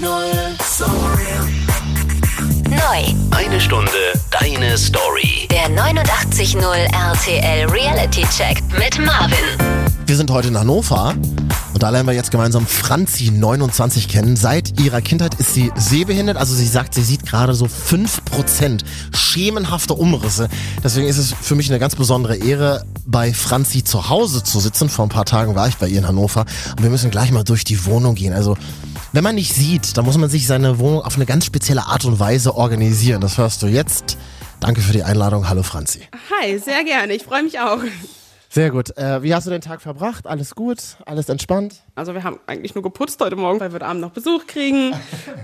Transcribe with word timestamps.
Neu. 0.00 0.30
Eine 3.32 3.60
Stunde 3.60 3.90
deine 4.30 4.78
Story. 4.78 5.46
Der 5.50 5.68
89.0 5.68 6.62
RTL 6.62 7.68
Reality 7.70 8.22
Check 8.34 8.62
mit 8.78 8.98
Marvin. 9.04 9.36
Wir 10.06 10.16
sind 10.16 10.30
heute 10.30 10.48
in 10.48 10.58
Hannover 10.58 11.14
und 11.74 11.82
da 11.82 11.90
lernen 11.90 12.08
wir 12.08 12.14
jetzt 12.14 12.30
gemeinsam 12.30 12.66
Franzi 12.66 13.30
29 13.30 14.08
kennen. 14.08 14.36
Seit 14.36 14.80
ihrer 14.80 15.02
Kindheit 15.02 15.34
ist 15.34 15.52
sie 15.52 15.70
sehbehindert, 15.76 16.38
also 16.38 16.54
sie 16.54 16.66
sagt, 16.66 16.94
sie 16.94 17.02
sieht 17.02 17.26
gerade 17.26 17.52
so 17.52 17.66
5% 17.66 18.80
schemenhafte 19.14 19.92
Umrisse. 19.92 20.48
Deswegen 20.82 21.08
ist 21.08 21.18
es 21.18 21.34
für 21.38 21.54
mich 21.56 21.68
eine 21.68 21.78
ganz 21.78 21.94
besondere 21.94 22.36
Ehre, 22.36 22.86
bei 23.06 23.34
Franzi 23.34 23.84
zu 23.84 24.08
Hause 24.08 24.42
zu 24.42 24.60
sitzen. 24.60 24.88
Vor 24.88 25.04
ein 25.04 25.10
paar 25.10 25.24
Tagen 25.26 25.54
war 25.54 25.68
ich 25.68 25.76
bei 25.76 25.88
ihr 25.88 25.98
in 25.98 26.08
Hannover 26.08 26.46
und 26.70 26.82
wir 26.82 26.90
müssen 26.90 27.10
gleich 27.10 27.32
mal 27.32 27.44
durch 27.44 27.64
die 27.64 27.84
Wohnung 27.84 28.14
gehen. 28.14 28.32
Also 28.32 28.56
wenn 29.12 29.24
man 29.24 29.34
nicht 29.34 29.54
sieht, 29.54 29.96
dann 29.96 30.04
muss 30.04 30.16
man 30.18 30.30
sich 30.30 30.46
seine 30.46 30.78
Wohnung 30.78 31.02
auf 31.02 31.16
eine 31.16 31.26
ganz 31.26 31.44
spezielle 31.44 31.86
Art 31.86 32.04
und 32.04 32.20
Weise 32.20 32.54
organisieren. 32.54 33.20
Das 33.20 33.38
hörst 33.38 33.62
du 33.62 33.66
jetzt. 33.66 34.16
Danke 34.60 34.80
für 34.80 34.92
die 34.92 35.02
Einladung. 35.02 35.48
Hallo 35.48 35.62
Franzi. 35.62 36.02
Hi, 36.40 36.58
sehr 36.58 36.84
gerne. 36.84 37.14
Ich 37.14 37.24
freue 37.24 37.42
mich 37.42 37.58
auch. 37.58 37.80
Sehr 38.48 38.70
gut. 38.70 38.96
Äh, 38.96 39.22
wie 39.22 39.34
hast 39.34 39.46
du 39.46 39.50
den 39.50 39.60
Tag 39.60 39.80
verbracht? 39.80 40.26
Alles 40.26 40.54
gut? 40.54 40.78
Alles 41.06 41.28
entspannt? 41.28 41.82
Also 41.94 42.14
wir 42.14 42.24
haben 42.24 42.40
eigentlich 42.46 42.74
nur 42.74 42.82
geputzt 42.82 43.20
heute 43.20 43.36
Morgen, 43.36 43.60
weil 43.60 43.70
wir 43.70 43.76
heute 43.76 43.86
Abend 43.86 44.00
noch 44.00 44.10
Besuch 44.10 44.46
kriegen. 44.46 44.92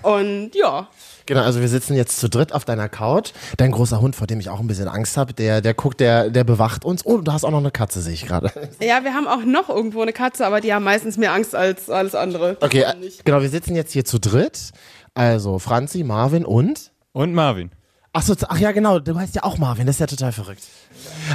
Und 0.02 0.50
ja. 0.54 0.88
Genau, 1.26 1.42
also 1.42 1.60
wir 1.60 1.68
sitzen 1.68 1.94
jetzt 1.94 2.18
zu 2.18 2.28
dritt 2.28 2.52
auf 2.52 2.64
deiner 2.64 2.88
Couch. 2.88 3.32
Dein 3.56 3.72
großer 3.72 4.00
Hund, 4.00 4.14
vor 4.14 4.28
dem 4.28 4.38
ich 4.38 4.48
auch 4.48 4.60
ein 4.60 4.68
bisschen 4.68 4.88
Angst 4.88 5.16
habe, 5.16 5.34
der, 5.34 5.60
der 5.60 5.74
guckt, 5.74 6.00
der, 6.00 6.30
der 6.30 6.44
bewacht 6.44 6.84
uns. 6.84 7.04
Oh, 7.04 7.18
du 7.18 7.32
hast 7.32 7.44
auch 7.44 7.50
noch 7.50 7.58
eine 7.58 7.72
Katze, 7.72 8.00
sehe 8.00 8.14
ich 8.14 8.26
gerade. 8.26 8.50
Ja, 8.80 9.02
wir 9.02 9.14
haben 9.14 9.26
auch 9.26 9.44
noch 9.44 9.68
irgendwo 9.68 10.02
eine 10.02 10.12
Katze, 10.12 10.46
aber 10.46 10.60
die 10.60 10.72
haben 10.72 10.84
meistens 10.84 11.16
mehr 11.16 11.32
Angst 11.32 11.54
als 11.54 11.90
alles 11.90 12.14
andere. 12.14 12.56
Okay, 12.60 12.84
genau, 13.24 13.40
wir 13.40 13.48
sitzen 13.48 13.74
jetzt 13.74 13.92
hier 13.92 14.04
zu 14.04 14.20
dritt. 14.20 14.70
Also 15.14 15.58
Franzi, 15.58 16.04
Marvin 16.04 16.44
und? 16.44 16.92
Und 17.12 17.34
Marvin. 17.34 17.70
Ach 18.12 18.22
so, 18.22 18.34
ach 18.48 18.58
ja, 18.58 18.72
genau, 18.72 18.98
du 18.98 19.14
heißt 19.18 19.34
ja 19.34 19.44
auch 19.44 19.58
Marvin, 19.58 19.86
das 19.86 19.96
ist 19.96 20.00
ja 20.00 20.06
total 20.06 20.32
verrückt. 20.32 20.62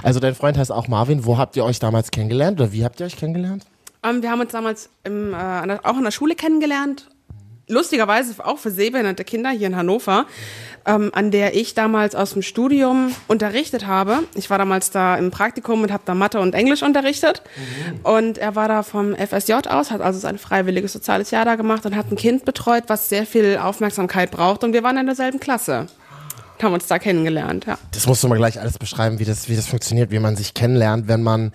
Also 0.03 0.19
dein 0.19 0.35
Freund 0.35 0.57
heißt 0.57 0.71
auch 0.71 0.87
Marvin. 0.87 1.25
Wo 1.25 1.37
habt 1.37 1.55
ihr 1.55 1.65
euch 1.65 1.79
damals 1.79 2.11
kennengelernt 2.11 2.59
oder 2.59 2.71
wie 2.71 2.83
habt 2.85 2.99
ihr 2.99 3.05
euch 3.05 3.17
kennengelernt? 3.17 3.65
Ähm, 4.03 4.21
wir 4.23 4.31
haben 4.31 4.41
uns 4.41 4.51
damals 4.51 4.89
im, 5.03 5.33
äh, 5.33 5.67
der, 5.67 5.79
auch 5.83 5.97
in 5.97 6.03
der 6.03 6.11
Schule 6.11 6.35
kennengelernt. 6.35 7.07
Lustigerweise 7.71 8.33
auch 8.45 8.59
für 8.59 8.69
sehbehinderte 8.69 9.23
Kinder 9.23 9.49
hier 9.49 9.67
in 9.67 9.75
Hannover, 9.75 10.25
ähm, 10.85 11.09
an 11.13 11.31
der 11.31 11.55
ich 11.55 11.73
damals 11.73 12.15
aus 12.15 12.33
dem 12.33 12.41
Studium 12.41 13.13
unterrichtet 13.27 13.87
habe. 13.87 14.19
Ich 14.35 14.49
war 14.49 14.57
damals 14.57 14.91
da 14.91 15.15
im 15.15 15.31
Praktikum 15.31 15.81
und 15.81 15.91
habe 15.91 16.03
da 16.05 16.13
Mathe 16.13 16.39
und 16.39 16.53
Englisch 16.53 16.83
unterrichtet. 16.83 17.41
Und 18.03 18.37
er 18.37 18.55
war 18.55 18.67
da 18.67 18.83
vom 18.83 19.15
FSJ 19.15 19.53
aus, 19.69 19.89
hat 19.89 20.01
also 20.01 20.19
sein 20.19 20.37
freiwilliges 20.37 20.91
soziales 20.91 21.31
Jahr 21.31 21.45
da 21.45 21.55
gemacht 21.55 21.85
und 21.85 21.95
hat 21.95 22.11
ein 22.11 22.17
Kind 22.17 22.43
betreut, 22.43 22.83
was 22.87 23.07
sehr 23.07 23.25
viel 23.25 23.57
Aufmerksamkeit 23.57 24.31
braucht. 24.31 24.63
Und 24.63 24.73
wir 24.73 24.83
waren 24.83 24.97
in 24.97 25.05
derselben 25.05 25.39
Klasse. 25.39 25.87
Haben 26.61 26.73
uns 26.75 26.85
da 26.85 26.99
kennengelernt, 26.99 27.65
ja. 27.65 27.77
Das 27.91 28.05
musst 28.05 28.23
du 28.23 28.27
mal 28.27 28.37
gleich 28.37 28.59
alles 28.59 28.77
beschreiben, 28.77 29.17
wie 29.17 29.25
das, 29.25 29.49
wie 29.49 29.55
das 29.55 29.65
funktioniert, 29.65 30.11
wie 30.11 30.19
man 30.19 30.35
sich 30.35 30.53
kennenlernt, 30.53 31.07
wenn 31.07 31.23
man 31.23 31.53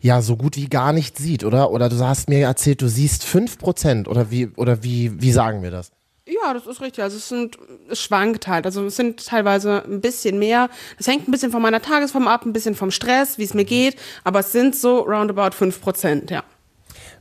ja 0.00 0.22
so 0.22 0.36
gut 0.36 0.56
wie 0.56 0.68
gar 0.68 0.92
nicht 0.92 1.18
sieht, 1.18 1.44
oder? 1.44 1.70
Oder 1.70 1.88
du 1.88 1.98
hast 1.98 2.28
mir 2.28 2.40
erzählt, 2.40 2.82
du 2.82 2.88
siehst 2.88 3.24
5% 3.24 4.08
oder 4.08 4.30
wie, 4.30 4.48
oder 4.56 4.82
wie, 4.82 5.20
wie 5.20 5.32
sagen 5.32 5.62
wir 5.62 5.70
das? 5.70 5.90
Ja, 6.26 6.52
das 6.52 6.66
ist 6.66 6.82
richtig. 6.82 7.02
Also 7.02 7.16
es 7.16 7.28
sind 7.28 7.58
es 7.88 8.00
schwankt 8.00 8.48
halt. 8.48 8.66
Also 8.66 8.84
es 8.84 8.96
sind 8.96 9.24
teilweise 9.24 9.82
ein 9.84 10.00
bisschen 10.00 10.38
mehr. 10.38 10.68
Das 10.98 11.06
hängt 11.06 11.26
ein 11.26 11.30
bisschen 11.32 11.50
von 11.50 11.62
meiner 11.62 11.80
Tagesform 11.80 12.28
ab, 12.28 12.44
ein 12.44 12.52
bisschen 12.52 12.74
vom 12.74 12.90
Stress, 12.90 13.38
wie 13.38 13.44
es 13.44 13.54
mir 13.54 13.64
geht. 13.64 13.96
Aber 14.24 14.40
es 14.40 14.52
sind 14.52 14.76
so 14.76 14.98
roundabout 14.98 15.52
5 15.52 15.80
Prozent, 15.80 16.30
ja. 16.30 16.44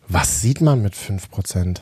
Was 0.10 0.42
sieht 0.42 0.62
man 0.62 0.82
mit 0.82 0.94
5%? 0.94 1.78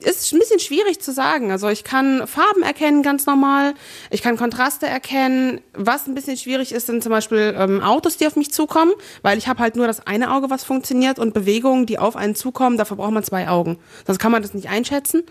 Ist 0.00 0.32
ein 0.32 0.38
bisschen 0.38 0.60
schwierig 0.60 1.00
zu 1.00 1.12
sagen. 1.12 1.50
Also 1.50 1.68
ich 1.68 1.82
kann 1.82 2.26
Farben 2.26 2.62
erkennen, 2.62 3.02
ganz 3.02 3.26
normal. 3.26 3.74
Ich 4.10 4.22
kann 4.22 4.36
Kontraste 4.36 4.86
erkennen. 4.86 5.60
Was 5.74 6.06
ein 6.06 6.14
bisschen 6.14 6.36
schwierig 6.36 6.72
ist, 6.72 6.86
sind 6.86 7.02
zum 7.02 7.10
Beispiel 7.10 7.54
ähm, 7.58 7.82
Autos, 7.82 8.16
die 8.16 8.26
auf 8.26 8.36
mich 8.36 8.52
zukommen, 8.52 8.92
weil 9.22 9.38
ich 9.38 9.48
habe 9.48 9.60
halt 9.60 9.76
nur 9.76 9.86
das 9.86 10.06
eine 10.06 10.32
Auge, 10.32 10.50
was 10.50 10.62
funktioniert 10.62 11.18
und 11.18 11.34
Bewegungen, 11.34 11.86
die 11.86 11.98
auf 11.98 12.14
einen 12.14 12.34
zukommen. 12.34 12.76
Dafür 12.76 12.96
braucht 12.96 13.12
man 13.12 13.24
zwei 13.24 13.48
Augen. 13.48 13.78
Sonst 14.06 14.18
kann 14.18 14.30
man 14.30 14.42
das 14.42 14.54
nicht 14.54 14.68
einschätzen. 14.68 15.24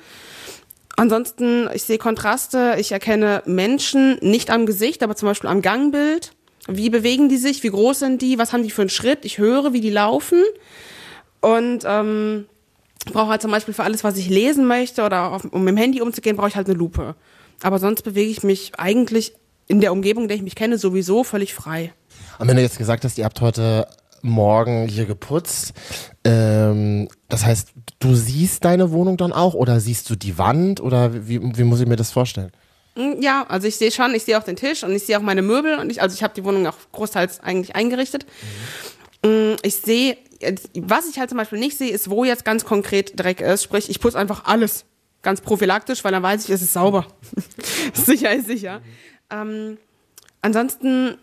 Ansonsten, 0.98 1.70
ich 1.74 1.84
sehe 1.84 2.00
Kontraste, 2.00 2.76
ich 2.80 2.92
erkenne 2.92 3.44
Menschen 3.46 4.18
nicht 4.22 4.50
am 4.50 4.66
Gesicht, 4.66 5.04
aber 5.04 5.16
zum 5.16 5.30
Beispiel 5.30 5.50
am 5.50 5.62
Gangbild. 5.62 6.34
Wie 6.68 6.90
bewegen 6.90 7.30
die 7.30 7.38
sich? 7.38 7.64
Wie 7.64 7.70
groß 7.70 8.00
sind 8.00 8.22
die? 8.22 8.38
Was 8.38 8.52
haben 8.52 8.64
die 8.64 8.72
für 8.72 8.82
einen 8.82 8.90
Schritt? 8.90 9.24
Ich 9.24 9.38
höre, 9.38 9.72
wie 9.74 9.82
die 9.82 9.92
laufen. 9.92 10.44
Und 11.40 11.84
ähm, 11.86 12.48
brauche 13.12 13.30
halt 13.30 13.42
zum 13.42 13.52
Beispiel 13.52 13.74
für 13.74 13.84
alles, 13.84 14.04
was 14.04 14.18
ich 14.18 14.30
lesen 14.30 14.66
möchte 14.68 15.04
oder 15.04 15.32
auf, 15.32 15.46
um 15.46 15.64
mit 15.64 15.74
dem 15.74 15.78
Handy 15.78 16.02
umzugehen, 16.02 16.36
brauche 16.38 16.50
ich 16.50 16.56
halt 16.56 16.68
eine 16.68 16.78
Lupe. 16.78 17.16
Aber 17.62 17.80
sonst 17.80 18.04
bewege 18.04 18.30
ich 18.30 18.44
mich 18.44 18.74
eigentlich 18.78 19.34
in 19.68 19.82
der 19.82 19.92
Umgebung, 19.92 20.24
in 20.24 20.28
der 20.30 20.38
ich 20.38 20.44
mich 20.44 20.56
kenne, 20.56 20.78
sowieso 20.78 21.24
völlig 21.24 21.54
frei. 21.54 21.94
Und 22.40 22.48
wenn 22.48 22.56
du 22.56 22.62
jetzt 22.62 22.78
gesagt 22.78 23.04
hast, 23.04 23.18
ihr 23.18 23.26
habt 23.26 23.42
heute 23.42 23.88
Morgen 24.22 24.88
hier 24.88 25.06
geputzt, 25.06 25.74
ähm, 26.24 27.08
das 27.30 27.46
heißt, 27.46 27.70
du 28.00 28.16
siehst 28.16 28.64
deine 28.66 28.92
Wohnung 28.92 29.18
dann 29.18 29.34
auch 29.34 29.54
oder 29.54 29.80
siehst 29.80 30.10
du 30.10 30.16
die 30.16 30.38
Wand 30.38 30.80
oder 30.82 31.28
wie, 31.28 31.40
wie 31.58 31.64
muss 31.64 31.80
ich 31.82 31.88
mir 31.88 31.96
das 31.96 32.12
vorstellen? 32.12 32.52
Mm, 32.96 33.22
Ja, 33.22 33.46
also 33.48 33.68
ich 33.68 33.76
sehe 33.76 33.92
schon, 33.92 34.14
ich 34.16 34.24
sehe 34.24 34.38
auch 34.38 34.44
den 34.44 34.56
Tisch 34.56 34.84
und 34.84 34.92
ich 34.94 35.04
sehe 35.06 35.18
auch 35.18 35.22
meine 35.22 35.42
Möbel 35.42 35.78
und 35.80 35.90
ich, 35.92 36.02
also 36.02 36.14
ich 36.16 36.24
habe 36.24 36.34
die 36.36 36.44
Wohnung 36.44 36.66
auch 36.68 36.76
großteils 36.92 37.40
eigentlich 37.42 37.76
eingerichtet. 37.76 38.26
Mm, 39.24 39.54
Ich 39.64 39.78
sehe, 39.78 40.18
was 40.76 41.10
ich 41.10 41.20
halt 41.20 41.30
zum 41.30 41.38
Beispiel 41.38 41.60
nicht 41.60 41.78
sehe, 41.78 41.92
ist, 41.92 42.10
wo 42.10 42.24
jetzt 42.24 42.46
ganz 42.46 42.66
konkret 42.66 43.20
Dreck 43.20 43.42
ist. 43.42 43.64
Sprich, 43.64 43.90
ich 43.90 44.00
putze 44.00 44.18
einfach 44.18 44.46
alles 44.46 44.86
ganz 45.22 45.42
prophylaktisch, 45.42 46.04
weil 46.04 46.12
dann 46.12 46.24
weiß 46.24 46.44
ich, 46.46 46.50
es 46.50 46.62
ist 46.62 46.74
sauber. 46.74 47.08
sicher 47.94 48.34
ist 48.34 48.48
sicher. 48.48 48.82
Ähm, 49.30 49.78
ansonsten 50.42 51.18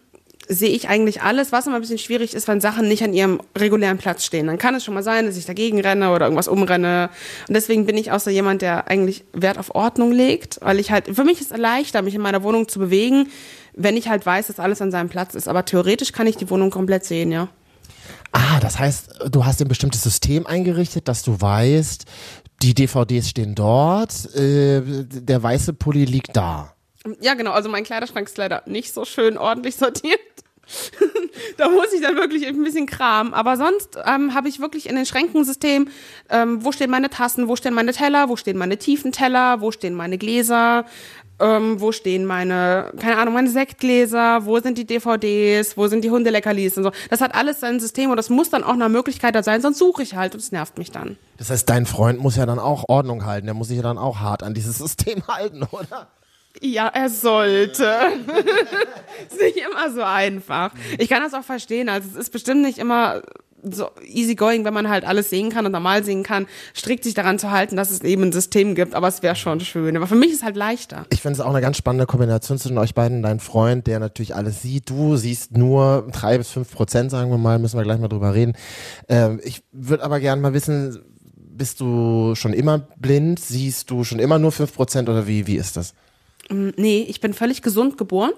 sehe 0.48 0.70
ich 0.70 0.88
eigentlich 0.88 1.22
alles, 1.22 1.52
was 1.52 1.66
immer 1.66 1.76
ein 1.76 1.80
bisschen 1.80 1.98
schwierig 1.98 2.34
ist, 2.34 2.48
wenn 2.48 2.60
Sachen 2.60 2.86
nicht 2.86 3.02
an 3.02 3.14
ihrem 3.14 3.40
regulären 3.56 3.98
Platz 3.98 4.24
stehen. 4.24 4.46
Dann 4.46 4.58
kann 4.58 4.74
es 4.74 4.84
schon 4.84 4.94
mal 4.94 5.02
sein, 5.02 5.26
dass 5.26 5.36
ich 5.36 5.46
dagegen 5.46 5.80
renne 5.80 6.12
oder 6.12 6.26
irgendwas 6.26 6.48
umrenne. 6.48 7.08
Und 7.48 7.54
deswegen 7.54 7.86
bin 7.86 7.96
ich 7.96 8.12
auch 8.12 8.20
so 8.20 8.30
jemand, 8.30 8.60
der 8.60 8.88
eigentlich 8.88 9.24
Wert 9.32 9.58
auf 9.58 9.74
Ordnung 9.74 10.12
legt, 10.12 10.58
weil 10.60 10.80
ich 10.80 10.90
halt, 10.90 11.08
für 11.14 11.24
mich 11.24 11.40
ist 11.40 11.52
es 11.52 11.56
leichter, 11.56 12.02
mich 12.02 12.14
in 12.14 12.20
meiner 12.20 12.42
Wohnung 12.42 12.68
zu 12.68 12.78
bewegen, 12.78 13.28
wenn 13.74 13.96
ich 13.96 14.08
halt 14.08 14.26
weiß, 14.26 14.48
dass 14.48 14.60
alles 14.60 14.82
an 14.82 14.90
seinem 14.90 15.08
Platz 15.08 15.34
ist. 15.34 15.48
Aber 15.48 15.64
theoretisch 15.64 16.12
kann 16.12 16.26
ich 16.26 16.36
die 16.36 16.50
Wohnung 16.50 16.70
komplett 16.70 17.04
sehen, 17.04 17.32
ja. 17.32 17.48
Ah, 18.54 18.60
das 18.60 18.78
heißt, 18.78 19.30
du 19.30 19.44
hast 19.44 19.60
ein 19.60 19.66
bestimmtes 19.66 20.04
System 20.04 20.46
eingerichtet, 20.46 21.08
dass 21.08 21.24
du 21.24 21.40
weißt, 21.40 22.04
die 22.62 22.72
DVDs 22.72 23.30
stehen 23.30 23.56
dort, 23.56 24.32
äh, 24.36 24.80
der 24.80 25.42
weiße 25.42 25.72
Pulli 25.72 26.04
liegt 26.04 26.36
da. 26.36 26.72
Ja, 27.20 27.34
genau. 27.34 27.50
Also 27.50 27.68
mein 27.68 27.82
Kleiderschrank 27.82 28.28
ist 28.28 28.38
leider 28.38 28.62
nicht 28.66 28.94
so 28.94 29.04
schön 29.04 29.38
ordentlich 29.38 29.74
sortiert. 29.84 30.20
da 31.56 31.68
muss 31.68 31.92
ich 31.92 32.00
dann 32.00 32.14
wirklich 32.14 32.46
ein 32.46 32.62
bisschen 32.62 32.86
Kram. 32.86 33.34
Aber 33.34 33.56
sonst 33.56 33.98
ähm, 34.06 34.34
habe 34.34 34.48
ich 34.48 34.60
wirklich 34.60 34.88
in 34.88 34.94
den 34.94 35.04
Schränken 35.04 35.40
ein 35.40 35.44
System, 35.44 35.88
ähm, 36.30 36.64
wo 36.64 36.70
stehen 36.70 36.90
meine 36.90 37.10
Tassen, 37.10 37.48
wo 37.48 37.56
stehen 37.56 37.74
meine 37.74 37.92
Teller, 37.92 38.28
wo 38.28 38.36
stehen 38.36 38.56
meine 38.56 38.78
tiefen 38.78 39.10
Teller, 39.10 39.62
wo 39.62 39.72
stehen 39.72 39.94
meine 39.94 40.16
Gläser, 40.16 40.84
ähm, 41.40 41.80
wo 41.80 41.92
stehen 41.92 42.26
meine, 42.26 42.92
keine 42.98 43.18
Ahnung, 43.18 43.34
meine 43.34 43.50
Sektgläser, 43.50 44.46
wo 44.46 44.60
sind 44.60 44.78
die 44.78 44.86
DVDs, 44.86 45.76
wo 45.76 45.88
sind 45.88 46.04
die 46.04 46.10
Hundeleckerlis 46.10 46.76
und 46.76 46.84
so. 46.84 46.92
Das 47.10 47.20
hat 47.20 47.34
alles 47.34 47.60
sein 47.60 47.80
System 47.80 48.10
und 48.10 48.16
das 48.16 48.30
muss 48.30 48.50
dann 48.50 48.64
auch 48.64 48.74
eine 48.74 48.88
Möglichkeit 48.88 49.34
da 49.34 49.42
sein, 49.42 49.60
sonst 49.60 49.78
suche 49.78 50.02
ich 50.02 50.14
halt 50.14 50.34
und 50.34 50.40
es 50.40 50.52
nervt 50.52 50.78
mich 50.78 50.90
dann. 50.90 51.16
Das 51.38 51.50
heißt, 51.50 51.68
dein 51.68 51.86
Freund 51.86 52.20
muss 52.20 52.36
ja 52.36 52.46
dann 52.46 52.58
auch 52.58 52.84
Ordnung 52.88 53.24
halten, 53.24 53.46
der 53.46 53.54
muss 53.54 53.68
sich 53.68 53.76
ja 53.76 53.82
dann 53.82 53.98
auch 53.98 54.20
hart 54.20 54.42
an 54.42 54.54
dieses 54.54 54.78
System 54.84 55.26
halten, 55.26 55.64
oder? 55.70 56.08
Ja, 56.60 56.86
er 56.86 57.10
sollte. 57.10 57.84
ist 59.28 59.40
nicht 59.40 59.56
immer 59.56 59.90
so 59.90 60.02
einfach. 60.02 60.70
Ich 60.98 61.08
kann 61.08 61.20
das 61.20 61.34
auch 61.34 61.42
verstehen. 61.42 61.88
Also 61.88 62.08
es 62.10 62.14
ist 62.14 62.30
bestimmt 62.30 62.62
nicht 62.62 62.78
immer 62.78 63.22
so 63.70 63.90
easy 64.06 64.34
going, 64.34 64.64
wenn 64.64 64.74
man 64.74 64.88
halt 64.88 65.04
alles 65.04 65.30
sehen 65.30 65.50
kann 65.50 65.66
und 65.66 65.72
normal 65.72 66.04
sehen 66.04 66.22
kann, 66.22 66.46
strikt 66.74 67.04
sich 67.04 67.14
daran 67.14 67.38
zu 67.38 67.50
halten, 67.50 67.76
dass 67.76 67.90
es 67.90 68.02
eben 68.02 68.22
ein 68.22 68.32
System 68.32 68.74
gibt. 68.74 68.94
Aber 68.94 69.08
es 69.08 69.22
wäre 69.22 69.36
schon 69.36 69.60
schön. 69.60 69.96
Aber 69.96 70.06
für 70.06 70.14
mich 70.14 70.30
ist 70.30 70.36
es 70.38 70.42
halt 70.42 70.56
leichter. 70.56 71.06
Ich 71.10 71.22
finde 71.22 71.34
es 71.34 71.40
auch 71.40 71.50
eine 71.50 71.60
ganz 71.60 71.76
spannende 71.76 72.06
Kombination 72.06 72.58
zwischen 72.58 72.78
euch 72.78 72.94
beiden. 72.94 73.22
Dein 73.22 73.40
Freund, 73.40 73.86
der 73.86 74.00
natürlich 74.00 74.34
alles 74.34 74.62
sieht. 74.62 74.90
Du 74.90 75.16
siehst 75.16 75.56
nur 75.56 76.08
drei 76.12 76.38
bis 76.38 76.50
fünf 76.50 76.72
Prozent, 76.72 77.10
sagen 77.10 77.30
wir 77.30 77.38
mal. 77.38 77.58
Müssen 77.58 77.78
wir 77.78 77.84
gleich 77.84 78.00
mal 78.00 78.08
drüber 78.08 78.34
reden. 78.34 78.54
Ähm, 79.08 79.40
ich 79.42 79.62
würde 79.72 80.04
aber 80.04 80.20
gerne 80.20 80.40
mal 80.42 80.54
wissen, 80.54 80.98
bist 81.36 81.80
du 81.80 82.34
schon 82.34 82.52
immer 82.52 82.78
blind? 82.98 83.38
Siehst 83.40 83.90
du 83.90 84.04
schon 84.04 84.18
immer 84.18 84.38
nur 84.38 84.52
fünf 84.52 84.74
Prozent 84.74 85.08
oder 85.08 85.26
wie, 85.26 85.46
wie 85.46 85.56
ist 85.56 85.76
das? 85.76 85.94
Ähm, 86.50 86.72
Nee, 86.76 87.06
ich 87.08 87.20
bin 87.20 87.32
völlig 87.32 87.62
gesund 87.62 87.96
geboren. 87.96 88.32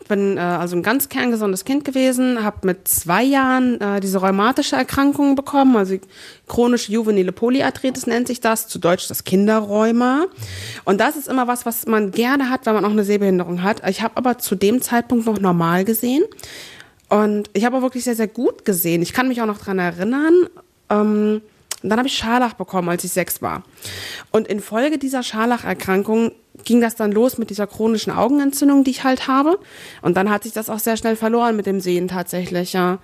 Ich 0.00 0.08
bin 0.08 0.36
äh, 0.36 0.40
also 0.40 0.76
ein 0.76 0.82
ganz 0.82 1.08
kerngesundes 1.08 1.64
Kind 1.64 1.84
gewesen, 1.84 2.42
habe 2.44 2.66
mit 2.66 2.88
zwei 2.88 3.22
Jahren 3.22 3.80
äh, 3.80 4.00
diese 4.00 4.18
rheumatische 4.18 4.76
Erkrankung 4.76 5.34
bekommen, 5.34 5.76
also 5.76 5.96
chronische 6.46 6.92
juvenile 6.92 7.32
Polyarthritis 7.32 8.06
nennt 8.06 8.26
sich 8.26 8.40
das, 8.40 8.68
zu 8.68 8.78
Deutsch 8.78 9.08
das 9.08 9.24
Kinderrheuma. 9.24 10.26
Und 10.84 11.00
das 11.00 11.16
ist 11.16 11.28
immer 11.28 11.46
was, 11.46 11.66
was 11.66 11.86
man 11.86 12.10
gerne 12.10 12.48
hat, 12.48 12.64
wenn 12.66 12.74
man 12.74 12.84
auch 12.84 12.90
eine 12.90 13.04
Sehbehinderung 13.04 13.62
hat. 13.62 13.86
Ich 13.88 14.02
habe 14.02 14.16
aber 14.16 14.38
zu 14.38 14.54
dem 14.54 14.80
Zeitpunkt 14.80 15.26
noch 15.26 15.40
normal 15.40 15.84
gesehen 15.84 16.24
und 17.08 17.50
ich 17.52 17.64
habe 17.64 17.76
auch 17.76 17.82
wirklich 17.82 18.04
sehr, 18.04 18.16
sehr 18.16 18.28
gut 18.28 18.64
gesehen. 18.64 19.02
Ich 19.02 19.12
kann 19.12 19.28
mich 19.28 19.42
auch 19.42 19.46
noch 19.46 19.58
dran 19.58 19.78
erinnern, 19.78 20.46
ähm, 20.90 21.42
Und 21.82 21.90
dann 21.90 21.98
habe 21.98 22.08
ich 22.08 22.16
Scharlach 22.16 22.54
bekommen, 22.54 22.88
als 22.88 23.04
ich 23.04 23.12
sechs 23.12 23.40
war. 23.40 23.62
Und 24.32 24.48
infolge 24.48 24.98
dieser 24.98 25.22
Scharlacherkrankung 25.22 26.32
ging 26.64 26.80
das 26.80 26.96
dann 26.96 27.12
los 27.12 27.38
mit 27.38 27.50
dieser 27.50 27.66
chronischen 27.66 28.12
Augenentzündung, 28.12 28.82
die 28.82 28.90
ich 28.90 29.04
halt 29.04 29.28
habe. 29.28 29.58
Und 30.02 30.16
dann 30.16 30.28
hat 30.30 30.42
sich 30.42 30.52
das 30.52 30.70
auch 30.70 30.80
sehr 30.80 30.96
schnell 30.96 31.14
verloren 31.14 31.56
mit 31.56 31.66
dem 31.66 31.80
Sehen 31.80 32.08
tatsächlich, 32.08 32.72
ja. 32.72 32.98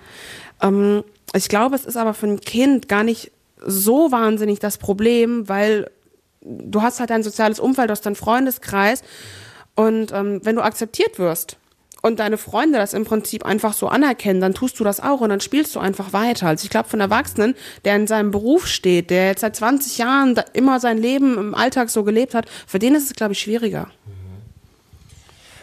Ähm, 0.61 1.05
ich 1.33 1.49
glaube, 1.49 1.77
es 1.77 1.85
ist 1.85 1.97
aber 1.97 2.15
für 2.15 2.27
ein 2.27 2.41
Kind 2.41 2.89
gar 2.89 3.05
nicht 3.05 3.31
so 3.65 4.11
wahnsinnig 4.13 4.59
das 4.59 4.79
Problem, 4.79 5.49
weil 5.49 5.91
du 6.43 6.83
hast 6.83 7.01
halt 7.01 7.11
dein 7.11 7.23
soziales 7.23 7.61
Umfeld, 7.61 7.89
du 7.89 7.93
hast 7.93 8.05
deinen 8.07 8.17
Freundeskreis 8.17 9.03
und 9.75 10.13
ähm, 10.13 10.41
wenn 10.45 10.57
du 10.57 10.63
akzeptiert 10.63 11.19
wirst 11.19 11.57
und 12.05 12.21
deine 12.21 12.37
Freunde 12.37 12.79
das 12.79 12.93
im 12.93 13.07
Prinzip 13.07 13.47
einfach 13.47 13.73
so 13.73 13.89
anerkennen, 13.89 14.39
dann 14.39 14.53
tust 14.53 14.79
du 14.79 14.85
das 14.85 15.01
auch 15.01 15.23
und 15.23 15.31
dann 15.31 15.41
spielst 15.41 15.75
du 15.75 15.81
einfach 15.81 16.13
weiter. 16.13 16.49
Also 16.49 16.65
ich 16.65 16.71
glaube, 16.71 16.87
von 16.87 17.01
Erwachsenen, 17.01 17.55
der 17.87 17.97
in 17.97 18.07
seinem 18.07 18.31
Beruf 18.31 18.67
steht, 18.67 19.09
der 19.09 19.29
jetzt 19.29 19.41
seit 19.41 19.57
20 19.57 19.97
Jahren 19.97 20.39
immer 20.53 20.81
sein 20.81 20.99
Leben 20.99 21.39
im 21.39 21.55
Alltag 21.55 21.89
so 21.89 22.05
gelebt 22.05 22.35
hat, 22.35 22.47
für 22.67 22.79
den 22.79 22.95
ist 22.95 23.05
es, 23.05 23.15
glaube 23.15 23.33
ich, 23.33 23.39
schwieriger. 23.39 23.89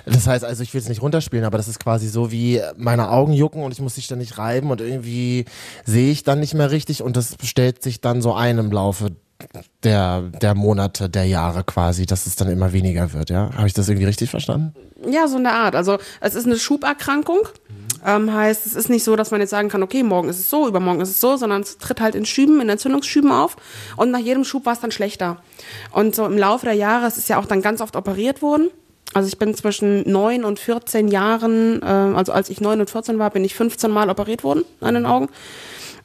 Das 0.05 0.25
heißt 0.25 0.43
also, 0.43 0.63
ich 0.63 0.73
will 0.73 0.81
es 0.81 0.89
nicht 0.89 1.03
runterspielen, 1.03 1.45
aber 1.45 1.59
das 1.59 1.67
ist 1.67 1.79
quasi 1.79 2.07
so 2.07 2.31
wie 2.31 2.59
meine 2.75 3.11
Augen 3.11 3.33
jucken 3.33 3.61
und 3.61 3.71
ich 3.71 3.79
muss 3.79 3.93
sie 3.93 4.01
ständig 4.01 4.39
reiben 4.39 4.71
und 4.71 4.81
irgendwie 4.81 5.45
sehe 5.85 6.11
ich 6.11 6.23
dann 6.23 6.39
nicht 6.39 6.55
mehr 6.55 6.71
richtig 6.71 7.03
und 7.03 7.17
das 7.17 7.35
stellt 7.43 7.83
sich 7.83 8.01
dann 8.01 8.23
so 8.23 8.33
ein 8.33 8.57
im 8.57 8.71
Laufe 8.71 9.11
der, 9.83 10.21
der 10.21 10.55
Monate, 10.55 11.09
der 11.09 11.25
Jahre 11.25 11.63
quasi, 11.63 12.05
dass 12.05 12.27
es 12.27 12.35
dann 12.35 12.49
immer 12.49 12.73
weniger 12.73 13.13
wird, 13.13 13.29
ja? 13.29 13.49
Habe 13.55 13.67
ich 13.67 13.73
das 13.73 13.89
irgendwie 13.89 14.05
richtig 14.05 14.29
verstanden? 14.29 14.73
Ja, 15.09 15.27
so 15.27 15.37
in 15.37 15.43
der 15.43 15.53
Art. 15.53 15.75
Also 15.75 15.97
es 16.19 16.35
ist 16.35 16.45
eine 16.45 16.57
Schuberkrankung. 16.57 17.47
Ähm, 18.05 18.33
heißt, 18.33 18.65
es 18.65 18.73
ist 18.73 18.89
nicht 18.89 19.03
so, 19.03 19.15
dass 19.15 19.29
man 19.29 19.41
jetzt 19.41 19.51
sagen 19.51 19.69
kann, 19.69 19.83
okay, 19.83 20.01
morgen 20.01 20.29
ist 20.29 20.39
es 20.39 20.49
so, 20.49 20.67
übermorgen 20.67 21.01
ist 21.01 21.09
es 21.09 21.21
so, 21.21 21.37
sondern 21.37 21.61
es 21.61 21.77
tritt 21.77 22.01
halt 22.01 22.15
in 22.15 22.25
Schüben, 22.25 22.59
in 22.59 22.67
Entzündungsschüben 22.67 23.31
auf 23.31 23.57
und 23.95 24.09
nach 24.09 24.19
jedem 24.19 24.43
Schub 24.43 24.65
war 24.65 24.73
es 24.73 24.79
dann 24.79 24.89
schlechter. 24.91 25.37
Und 25.91 26.15
so 26.15 26.25
im 26.25 26.35
Laufe 26.35 26.65
der 26.65 26.73
Jahre, 26.73 27.05
es 27.05 27.17
ist 27.19 27.29
ja 27.29 27.37
auch 27.37 27.45
dann 27.45 27.61
ganz 27.61 27.79
oft 27.79 27.95
operiert 27.95 28.41
worden. 28.41 28.69
Also 29.13 29.27
ich 29.27 29.37
bin 29.37 29.53
zwischen 29.53 30.09
neun 30.09 30.43
und 30.45 30.59
14 30.59 31.09
Jahren, 31.09 31.81
äh, 31.83 31.85
also 31.85 32.31
als 32.31 32.49
ich 32.49 32.61
neun 32.61 32.79
und 32.79 32.89
14 32.89 33.19
war, 33.19 33.29
bin 33.29 33.43
ich 33.43 33.53
15 33.53 33.91
Mal 33.91 34.09
operiert 34.09 34.43
worden 34.43 34.63
an 34.79 34.95
den 34.95 35.05
Augen. 35.05 35.29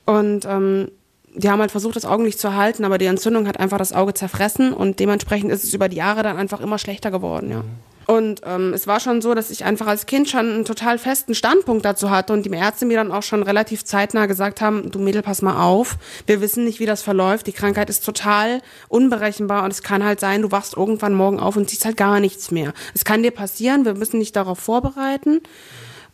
Und 0.04 0.44
ähm, 0.44 0.90
die 1.36 1.50
haben 1.50 1.60
halt 1.60 1.70
versucht, 1.70 1.96
das 1.96 2.04
Augenlicht 2.04 2.40
zu 2.40 2.54
halten, 2.54 2.84
aber 2.84 2.98
die 2.98 3.06
Entzündung 3.06 3.46
hat 3.46 3.60
einfach 3.60 3.78
das 3.78 3.92
Auge 3.92 4.14
zerfressen 4.14 4.72
und 4.72 4.98
dementsprechend 5.00 5.52
ist 5.52 5.64
es 5.64 5.74
über 5.74 5.88
die 5.88 5.96
Jahre 5.96 6.22
dann 6.22 6.36
einfach 6.36 6.60
immer 6.60 6.78
schlechter 6.78 7.10
geworden, 7.10 7.50
ja. 7.50 7.62
Und 8.06 8.42
ähm, 8.44 8.72
es 8.72 8.86
war 8.86 9.00
schon 9.00 9.20
so, 9.20 9.34
dass 9.34 9.50
ich 9.50 9.64
einfach 9.64 9.88
als 9.88 10.06
Kind 10.06 10.28
schon 10.28 10.48
einen 10.48 10.64
total 10.64 10.96
festen 10.96 11.34
Standpunkt 11.34 11.84
dazu 11.84 12.08
hatte 12.08 12.32
und 12.32 12.46
die 12.46 12.50
Ärzte 12.50 12.86
mir 12.86 12.96
dann 12.96 13.10
auch 13.10 13.24
schon 13.24 13.42
relativ 13.42 13.84
zeitnah 13.84 14.26
gesagt 14.26 14.60
haben, 14.60 14.92
du 14.92 15.00
Mädel, 15.00 15.22
pass 15.22 15.42
mal 15.42 15.60
auf, 15.60 15.96
wir 16.24 16.40
wissen 16.40 16.64
nicht, 16.64 16.78
wie 16.78 16.86
das 16.86 17.02
verläuft, 17.02 17.48
die 17.48 17.52
Krankheit 17.52 17.90
ist 17.90 18.04
total 18.04 18.62
unberechenbar 18.88 19.64
und 19.64 19.72
es 19.72 19.82
kann 19.82 20.04
halt 20.04 20.20
sein, 20.20 20.42
du 20.42 20.52
wachst 20.52 20.76
irgendwann 20.76 21.14
morgen 21.14 21.40
auf 21.40 21.56
und 21.56 21.68
siehst 21.68 21.84
halt 21.84 21.96
gar 21.96 22.20
nichts 22.20 22.52
mehr. 22.52 22.72
Es 22.94 23.04
kann 23.04 23.24
dir 23.24 23.32
passieren, 23.32 23.84
wir 23.84 23.94
müssen 23.94 24.20
dich 24.20 24.30
darauf 24.30 24.60
vorbereiten. 24.60 25.40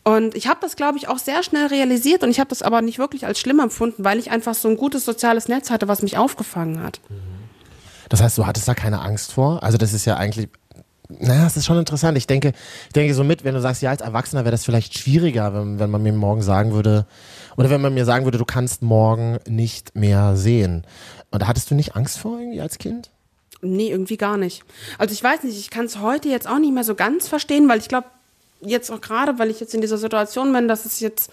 Und 0.03 0.35
ich 0.35 0.47
habe 0.47 0.59
das, 0.61 0.75
glaube 0.75 0.97
ich, 0.97 1.07
auch 1.07 1.17
sehr 1.17 1.43
schnell 1.43 1.67
realisiert 1.67 2.23
und 2.23 2.29
ich 2.29 2.39
habe 2.39 2.49
das 2.49 2.61
aber 2.61 2.81
nicht 2.81 2.99
wirklich 2.99 3.25
als 3.25 3.39
schlimm 3.39 3.59
empfunden, 3.59 4.03
weil 4.03 4.19
ich 4.19 4.31
einfach 4.31 4.53
so 4.53 4.67
ein 4.67 4.75
gutes 4.75 5.05
soziales 5.05 5.47
Netz 5.47 5.69
hatte, 5.69 5.87
was 5.87 6.01
mich 6.01 6.17
aufgefangen 6.17 6.83
hat. 6.83 6.99
Das 8.09 8.21
heißt, 8.21 8.37
du 8.37 8.45
hattest 8.45 8.67
da 8.67 8.73
keine 8.73 9.01
Angst 9.01 9.31
vor? 9.31 9.63
Also 9.63 9.77
das 9.77 9.93
ist 9.93 10.05
ja 10.05 10.17
eigentlich 10.17 10.49
naja, 11.19 11.45
es 11.45 11.57
ist 11.57 11.65
schon 11.65 11.77
interessant. 11.77 12.17
Ich 12.17 12.27
denke, 12.27 12.53
ich 12.87 12.93
denke 12.93 13.13
so 13.13 13.23
mit, 13.23 13.43
wenn 13.43 13.53
du 13.53 13.61
sagst, 13.61 13.81
ja, 13.81 13.89
als 13.89 14.01
Erwachsener 14.01 14.45
wäre 14.45 14.51
das 14.51 14.65
vielleicht 14.65 14.97
schwieriger, 14.97 15.53
wenn, 15.53 15.79
wenn 15.79 15.91
man 15.91 16.01
mir 16.01 16.13
morgen 16.13 16.41
sagen 16.41 16.71
würde, 16.71 17.05
oder 17.57 17.69
wenn 17.69 17.81
man 17.81 17.93
mir 17.93 18.05
sagen 18.05 18.25
würde, 18.25 18.37
du 18.37 18.45
kannst 18.45 18.81
morgen 18.81 19.37
nicht 19.47 19.95
mehr 19.95 20.35
sehen. 20.35 20.85
Und 21.31 21.41
da 21.41 21.47
hattest 21.47 21.69
du 21.71 21.75
nicht 21.75 21.95
Angst 21.95 22.19
vor 22.19 22.39
irgendwie 22.39 22.61
als 22.61 22.77
Kind? 22.77 23.09
Nee, 23.61 23.89
irgendwie 23.89 24.17
gar 24.17 24.37
nicht. 24.37 24.63
Also 24.97 25.13
ich 25.13 25.23
weiß 25.23 25.43
nicht, 25.43 25.57
ich 25.57 25.69
kann 25.69 25.85
es 25.85 25.99
heute 25.99 26.29
jetzt 26.29 26.47
auch 26.47 26.59
nicht 26.59 26.73
mehr 26.73 26.83
so 26.83 26.95
ganz 26.95 27.27
verstehen, 27.27 27.69
weil 27.69 27.79
ich 27.79 27.87
glaube, 27.87 28.07
jetzt 28.65 28.91
auch 28.91 29.01
gerade, 29.01 29.39
weil 29.39 29.49
ich 29.49 29.59
jetzt 29.59 29.73
in 29.73 29.81
dieser 29.81 29.97
Situation 29.97 30.51
bin, 30.53 30.67
dass 30.67 30.85
es 30.85 30.99
jetzt 30.99 31.31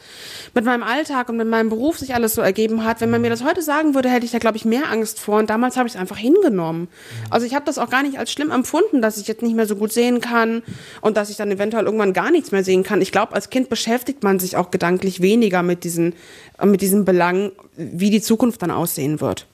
mit 0.54 0.64
meinem 0.64 0.82
Alltag 0.82 1.28
und 1.28 1.36
mit 1.36 1.48
meinem 1.48 1.68
Beruf 1.68 1.98
sich 1.98 2.14
alles 2.14 2.34
so 2.34 2.42
ergeben 2.42 2.84
hat. 2.84 3.00
Wenn 3.00 3.10
man 3.10 3.20
mir 3.20 3.30
das 3.30 3.44
heute 3.44 3.62
sagen 3.62 3.94
würde, 3.94 4.08
hätte 4.08 4.24
ich 4.24 4.32
da, 4.32 4.38
glaube 4.38 4.56
ich, 4.56 4.64
mehr 4.64 4.90
Angst 4.90 5.20
vor. 5.20 5.38
Und 5.38 5.50
damals 5.50 5.76
habe 5.76 5.88
ich 5.88 5.94
es 5.94 6.00
einfach 6.00 6.16
hingenommen. 6.16 6.88
Also 7.30 7.46
ich 7.46 7.54
habe 7.54 7.64
das 7.64 7.78
auch 7.78 7.90
gar 7.90 8.02
nicht 8.02 8.18
als 8.18 8.32
schlimm 8.32 8.50
empfunden, 8.50 9.02
dass 9.02 9.18
ich 9.18 9.28
jetzt 9.28 9.42
nicht 9.42 9.54
mehr 9.54 9.66
so 9.66 9.76
gut 9.76 9.92
sehen 9.92 10.20
kann 10.20 10.62
und 11.00 11.16
dass 11.16 11.30
ich 11.30 11.36
dann 11.36 11.50
eventuell 11.50 11.84
irgendwann 11.84 12.12
gar 12.12 12.30
nichts 12.30 12.52
mehr 12.52 12.64
sehen 12.64 12.82
kann. 12.82 13.00
Ich 13.00 13.12
glaube, 13.12 13.34
als 13.34 13.50
Kind 13.50 13.68
beschäftigt 13.68 14.22
man 14.22 14.38
sich 14.38 14.56
auch 14.56 14.70
gedanklich 14.70 15.20
weniger 15.20 15.62
mit 15.62 15.84
diesen, 15.84 16.14
mit 16.62 16.80
diesen 16.80 17.04
Belangen, 17.04 17.52
wie 17.76 18.10
die 18.10 18.20
Zukunft 18.20 18.62
dann 18.62 18.70
aussehen 18.70 19.20
wird. 19.20 19.46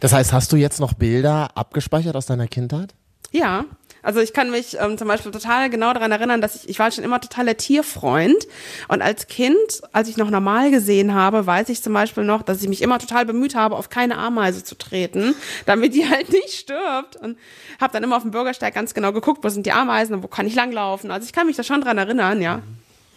Das 0.00 0.12
heißt, 0.12 0.32
hast 0.32 0.52
du 0.52 0.56
jetzt 0.56 0.80
noch 0.80 0.94
Bilder 0.94 1.50
abgespeichert 1.56 2.16
aus 2.16 2.26
deiner 2.26 2.48
Kindheit? 2.48 2.94
Ja, 3.30 3.66
also 4.02 4.20
ich 4.20 4.32
kann 4.32 4.50
mich 4.50 4.76
ähm, 4.80 4.96
zum 4.98 5.08
Beispiel 5.08 5.32
total 5.32 5.70
genau 5.70 5.92
daran 5.92 6.12
erinnern, 6.12 6.40
dass 6.40 6.56
ich, 6.56 6.68
ich 6.68 6.78
war 6.78 6.90
schon 6.90 7.04
immer 7.04 7.20
totaler 7.20 7.56
Tierfreund. 7.56 8.46
Und 8.88 9.02
als 9.02 9.26
Kind, 9.26 9.56
als 9.92 10.08
ich 10.08 10.16
noch 10.16 10.30
normal 10.30 10.70
gesehen 10.70 11.14
habe, 11.14 11.46
weiß 11.46 11.68
ich 11.68 11.82
zum 11.82 11.92
Beispiel 11.92 12.24
noch, 12.24 12.42
dass 12.42 12.62
ich 12.62 12.68
mich 12.68 12.82
immer 12.82 12.98
total 12.98 13.26
bemüht 13.26 13.54
habe, 13.54 13.76
auf 13.76 13.88
keine 13.88 14.16
Ameise 14.16 14.64
zu 14.64 14.76
treten, 14.76 15.34
damit 15.66 15.94
die 15.94 16.08
halt 16.10 16.30
nicht 16.30 16.52
stirbt. 16.52 17.16
Und 17.16 17.38
habe 17.80 17.92
dann 17.92 18.02
immer 18.02 18.16
auf 18.16 18.22
dem 18.22 18.30
Bürgersteig 18.30 18.74
ganz 18.74 18.94
genau 18.94 19.12
geguckt, 19.12 19.44
wo 19.44 19.48
sind 19.48 19.66
die 19.66 19.72
Ameisen 19.72 20.14
und 20.14 20.22
wo 20.22 20.28
kann 20.28 20.46
ich 20.46 20.54
langlaufen. 20.54 21.10
Also 21.10 21.26
ich 21.26 21.32
kann 21.32 21.46
mich 21.46 21.56
da 21.56 21.62
schon 21.62 21.80
dran 21.80 21.98
erinnern, 21.98 22.40
ja 22.40 22.62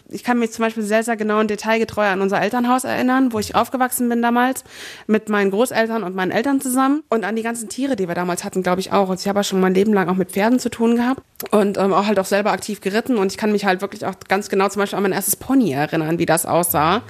ich 0.08 0.22
kann 0.22 0.38
mich 0.38 0.52
zum 0.52 0.64
Beispiel 0.64 0.82
sehr, 0.82 1.02
sehr 1.02 1.16
genau 1.16 1.40
und 1.40 1.50
detailgetreu 1.50 2.04
an 2.04 2.20
unser 2.20 2.40
Elternhaus 2.40 2.84
erinnern, 2.84 3.32
wo 3.32 3.38
ich 3.38 3.54
aufgewachsen 3.54 4.08
bin 4.08 4.20
damals, 4.20 4.62
mit 5.06 5.28
meinen 5.28 5.50
Großeltern 5.50 6.02
und 6.02 6.14
meinen 6.14 6.30
Eltern 6.30 6.60
zusammen. 6.60 7.02
Und 7.08 7.24
an 7.24 7.36
die 7.36 7.42
ganzen 7.42 7.68
Tiere, 7.68 7.96
die 7.96 8.06
wir 8.06 8.14
damals 8.14 8.44
hatten, 8.44 8.62
glaube 8.62 8.80
ich 8.80 8.92
auch. 8.92 9.08
Also 9.08 9.22
ich 9.22 9.28
habe 9.28 9.38
ja 9.38 9.44
schon 9.44 9.60
mein 9.60 9.74
Leben 9.74 9.94
lang 9.94 10.08
auch 10.08 10.16
mit 10.16 10.32
Pferden 10.32 10.58
zu 10.58 10.68
tun 10.68 10.96
gehabt 10.96 11.22
und 11.50 11.78
ähm, 11.78 11.92
auch 11.92 12.06
halt 12.06 12.18
auch 12.18 12.26
selber 12.26 12.52
aktiv 12.52 12.80
geritten. 12.80 13.16
Und 13.16 13.32
ich 13.32 13.38
kann 13.38 13.50
mich 13.50 13.64
halt 13.64 13.80
wirklich 13.80 14.04
auch 14.04 14.14
ganz 14.28 14.48
genau 14.48 14.68
zum 14.68 14.80
Beispiel 14.80 14.96
an 14.98 15.02
mein 15.02 15.12
erstes 15.12 15.36
Pony 15.36 15.72
erinnern, 15.72 16.18
wie 16.18 16.26
das 16.26 16.44
aussah. 16.44 17.02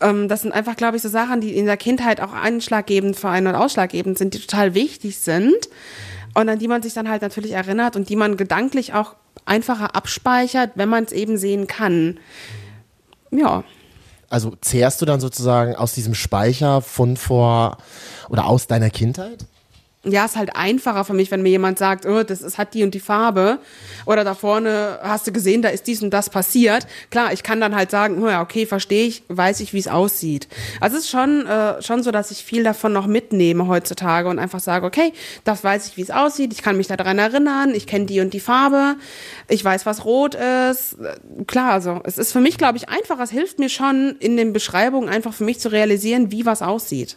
Ähm, 0.00 0.28
das 0.28 0.42
sind 0.42 0.52
einfach, 0.52 0.76
glaube 0.76 0.96
ich, 0.96 1.02
so 1.02 1.08
Sachen, 1.08 1.40
die 1.40 1.56
in 1.56 1.66
der 1.66 1.76
Kindheit 1.76 2.20
auch 2.20 2.32
einschlaggebend 2.32 3.16
für 3.16 3.28
einen 3.28 3.48
und 3.48 3.56
ausschlaggebend 3.56 4.16
sind, 4.16 4.34
die 4.34 4.40
total 4.40 4.74
wichtig 4.74 5.18
sind 5.18 5.68
und 6.36 6.50
an 6.50 6.58
die 6.58 6.68
man 6.68 6.82
sich 6.82 6.92
dann 6.92 7.08
halt 7.08 7.22
natürlich 7.22 7.52
erinnert 7.52 7.96
und 7.96 8.10
die 8.10 8.16
man 8.16 8.36
gedanklich 8.36 8.92
auch 8.92 9.14
einfacher 9.46 9.96
abspeichert, 9.96 10.72
wenn 10.74 10.88
man 10.88 11.04
es 11.04 11.12
eben 11.12 11.38
sehen 11.38 11.66
kann. 11.66 12.18
Ja. 13.30 13.64
Also 14.28 14.54
zehrst 14.60 15.00
du 15.00 15.06
dann 15.06 15.20
sozusagen 15.20 15.74
aus 15.76 15.94
diesem 15.94 16.14
Speicher 16.14 16.82
von 16.82 17.16
vor 17.16 17.78
oder 18.28 18.46
aus 18.46 18.66
deiner 18.66 18.90
Kindheit? 18.90 19.46
Ja, 20.06 20.24
ist 20.24 20.36
halt 20.36 20.54
einfacher 20.54 21.04
für 21.04 21.14
mich, 21.14 21.30
wenn 21.30 21.42
mir 21.42 21.50
jemand 21.50 21.78
sagt, 21.78 22.06
oh, 22.06 22.22
das 22.22 22.42
ist, 22.42 22.58
hat 22.58 22.74
die 22.74 22.84
und 22.84 22.94
die 22.94 23.00
Farbe. 23.00 23.58
Oder 24.06 24.24
da 24.24 24.34
vorne 24.34 24.98
hast 25.02 25.26
du 25.26 25.32
gesehen, 25.32 25.62
da 25.62 25.68
ist 25.68 25.86
dies 25.86 26.02
und 26.02 26.10
das 26.10 26.30
passiert. 26.30 26.86
Klar, 27.10 27.32
ich 27.32 27.42
kann 27.42 27.60
dann 27.60 27.74
halt 27.74 27.90
sagen, 27.90 28.22
oh 28.22 28.28
ja, 28.28 28.40
okay, 28.40 28.66
verstehe 28.66 29.06
ich, 29.06 29.24
weiß 29.28 29.60
ich, 29.60 29.72
wie 29.72 29.78
es 29.78 29.88
aussieht. 29.88 30.48
Also 30.80 30.96
es 30.96 31.04
ist 31.04 31.10
schon, 31.10 31.46
äh, 31.46 31.82
schon 31.82 32.02
so, 32.02 32.10
dass 32.10 32.30
ich 32.30 32.44
viel 32.44 32.62
davon 32.62 32.92
noch 32.92 33.06
mitnehme 33.06 33.66
heutzutage 33.66 34.28
und 34.28 34.38
einfach 34.38 34.60
sage, 34.60 34.86
okay, 34.86 35.12
das 35.44 35.64
weiß 35.64 35.88
ich, 35.88 35.96
wie 35.96 36.02
es 36.02 36.10
aussieht, 36.10 36.52
ich 36.52 36.62
kann 36.62 36.76
mich 36.76 36.86
daran 36.86 37.18
erinnern, 37.18 37.74
ich 37.74 37.86
kenne 37.86 38.06
die 38.06 38.20
und 38.20 38.32
die 38.32 38.40
Farbe, 38.40 38.96
ich 39.48 39.64
weiß, 39.64 39.86
was 39.86 40.04
rot 40.04 40.34
ist. 40.34 40.96
Klar, 41.46 41.72
also 41.72 42.00
es 42.04 42.18
ist 42.18 42.32
für 42.32 42.40
mich, 42.40 42.58
glaube 42.58 42.78
ich, 42.78 42.88
einfach, 42.88 43.18
es 43.20 43.30
hilft 43.30 43.58
mir 43.58 43.68
schon 43.68 44.16
in 44.20 44.36
den 44.36 44.52
Beschreibungen 44.52 45.08
einfach 45.08 45.32
für 45.32 45.44
mich 45.44 45.58
zu 45.58 45.70
realisieren, 45.70 46.30
wie 46.30 46.46
was 46.46 46.62
aussieht. 46.62 47.16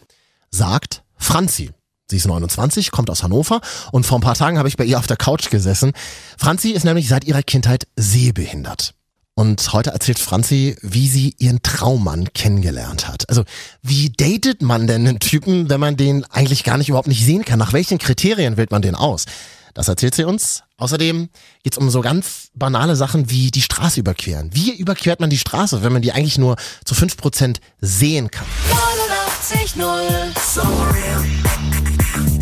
Sagt 0.50 1.04
Franzi. 1.18 1.72
Sie 2.10 2.18
ist 2.18 2.28
29, 2.28 2.92
kommt 2.92 3.10
aus 3.10 3.24
Hannover 3.24 3.62
und 3.92 4.06
vor 4.06 4.18
ein 4.18 4.22
paar 4.22 4.36
Tagen 4.36 4.58
habe 4.58 4.68
ich 4.68 4.78
bei 4.78 4.86
ihr 4.86 4.98
auf 4.98 5.08
der 5.08 5.18
Couch 5.18 5.50
gesessen. 5.52 5.92
Franzi 6.38 6.72
ist 6.72 6.84
nämlich 6.84 7.08
seit 7.08 7.24
ihrer 7.24 7.44
Kindheit 7.44 7.88
sehbehindert. 7.96 8.94
Und 9.36 9.72
heute 9.72 9.92
erzählt 9.92 10.20
Franzi, 10.20 10.76
wie 10.82 11.08
sie 11.08 11.34
ihren 11.38 11.62
Traummann 11.62 12.34
kennengelernt 12.34 13.08
hat. 13.08 13.30
Also, 13.30 13.44
wie 13.82 14.10
datet 14.10 14.62
man 14.62 14.86
denn 14.86 15.08
einen 15.08 15.20
Typen, 15.20 15.70
wenn 15.70 15.80
man 15.80 15.96
den 15.96 16.26
eigentlich 16.26 16.66
gar 16.66 16.78
nicht 16.78 16.90
überhaupt 16.90 17.08
nicht 17.08 17.24
sehen 17.24 17.46
kann? 17.46 17.58
Nach 17.58 17.72
welchen 17.72 18.00
Kriterien 18.00 18.58
wählt 18.58 18.72
man 18.72 18.82
den 18.82 18.96
aus? 18.96 19.26
Das 19.74 19.88
erzählt 19.88 20.16
sie 20.16 20.26
uns. 20.26 20.64
Außerdem 20.76 21.30
geht's 21.64 21.78
um 21.78 21.90
so 21.90 22.02
ganz 22.02 22.50
banale 22.54 22.98
Sachen 22.98 23.30
wie 23.30 23.50
die 23.50 23.62
Straße 23.62 24.02
überqueren. 24.02 24.50
Wie 24.54 24.76
überquert 24.76 25.22
man 25.22 25.30
die 25.30 25.38
Straße, 25.38 25.84
wenn 25.84 25.94
man 25.94 26.02
die 26.02 26.12
eigentlich 26.12 26.38
nur 26.38 26.58
zu 26.84 26.96
fünf 26.96 27.16
Prozent 27.16 27.62
sehen 27.80 28.30
kann? 28.32 28.48
89.0 29.54 31.79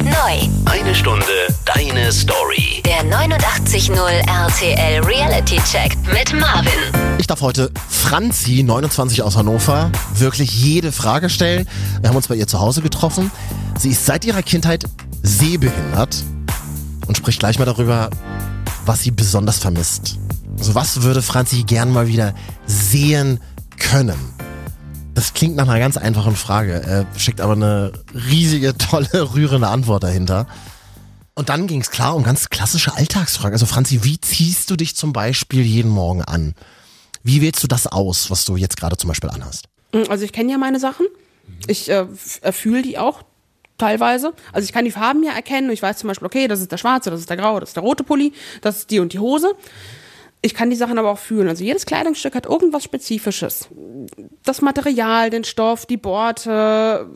Neu. 0.10 0.50
Eine 0.66 0.96
Stunde 0.96 1.26
deine 1.66 2.12
Story. 2.14 2.82
Der 2.86 3.04
89.0 3.04 3.98
RTL 3.98 5.04
Reality 5.04 5.60
Check 5.70 5.98
mit 6.14 6.34
Marvin. 6.40 6.72
Ich 7.18 7.28
darf 7.28 7.42
heute 7.42 7.72
Franzi, 7.90 8.64
29 8.64 9.22
aus 9.22 9.36
Hannover, 9.36 9.92
wirklich 10.14 10.54
jede 10.54 10.92
Frage 10.92 11.30
stellen. 11.30 11.68
Wir 12.00 12.10
haben 12.10 12.16
uns 12.16 12.30
bei 12.30 12.36
ihr 12.36 12.48
zu 12.48 12.60
Hause 12.60 12.82
getroffen. 12.82 13.32
Sie 13.78 13.90
ist 13.90 14.06
seit 14.06 14.24
ihrer 14.24 14.44
Kindheit 14.44 14.86
sehbehindert 15.24 16.24
und 17.06 17.18
spricht 17.18 17.40
gleich 17.40 17.60
mal 17.60 17.66
darüber, 17.66 18.10
was 18.86 19.04
sie 19.04 19.12
besonders 19.12 19.60
vermisst. 19.60 20.18
Also 20.58 20.74
was 20.74 21.02
würde 21.02 21.22
Franzi 21.22 21.64
gern 21.64 21.92
mal 21.92 22.08
wieder 22.08 22.34
sehen 22.66 23.40
können? 23.78 24.37
Das 25.18 25.34
klingt 25.34 25.56
nach 25.56 25.68
einer 25.68 25.80
ganz 25.80 25.98
einfachen 25.98 26.36
Frage, 26.36 26.76
äh, 26.84 27.20
steckt 27.20 27.42
aber 27.42 27.54
eine 27.54 27.92
riesige, 28.14 28.78
tolle, 28.78 29.34
rührende 29.34 29.68
Antwort 29.68 30.04
dahinter. 30.04 30.46
Und 31.34 31.50
dann 31.50 31.66
ging 31.66 31.82
es 31.82 31.90
klar 31.90 32.16
um 32.16 32.22
ganz 32.22 32.50
klassische 32.52 32.96
Alltagsfragen. 32.96 33.54
Also 33.54 33.66
Franzi, 33.66 34.04
wie 34.04 34.22
ziehst 34.22 34.70
du 34.70 34.76
dich 34.76 34.96
zum 34.96 35.14
Beispiel 35.14 35.64
jeden 35.64 35.90
Morgen 35.90 36.22
an? 36.22 36.54
Wie 37.24 37.42
wählst 37.42 37.64
du 37.64 37.68
das 37.68 37.88
aus, 37.88 38.30
was 38.30 38.46
du 38.46 38.58
jetzt 38.58 38.78
gerade 38.78 38.96
zum 38.96 39.08
Beispiel 39.08 39.32
anhast? 39.32 39.66
Also 40.08 40.24
ich 40.24 40.34
kenne 40.34 40.52
ja 40.52 40.60
meine 40.60 40.80
Sachen. 40.80 41.08
Ich 41.66 41.90
äh, 41.90 42.06
fühle 42.52 42.84
die 42.84 43.00
auch 43.00 43.24
teilweise. 43.80 44.34
Also 44.54 44.66
ich 44.66 44.72
kann 44.72 44.86
die 44.86 44.92
Farben 44.92 45.24
ja 45.24 45.32
erkennen. 45.32 45.72
Ich 45.72 45.82
weiß 45.82 45.98
zum 45.98 46.10
Beispiel, 46.10 46.28
okay, 46.28 46.48
das 46.48 46.62
ist 46.62 46.72
der 46.72 46.78
schwarze, 46.78 47.10
das 47.10 47.22
ist 47.22 47.30
der 47.32 47.38
graue, 47.38 47.60
das 47.60 47.70
ist 47.70 47.76
der 47.76 47.82
rote 47.82 48.04
Pulli, 48.04 48.34
das 48.62 48.78
ist 48.78 48.92
die 48.92 49.00
und 49.00 49.14
die 49.14 49.20
Hose. 49.20 49.56
Ich 50.44 50.53
kann 50.53 50.70
die 50.70 50.75
Sachen 50.75 51.00
aber 51.00 51.10
auch 51.10 51.17
fühlen. 51.17 51.48
Also 51.48 51.63
jedes 51.63 51.88
Kleidungsstück 51.88 52.36
hat 52.36 52.46
irgendwas 52.46 52.84
Spezifisches. 52.84 53.70
Das 54.44 54.62
Material, 54.62 55.32
den 55.32 55.44
Stoff, 55.44 55.88
die 55.88 55.98
Borte, 55.98 57.10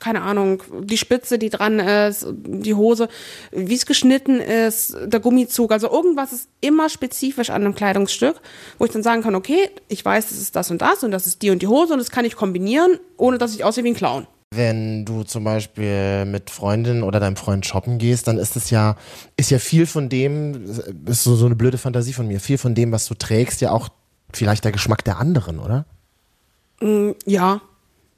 keine 0.00 0.20
Ahnung, 0.22 0.62
die 0.82 0.98
Spitze, 0.98 1.38
die 1.38 1.48
dran 1.48 1.80
ist, 1.80 2.26
die 2.30 2.74
Hose, 2.74 3.08
wie 3.52 3.74
es 3.74 3.86
geschnitten 3.86 4.38
ist, 4.40 4.96
der 5.02 5.20
Gummizug. 5.20 5.72
Also 5.72 5.90
irgendwas 5.90 6.32
ist 6.32 6.50
immer 6.60 6.90
spezifisch 6.90 7.48
an 7.48 7.64
einem 7.64 7.74
Kleidungsstück, 7.74 8.36
wo 8.78 8.84
ich 8.84 8.92
dann 8.92 9.02
sagen 9.02 9.22
kann, 9.22 9.34
okay, 9.34 9.70
ich 9.88 10.04
weiß, 10.04 10.28
das 10.28 10.38
ist 10.38 10.54
das 10.54 10.70
und 10.70 10.82
das 10.82 11.02
und 11.02 11.10
das 11.10 11.26
ist 11.26 11.40
die 11.40 11.50
und 11.50 11.62
die 11.62 11.68
Hose 11.68 11.94
und 11.94 11.98
das 11.98 12.10
kann 12.10 12.26
ich 12.26 12.36
kombinieren, 12.36 13.00
ohne 13.16 13.38
dass 13.38 13.54
ich 13.54 13.64
aussehe 13.64 13.82
wie 13.82 13.88
ein 13.88 13.94
Clown. 13.94 14.26
Wenn 14.50 15.04
du 15.04 15.24
zum 15.24 15.44
Beispiel 15.44 16.24
mit 16.24 16.48
Freundin 16.48 17.02
oder 17.02 17.20
deinem 17.20 17.36
Freund 17.36 17.66
shoppen 17.66 17.98
gehst, 17.98 18.28
dann 18.28 18.38
ist 18.38 18.56
es 18.56 18.70
ja, 18.70 18.96
ist 19.36 19.50
ja 19.50 19.58
viel 19.58 19.84
von 19.84 20.08
dem, 20.08 20.64
ist 21.06 21.24
so, 21.24 21.36
so 21.36 21.46
eine 21.46 21.54
blöde 21.54 21.76
Fantasie 21.76 22.14
von 22.14 22.26
mir, 22.26 22.40
viel 22.40 22.56
von 22.56 22.74
dem, 22.74 22.90
was 22.90 23.06
du 23.06 23.14
trägst, 23.14 23.60
ja 23.60 23.72
auch 23.72 23.90
vielleicht 24.32 24.64
der 24.64 24.72
Geschmack 24.72 25.04
der 25.04 25.18
anderen, 25.18 25.58
oder? 25.58 25.84
Ja, 27.26 27.60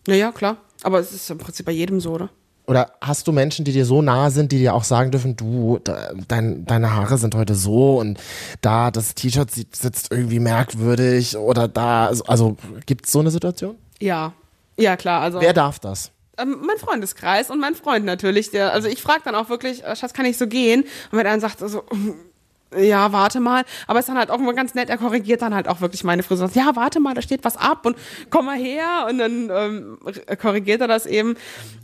naja, 0.06 0.30
klar. 0.32 0.58
Aber 0.82 1.00
es 1.00 1.12
ist 1.12 1.28
im 1.30 1.38
Prinzip 1.38 1.66
bei 1.66 1.72
jedem 1.72 2.00
so, 2.00 2.12
oder? 2.12 2.30
Oder 2.66 2.92
hast 3.00 3.26
du 3.26 3.32
Menschen, 3.32 3.64
die 3.64 3.72
dir 3.72 3.84
so 3.84 4.00
nahe 4.00 4.30
sind, 4.30 4.52
die 4.52 4.58
dir 4.58 4.74
auch 4.74 4.84
sagen 4.84 5.10
dürfen, 5.10 5.34
du, 5.34 5.80
dein, 6.28 6.64
deine 6.64 6.94
Haare 6.94 7.18
sind 7.18 7.34
heute 7.34 7.56
so 7.56 7.98
und 7.98 8.20
da 8.60 8.92
das 8.92 9.16
T-Shirt 9.16 9.50
sitzt 9.50 10.12
irgendwie 10.12 10.38
merkwürdig 10.38 11.36
oder 11.36 11.66
da, 11.66 12.06
also, 12.06 12.24
also 12.26 12.56
gibt 12.86 13.06
es 13.06 13.12
so 13.12 13.18
eine 13.18 13.32
Situation? 13.32 13.74
Ja. 13.98 14.32
Ja, 14.78 14.96
klar. 14.96 15.20
Also 15.22 15.40
Wer 15.40 15.52
darf 15.52 15.80
das? 15.80 16.12
Ähm, 16.40 16.58
mein 16.66 16.78
Freundeskreis 16.78 17.50
und 17.50 17.60
mein 17.60 17.74
Freund 17.74 18.04
natürlich. 18.04 18.50
Der, 18.50 18.72
also 18.72 18.88
ich 18.88 19.02
frage 19.02 19.22
dann 19.24 19.34
auch 19.34 19.48
wirklich, 19.48 19.84
äh, 19.84 19.96
Schatz, 19.96 20.12
kann 20.12 20.26
ich 20.26 20.38
so 20.38 20.46
gehen? 20.46 20.82
Und 21.10 21.18
wenn 21.18 21.24
dann 21.24 21.40
sagt, 21.40 21.62
also, 21.62 21.84
ja, 22.76 23.12
warte 23.12 23.40
mal. 23.40 23.64
Aber 23.86 23.98
ist 23.98 24.08
dann 24.08 24.18
halt 24.18 24.30
auch 24.30 24.38
immer 24.38 24.54
ganz 24.54 24.74
nett, 24.74 24.90
er 24.90 24.98
korrigiert 24.98 25.42
dann 25.42 25.54
halt 25.54 25.68
auch 25.68 25.80
wirklich 25.80 26.04
meine 26.04 26.22
Frisur. 26.22 26.50
Ja, 26.54 26.72
warte 26.74 27.00
mal, 27.00 27.14
da 27.14 27.22
steht 27.22 27.44
was 27.44 27.56
ab 27.56 27.84
und 27.86 27.96
komm 28.30 28.46
mal 28.46 28.58
her. 28.58 29.06
Und 29.08 29.18
dann 29.18 29.50
ähm, 29.50 29.98
korrigiert 30.40 30.80
er 30.80 30.88
das 30.88 31.06
eben. 31.06 31.36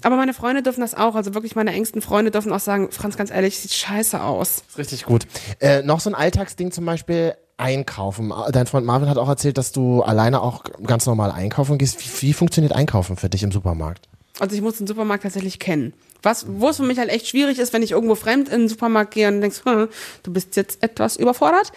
Aber 0.02 0.16
meine 0.16 0.34
Freunde 0.34 0.62
dürfen 0.62 0.80
das 0.80 0.94
auch. 0.94 1.14
Also 1.14 1.34
wirklich 1.34 1.56
meine 1.56 1.72
engsten 1.72 2.02
Freunde 2.02 2.30
dürfen 2.30 2.52
auch 2.52 2.60
sagen, 2.60 2.90
Franz, 2.90 3.16
ganz 3.16 3.30
ehrlich, 3.30 3.58
sieht 3.58 3.72
scheiße 3.72 4.22
aus. 4.22 4.62
ist 4.68 4.78
richtig 4.78 5.04
gut. 5.04 5.26
Äh, 5.60 5.82
noch 5.82 6.00
so 6.00 6.10
ein 6.10 6.14
Alltagsding 6.14 6.70
zum 6.70 6.84
Beispiel, 6.84 7.34
einkaufen. 7.58 8.32
Dein 8.50 8.66
Freund 8.66 8.86
Marvin 8.86 9.08
hat 9.08 9.18
auch 9.18 9.28
erzählt, 9.28 9.58
dass 9.58 9.72
du 9.72 10.02
alleine 10.02 10.42
auch 10.42 10.64
ganz 10.86 11.06
normal 11.06 11.30
einkaufen 11.30 11.78
gehst. 11.78 12.00
Wie, 12.00 12.28
wie 12.28 12.32
funktioniert 12.32 12.72
Einkaufen 12.72 13.16
für 13.16 13.28
dich 13.28 13.42
im 13.42 13.52
Supermarkt? 13.52 14.08
Also 14.38 14.54
ich 14.54 14.62
muss 14.62 14.76
den 14.76 14.86
Supermarkt 14.86 15.22
tatsächlich 15.22 15.58
kennen. 15.58 15.94
Was, 16.22 16.46
wo 16.48 16.68
es 16.68 16.76
für 16.76 16.82
mich 16.82 16.98
halt 16.98 17.08
echt 17.08 17.28
schwierig 17.28 17.58
ist, 17.58 17.72
wenn 17.72 17.82
ich 17.82 17.92
irgendwo 17.92 18.14
fremd 18.14 18.48
in 18.48 18.60
den 18.60 18.68
Supermarkt 18.68 19.14
gehe 19.14 19.28
und 19.28 19.40
denkst, 19.40 19.62
hm, 19.64 19.88
du 20.22 20.32
bist 20.32 20.56
jetzt 20.56 20.82
etwas 20.82 21.16
überfordert, 21.16 21.72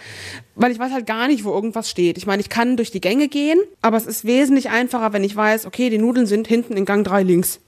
weil 0.56 0.72
ich 0.72 0.78
weiß 0.78 0.92
halt 0.92 1.06
gar 1.06 1.28
nicht, 1.28 1.44
wo 1.44 1.52
irgendwas 1.52 1.88
steht. 1.88 2.18
Ich 2.18 2.26
meine, 2.26 2.40
ich 2.40 2.48
kann 2.48 2.76
durch 2.76 2.90
die 2.90 3.00
Gänge 3.00 3.28
gehen, 3.28 3.60
aber 3.80 3.96
es 3.96 4.06
ist 4.06 4.24
wesentlich 4.24 4.70
einfacher, 4.70 5.12
wenn 5.12 5.24
ich 5.24 5.34
weiß, 5.34 5.66
okay, 5.66 5.88
die 5.88 5.98
Nudeln 5.98 6.26
sind 6.26 6.48
hinten 6.48 6.76
in 6.76 6.84
Gang 6.84 7.06
3 7.06 7.22
links. 7.22 7.60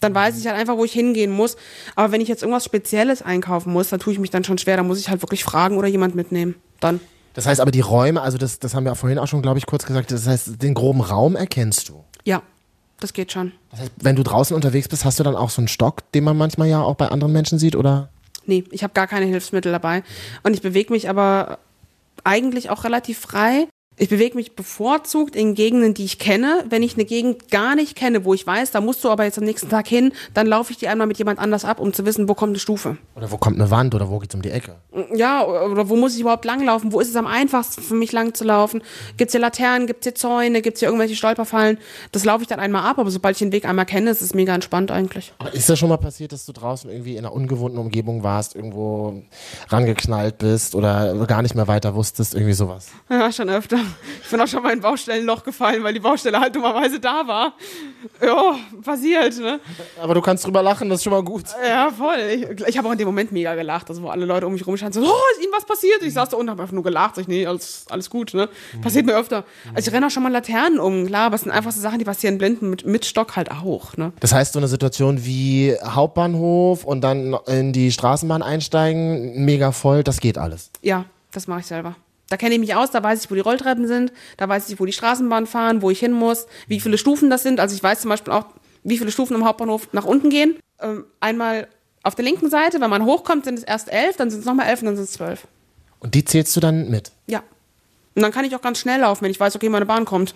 Dann 0.00 0.14
weiß 0.14 0.38
ich 0.38 0.46
halt 0.46 0.56
einfach, 0.56 0.76
wo 0.76 0.84
ich 0.84 0.92
hingehen 0.92 1.30
muss. 1.30 1.56
Aber 1.94 2.12
wenn 2.12 2.20
ich 2.20 2.28
jetzt 2.28 2.42
irgendwas 2.42 2.64
Spezielles 2.64 3.22
einkaufen 3.22 3.72
muss, 3.72 3.88
dann 3.88 3.98
tue 3.98 4.12
ich 4.12 4.18
mich 4.18 4.30
dann 4.30 4.44
schon 4.44 4.58
schwer. 4.58 4.76
Da 4.76 4.82
muss 4.82 5.00
ich 5.00 5.08
halt 5.08 5.22
wirklich 5.22 5.42
fragen 5.42 5.78
oder 5.78 5.88
jemand 5.88 6.14
mitnehmen. 6.14 6.54
Dann. 6.80 7.00
Das 7.32 7.46
heißt 7.46 7.60
aber 7.60 7.70
die 7.70 7.80
Räume, 7.80 8.20
also 8.20 8.38
das, 8.38 8.58
das 8.58 8.74
haben 8.74 8.84
wir 8.84 8.94
vorhin 8.94 9.18
auch 9.18 9.26
schon, 9.26 9.42
glaube 9.42 9.58
ich, 9.58 9.66
kurz 9.66 9.86
gesagt, 9.86 10.10
das 10.10 10.26
heißt, 10.26 10.62
den 10.62 10.74
groben 10.74 11.00
Raum 11.00 11.34
erkennst 11.34 11.88
du. 11.88 12.04
Ja, 12.24 12.42
das 13.00 13.12
geht 13.12 13.32
schon. 13.32 13.52
Das 13.70 13.80
heißt, 13.80 13.92
wenn 14.00 14.16
du 14.16 14.22
draußen 14.22 14.54
unterwegs 14.54 14.88
bist, 14.88 15.04
hast 15.04 15.18
du 15.18 15.24
dann 15.24 15.36
auch 15.36 15.50
so 15.50 15.60
einen 15.60 15.68
Stock, 15.68 16.10
den 16.12 16.24
man 16.24 16.36
manchmal 16.36 16.68
ja 16.68 16.82
auch 16.82 16.94
bei 16.94 17.08
anderen 17.08 17.32
Menschen 17.32 17.58
sieht, 17.58 17.76
oder? 17.76 18.08
Nee, 18.46 18.64
ich 18.70 18.82
habe 18.82 18.94
gar 18.94 19.06
keine 19.06 19.26
Hilfsmittel 19.26 19.72
dabei. 19.72 20.02
Und 20.42 20.54
ich 20.54 20.62
bewege 20.62 20.92
mich 20.92 21.08
aber 21.08 21.58
eigentlich 22.24 22.70
auch 22.70 22.84
relativ 22.84 23.18
frei. 23.18 23.68
Ich 23.98 24.10
bewege 24.10 24.36
mich 24.36 24.54
bevorzugt 24.54 25.34
in 25.34 25.54
Gegenden, 25.54 25.94
die 25.94 26.04
ich 26.04 26.18
kenne. 26.18 26.64
Wenn 26.68 26.82
ich 26.82 26.94
eine 26.94 27.06
Gegend 27.06 27.50
gar 27.50 27.74
nicht 27.74 27.96
kenne, 27.96 28.26
wo 28.26 28.34
ich 28.34 28.46
weiß, 28.46 28.70
da 28.70 28.82
musst 28.82 29.02
du 29.02 29.08
aber 29.08 29.24
jetzt 29.24 29.38
am 29.38 29.44
nächsten 29.44 29.70
Tag 29.70 29.88
hin, 29.88 30.12
dann 30.34 30.46
laufe 30.46 30.70
ich 30.70 30.76
die 30.76 30.88
einmal 30.88 31.06
mit 31.06 31.16
jemand 31.16 31.38
anders 31.38 31.64
ab, 31.64 31.80
um 31.80 31.94
zu 31.94 32.04
wissen, 32.04 32.28
wo 32.28 32.34
kommt 32.34 32.50
eine 32.50 32.58
Stufe. 32.58 32.98
Oder 33.14 33.30
wo 33.30 33.38
kommt 33.38 33.58
eine 33.58 33.70
Wand 33.70 33.94
oder 33.94 34.10
wo 34.10 34.18
geht's 34.18 34.34
um 34.34 34.42
die 34.42 34.50
Ecke? 34.50 34.74
Ja, 35.14 35.46
oder 35.46 35.88
wo 35.88 35.96
muss 35.96 36.14
ich 36.14 36.20
überhaupt 36.20 36.44
langlaufen? 36.44 36.92
Wo 36.92 37.00
ist 37.00 37.08
es 37.08 37.16
am 37.16 37.26
einfachsten 37.26 37.80
für 37.80 37.94
mich 37.94 38.12
lang 38.12 38.34
zu 38.34 38.44
laufen? 38.44 38.82
Gibt's 39.16 39.32
hier 39.32 39.40
Laternen, 39.40 39.86
gibt's 39.86 40.04
hier 40.04 40.14
Zäune, 40.14 40.60
gibt's 40.60 40.80
hier 40.80 40.88
irgendwelche 40.88 41.16
Stolperfallen? 41.16 41.78
Das 42.12 42.26
laufe 42.26 42.42
ich 42.42 42.48
dann 42.48 42.60
einmal 42.60 42.82
ab, 42.82 42.98
aber 42.98 43.10
sobald 43.10 43.36
ich 43.36 43.38
den 43.38 43.52
Weg 43.52 43.64
einmal 43.64 43.86
kenne, 43.86 44.10
ist 44.10 44.20
es 44.20 44.34
mega 44.34 44.54
entspannt 44.54 44.90
eigentlich. 44.90 45.32
Aber 45.38 45.54
ist 45.54 45.70
das 45.70 45.78
schon 45.78 45.88
mal 45.88 45.96
passiert, 45.96 46.32
dass 46.32 46.44
du 46.44 46.52
draußen 46.52 46.90
irgendwie 46.90 47.12
in 47.12 47.20
einer 47.20 47.32
ungewohnten 47.32 47.78
Umgebung 47.78 48.22
warst, 48.22 48.56
irgendwo 48.56 49.22
rangeknallt 49.68 50.36
bist 50.36 50.74
oder 50.74 51.14
gar 51.26 51.40
nicht 51.40 51.54
mehr 51.54 51.66
weiter 51.66 51.94
wusstest, 51.94 52.34
irgendwie 52.34 52.52
sowas? 52.52 52.88
Ja, 53.08 53.32
schon 53.32 53.48
öfter. 53.48 53.78
Ich 54.22 54.30
bin 54.30 54.40
auch 54.40 54.46
schon 54.48 54.62
mal 54.62 54.72
in 54.72 54.80
Baustellenloch 54.80 55.44
gefallen, 55.44 55.84
weil 55.84 55.94
die 55.94 56.00
Baustelle 56.00 56.40
halt 56.40 56.54
dummerweise 56.54 56.98
da 56.98 57.26
war. 57.26 57.54
Ja, 58.20 58.56
passiert, 58.82 59.38
ne? 59.38 59.60
Aber 60.00 60.14
du 60.14 60.20
kannst 60.20 60.44
drüber 60.44 60.62
lachen, 60.62 60.88
das 60.88 60.98
ist 60.98 61.04
schon 61.04 61.12
mal 61.12 61.22
gut. 61.22 61.44
Ja, 61.66 61.90
voll. 61.90 62.18
Ich, 62.30 62.66
ich 62.68 62.78
habe 62.78 62.88
auch 62.88 62.92
in 62.92 62.98
dem 62.98 63.06
Moment 63.06 63.32
mega 63.32 63.54
gelacht, 63.54 63.88
also 63.88 64.02
wo 64.02 64.08
alle 64.08 64.24
Leute 64.24 64.46
um 64.46 64.52
mich 64.52 64.66
rumstanden, 64.66 65.02
so, 65.02 65.08
oh, 65.08 65.32
ist 65.32 65.42
ihnen 65.44 65.52
was 65.54 65.64
passiert? 65.64 66.02
Ich 66.02 66.14
saß 66.14 66.30
da 66.30 66.36
unten, 66.36 66.50
habe 66.50 66.62
einfach 66.62 66.74
nur 66.74 66.82
gelacht. 66.82 67.16
Sag 67.16 67.22
ich, 67.22 67.28
nee, 67.28 67.46
alles, 67.46 67.86
alles 67.88 68.10
gut, 68.10 68.34
ne? 68.34 68.48
Passiert 68.82 69.06
mir 69.06 69.16
öfter. 69.16 69.44
Also 69.74 69.88
ich 69.88 69.94
renne 69.94 70.06
auch 70.06 70.10
schon 70.10 70.22
mal 70.22 70.32
Laternen 70.32 70.78
um, 70.78 71.06
klar, 71.06 71.26
aber 71.26 71.36
es 71.36 71.42
sind 71.42 71.52
einfach 71.52 71.72
so 71.72 71.80
Sachen, 71.80 71.98
die 71.98 72.04
passieren 72.04 72.38
blinden 72.38 72.70
mit, 72.70 72.84
mit 72.84 73.04
Stock 73.04 73.36
halt 73.36 73.50
auch, 73.50 73.96
ne? 73.96 74.12
Das 74.20 74.32
heißt, 74.32 74.52
so 74.52 74.58
eine 74.58 74.68
Situation 74.68 75.24
wie 75.24 75.76
Hauptbahnhof 75.84 76.84
und 76.84 77.00
dann 77.02 77.36
in 77.46 77.72
die 77.72 77.92
Straßenbahn 77.92 78.42
einsteigen, 78.42 79.44
mega 79.44 79.72
voll, 79.72 80.02
das 80.02 80.20
geht 80.20 80.38
alles. 80.38 80.70
Ja, 80.82 81.04
das 81.32 81.46
mache 81.46 81.60
ich 81.60 81.66
selber. 81.66 81.96
Da 82.28 82.36
kenne 82.36 82.54
ich 82.54 82.60
mich 82.60 82.74
aus, 82.74 82.90
da 82.90 83.02
weiß 83.02 83.24
ich, 83.24 83.30
wo 83.30 83.34
die 83.34 83.40
Rolltreppen 83.40 83.86
sind, 83.86 84.12
da 84.36 84.48
weiß 84.48 84.68
ich, 84.68 84.80
wo 84.80 84.84
die 84.84 84.92
Straßenbahnen 84.92 85.46
fahren, 85.46 85.82
wo 85.82 85.90
ich 85.90 86.00
hin 86.00 86.12
muss, 86.12 86.46
wie 86.66 86.80
viele 86.80 86.98
Stufen 86.98 87.30
das 87.30 87.42
sind. 87.42 87.60
Also 87.60 87.76
ich 87.76 87.82
weiß 87.82 88.00
zum 88.00 88.08
Beispiel 88.08 88.32
auch, 88.32 88.46
wie 88.82 88.98
viele 88.98 89.12
Stufen 89.12 89.34
im 89.34 89.44
Hauptbahnhof 89.44 89.88
nach 89.92 90.04
unten 90.04 90.30
gehen. 90.30 90.56
Ähm, 90.80 91.04
einmal 91.20 91.68
auf 92.02 92.14
der 92.14 92.24
linken 92.24 92.50
Seite, 92.50 92.80
wenn 92.80 92.90
man 92.90 93.04
hochkommt, 93.04 93.44
sind 93.44 93.58
es 93.58 93.64
erst 93.64 93.92
elf, 93.92 94.16
dann 94.16 94.30
sind 94.30 94.40
es 94.40 94.46
nochmal 94.46 94.68
elf 94.68 94.80
und 94.80 94.86
dann 94.86 94.96
sind 94.96 95.04
es 95.04 95.12
zwölf. 95.12 95.46
Und 96.00 96.14
die 96.14 96.24
zählst 96.24 96.54
du 96.56 96.60
dann 96.60 96.90
mit. 96.90 97.10
Ja. 97.26 97.42
Und 98.14 98.22
dann 98.22 98.32
kann 98.32 98.44
ich 98.44 98.54
auch 98.54 98.62
ganz 98.62 98.78
schnell 98.78 99.00
laufen, 99.00 99.22
wenn 99.24 99.30
ich 99.30 99.40
weiß, 99.40 99.56
okay, 99.56 99.68
meine 99.68 99.86
Bahn 99.86 100.04
kommt. 100.04 100.34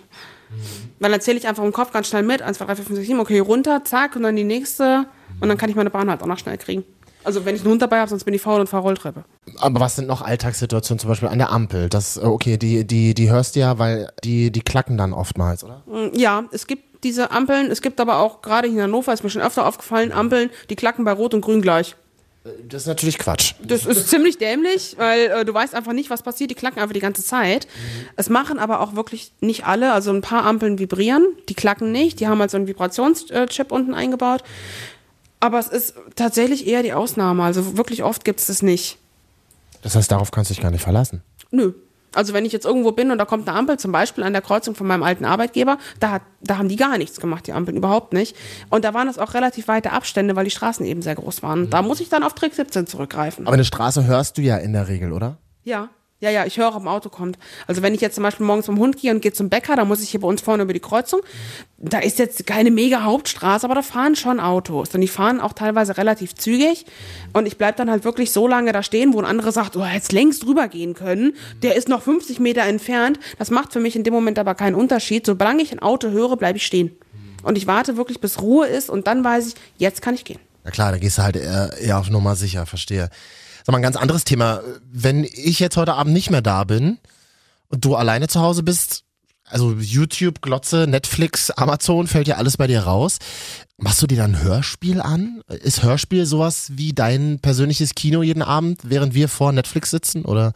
Weil 0.98 1.10
dann 1.10 1.20
zähle 1.20 1.38
ich 1.38 1.46
einfach 1.46 1.64
im 1.64 1.72
Kopf 1.72 1.92
ganz 1.92 2.08
schnell 2.08 2.22
mit. 2.22 2.42
1, 2.42 2.58
2, 2.58 2.64
3, 2.66 2.76
4, 2.76 2.84
5, 2.84 2.96
6, 2.98 3.06
7, 3.08 3.20
okay, 3.20 3.38
runter, 3.38 3.84
zack, 3.84 4.16
und 4.16 4.22
dann 4.22 4.36
die 4.36 4.44
nächste. 4.44 5.06
Und 5.40 5.48
dann 5.48 5.56
kann 5.56 5.70
ich 5.70 5.76
meine 5.76 5.90
Bahn 5.90 6.10
halt 6.10 6.22
auch 6.22 6.26
noch 6.26 6.38
schnell 6.38 6.58
kriegen. 6.58 6.84
Also 7.24 7.44
wenn 7.44 7.54
ich 7.54 7.62
einen 7.62 7.70
Hund 7.72 7.82
dabei 7.82 7.98
habe, 8.00 8.08
sonst 8.08 8.24
bin 8.24 8.34
ich 8.34 8.42
faul 8.42 8.60
und 8.60 8.68
fahre 8.68 8.82
Rolltreppe. 8.82 9.24
Aber 9.58 9.80
was 9.80 9.96
sind 9.96 10.08
noch 10.08 10.22
Alltagssituationen, 10.22 10.98
zum 10.98 11.08
Beispiel 11.08 11.28
an 11.28 11.38
der 11.38 11.50
Ampel? 11.50 11.88
Das, 11.88 12.16
äh, 12.16 12.20
okay, 12.20 12.56
die, 12.56 12.86
die, 12.86 13.14
die 13.14 13.30
hörst 13.30 13.56
du 13.56 13.60
ja, 13.60 13.78
weil 13.78 14.10
die, 14.24 14.50
die 14.50 14.60
klacken 14.60 14.96
dann 14.96 15.12
oftmals, 15.12 15.64
oder? 15.64 15.82
Ja, 16.14 16.44
es 16.52 16.66
gibt 16.66 17.04
diese 17.04 17.30
Ampeln, 17.30 17.70
es 17.70 17.82
gibt 17.82 18.00
aber 18.00 18.18
auch, 18.18 18.42
gerade 18.42 18.68
hier 18.68 18.78
in 18.78 18.82
Hannover, 18.84 19.12
ist 19.12 19.24
mir 19.24 19.30
schon 19.30 19.42
öfter 19.42 19.66
aufgefallen, 19.66 20.12
Ampeln, 20.12 20.50
die 20.68 20.76
klacken 20.76 21.04
bei 21.04 21.12
Rot 21.12 21.34
und 21.34 21.40
Grün 21.40 21.62
gleich. 21.62 21.96
Das 22.66 22.82
ist 22.82 22.88
natürlich 22.88 23.18
Quatsch. 23.18 23.52
Das 23.62 23.84
ist 23.84 24.08
ziemlich 24.08 24.38
dämlich, 24.38 24.94
weil 24.96 25.26
äh, 25.26 25.44
du 25.44 25.52
weißt 25.52 25.74
einfach 25.74 25.92
nicht, 25.92 26.08
was 26.08 26.22
passiert. 26.22 26.50
Die 26.50 26.54
klacken 26.54 26.80
einfach 26.80 26.94
die 26.94 27.00
ganze 27.00 27.22
Zeit. 27.22 27.68
Es 28.16 28.30
machen 28.30 28.58
aber 28.58 28.80
auch 28.80 28.94
wirklich 28.94 29.32
nicht 29.40 29.66
alle. 29.66 29.92
Also 29.92 30.10
ein 30.10 30.22
paar 30.22 30.46
Ampeln 30.46 30.78
vibrieren, 30.78 31.26
die 31.50 31.54
klacken 31.54 31.92
nicht. 31.92 32.18
Die 32.18 32.28
haben 32.28 32.40
halt 32.40 32.50
so 32.50 32.56
einen 32.56 32.66
Vibrationschip 32.66 33.70
unten 33.70 33.92
eingebaut. 33.92 34.42
Aber 35.40 35.58
es 35.58 35.68
ist 35.68 35.94
tatsächlich 36.16 36.66
eher 36.66 36.82
die 36.82 36.92
Ausnahme. 36.92 37.42
Also 37.42 37.76
wirklich 37.76 38.04
oft 38.04 38.24
gibt 38.24 38.40
es 38.40 38.46
das 38.46 38.62
nicht. 38.62 38.98
Das 39.82 39.96
heißt, 39.96 40.10
darauf 40.10 40.30
kannst 40.30 40.50
du 40.50 40.54
dich 40.54 40.62
gar 40.62 40.70
nicht 40.70 40.82
verlassen. 40.82 41.22
Nö. 41.50 41.72
Also 42.14 42.32
wenn 42.32 42.44
ich 42.44 42.52
jetzt 42.52 42.66
irgendwo 42.66 42.92
bin 42.92 43.10
und 43.10 43.18
da 43.18 43.24
kommt 43.24 43.48
eine 43.48 43.56
Ampel, 43.56 43.78
zum 43.78 43.92
Beispiel 43.92 44.24
an 44.24 44.32
der 44.32 44.42
Kreuzung 44.42 44.74
von 44.74 44.86
meinem 44.86 45.02
alten 45.02 45.24
Arbeitgeber, 45.24 45.78
da, 46.00 46.10
hat, 46.10 46.22
da 46.40 46.58
haben 46.58 46.68
die 46.68 46.76
gar 46.76 46.98
nichts 46.98 47.20
gemacht, 47.20 47.46
die 47.46 47.52
Ampeln 47.52 47.76
überhaupt 47.76 48.12
nicht. 48.12 48.36
Und 48.68 48.84
da 48.84 48.94
waren 48.94 49.08
es 49.08 49.18
auch 49.18 49.34
relativ 49.34 49.68
weite 49.68 49.92
Abstände, 49.92 50.34
weil 50.34 50.44
die 50.44 50.50
Straßen 50.50 50.84
eben 50.84 51.02
sehr 51.02 51.14
groß 51.14 51.42
waren. 51.42 51.70
Da 51.70 51.82
muss 51.82 52.00
ich 52.00 52.08
dann 52.08 52.24
auf 52.24 52.34
Trick 52.34 52.54
17 52.54 52.86
zurückgreifen. 52.86 53.46
Aber 53.46 53.54
eine 53.54 53.64
Straße 53.64 54.06
hörst 54.06 54.38
du 54.38 54.42
ja 54.42 54.56
in 54.56 54.72
der 54.72 54.88
Regel, 54.88 55.12
oder? 55.12 55.38
Ja. 55.62 55.88
Ja, 56.20 56.28
ja, 56.28 56.44
ich 56.44 56.58
höre, 56.58 56.76
ob 56.76 56.82
ein 56.82 56.88
Auto 56.88 57.08
kommt. 57.08 57.38
Also 57.66 57.80
wenn 57.80 57.94
ich 57.94 58.02
jetzt 58.02 58.14
zum 58.14 58.24
Beispiel 58.24 58.44
morgens 58.44 58.66
vom 58.66 58.78
Hund 58.78 58.98
gehe 58.98 59.10
und 59.10 59.22
gehe 59.22 59.32
zum 59.32 59.48
Bäcker, 59.48 59.74
dann 59.74 59.88
muss 59.88 60.02
ich 60.02 60.10
hier 60.10 60.20
bei 60.20 60.28
uns 60.28 60.42
vorne 60.42 60.64
über 60.64 60.74
die 60.74 60.80
Kreuzung. 60.80 61.20
Da 61.78 61.98
ist 62.00 62.18
jetzt 62.18 62.46
keine 62.46 62.70
mega 62.70 63.04
Hauptstraße, 63.04 63.64
aber 63.64 63.74
da 63.74 63.80
fahren 63.82 64.16
schon 64.16 64.38
Autos. 64.38 64.94
Und 64.94 65.00
die 65.00 65.08
fahren 65.08 65.40
auch 65.40 65.54
teilweise 65.54 65.96
relativ 65.96 66.34
zügig. 66.34 66.84
Und 67.32 67.46
ich 67.46 67.56
bleib 67.56 67.76
dann 67.76 67.90
halt 67.90 68.04
wirklich 68.04 68.32
so 68.32 68.46
lange 68.46 68.72
da 68.72 68.82
stehen, 68.82 69.14
wo 69.14 69.18
ein 69.18 69.24
anderer 69.24 69.50
sagt, 69.50 69.76
oh, 69.76 69.84
jetzt 69.84 70.12
längst 70.12 70.44
drüber 70.44 70.68
gehen 70.68 70.92
können. 70.92 71.32
Der 71.62 71.74
ist 71.74 71.88
noch 71.88 72.02
50 72.02 72.38
Meter 72.38 72.62
entfernt. 72.62 73.18
Das 73.38 73.50
macht 73.50 73.72
für 73.72 73.80
mich 73.80 73.96
in 73.96 74.04
dem 74.04 74.12
Moment 74.12 74.38
aber 74.38 74.54
keinen 74.54 74.74
Unterschied. 74.74 75.24
Solange 75.24 75.62
ich 75.62 75.72
ein 75.72 75.78
Auto 75.78 76.10
höre, 76.10 76.36
bleibe 76.36 76.58
ich 76.58 76.66
stehen. 76.66 76.96
und 77.42 77.56
ich 77.56 77.66
warte 77.66 77.96
wirklich, 77.96 78.20
bis 78.20 78.42
Ruhe 78.42 78.66
ist 78.66 78.90
und 78.90 79.06
dann 79.06 79.24
weiß 79.24 79.48
ich, 79.48 79.54
jetzt 79.78 80.02
kann 80.02 80.14
ich 80.14 80.24
gehen. 80.24 80.38
Na 80.64 80.70
klar, 80.70 80.92
da 80.92 80.98
gehst 80.98 81.16
du 81.16 81.22
halt 81.22 81.36
eher, 81.36 81.72
eher 81.80 81.98
auf 81.98 82.10
Nummer 82.10 82.36
sicher, 82.36 82.66
verstehe. 82.66 83.08
Sag 83.64 83.72
mal, 83.72 83.78
ein 83.78 83.82
ganz 83.82 83.96
anderes 83.96 84.24
Thema. 84.24 84.60
Wenn 84.90 85.24
ich 85.24 85.60
jetzt 85.60 85.76
heute 85.76 85.94
Abend 85.94 86.12
nicht 86.12 86.30
mehr 86.30 86.42
da 86.42 86.64
bin 86.64 86.98
und 87.68 87.84
du 87.84 87.94
alleine 87.94 88.28
zu 88.28 88.40
Hause 88.40 88.62
bist, 88.62 89.04
also 89.44 89.72
YouTube, 89.72 90.42
Glotze, 90.42 90.86
Netflix, 90.86 91.50
Amazon, 91.50 92.06
fällt 92.06 92.28
ja 92.28 92.36
alles 92.36 92.56
bei 92.56 92.66
dir 92.66 92.80
raus. 92.82 93.18
Machst 93.76 94.00
du 94.00 94.06
dir 94.06 94.18
dann 94.18 94.34
ein 94.34 94.42
Hörspiel 94.42 95.00
an? 95.00 95.42
Ist 95.48 95.82
Hörspiel 95.82 96.26
sowas 96.26 96.70
wie 96.74 96.92
dein 96.92 97.40
persönliches 97.40 97.94
Kino 97.94 98.22
jeden 98.22 98.42
Abend, 98.42 98.80
während 98.84 99.14
wir 99.14 99.28
vor 99.28 99.52
Netflix 99.52 99.90
sitzen? 99.90 100.24
Oder, 100.24 100.52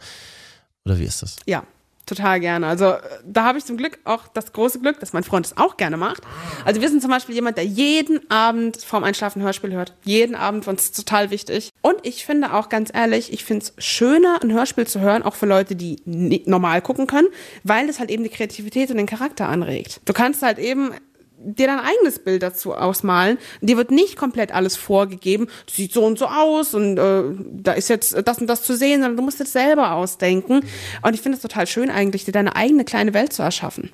oder 0.85 0.97
wie 0.99 1.03
ist 1.05 1.21
das? 1.21 1.35
Ja, 1.45 1.63
total 2.05 2.39
gerne. 2.39 2.67
Also 2.67 2.85
äh, 2.85 2.99
da 3.25 3.45
habe 3.45 3.57
ich 3.57 3.65
zum 3.65 3.77
Glück 3.77 3.99
auch 4.03 4.27
das 4.27 4.53
große 4.53 4.79
Glück, 4.79 4.99
dass 4.99 5.13
mein 5.13 5.23
Freund 5.23 5.45
es 5.45 5.57
auch 5.57 5.77
gerne 5.77 5.97
macht. 5.97 6.21
Also 6.63 6.81
wir 6.81 6.89
sind 6.89 7.01
zum 7.01 7.11
Beispiel 7.11 7.35
jemand, 7.35 7.57
der 7.57 7.65
jeden 7.65 8.29
Abend 8.29 8.77
vorm 8.77 9.03
Einschlafen 9.03 9.41
Hörspiel 9.41 9.73
hört. 9.73 9.95
Jeden 10.03 10.35
Abend, 10.35 10.65
für 10.65 10.71
uns 10.71 10.85
ist 10.85 10.95
total 10.95 11.31
wichtig. 11.31 11.71
Und 11.81 11.97
ich 12.03 12.25
finde 12.25 12.53
auch 12.53 12.69
ganz 12.69 12.89
ehrlich, 12.93 13.33
ich 13.33 13.43
finde 13.43 13.65
es 13.65 13.83
schöner, 13.83 14.39
ein 14.41 14.53
Hörspiel 14.53 14.87
zu 14.87 14.99
hören, 14.99 15.23
auch 15.23 15.35
für 15.35 15.45
Leute, 15.45 15.75
die 15.75 16.01
normal 16.45 16.81
gucken 16.81 17.07
können, 17.07 17.27
weil 17.63 17.89
es 17.89 17.99
halt 17.99 18.09
eben 18.09 18.23
die 18.23 18.29
Kreativität 18.29 18.91
und 18.91 18.97
den 18.97 19.05
Charakter 19.05 19.47
anregt. 19.47 20.01
Du 20.05 20.13
kannst 20.13 20.41
halt 20.41 20.59
eben 20.59 20.91
dir 21.45 21.67
dein 21.67 21.79
eigenes 21.79 22.19
Bild 22.23 22.43
dazu 22.43 22.73
ausmalen. 22.73 23.37
Dir 23.61 23.77
wird 23.77 23.91
nicht 23.91 24.17
komplett 24.17 24.53
alles 24.53 24.75
vorgegeben. 24.75 25.47
Sieht 25.71 25.93
so 25.93 26.03
und 26.05 26.17
so 26.17 26.27
aus 26.27 26.73
und 26.73 26.97
äh, 26.97 27.23
da 27.51 27.73
ist 27.73 27.89
jetzt 27.89 28.15
das 28.25 28.39
und 28.39 28.47
das 28.47 28.63
zu 28.63 28.75
sehen, 28.75 29.01
sondern 29.01 29.17
du 29.17 29.23
musst 29.23 29.39
es 29.39 29.53
selber 29.53 29.93
ausdenken. 29.93 30.61
Und 31.01 31.13
ich 31.13 31.21
finde 31.21 31.37
es 31.37 31.41
total 31.41 31.67
schön 31.67 31.89
eigentlich, 31.89 32.25
dir 32.25 32.31
deine 32.31 32.55
eigene 32.55 32.83
kleine 32.85 33.13
Welt 33.13 33.31
zu 33.31 33.43
erschaffen. 33.43 33.91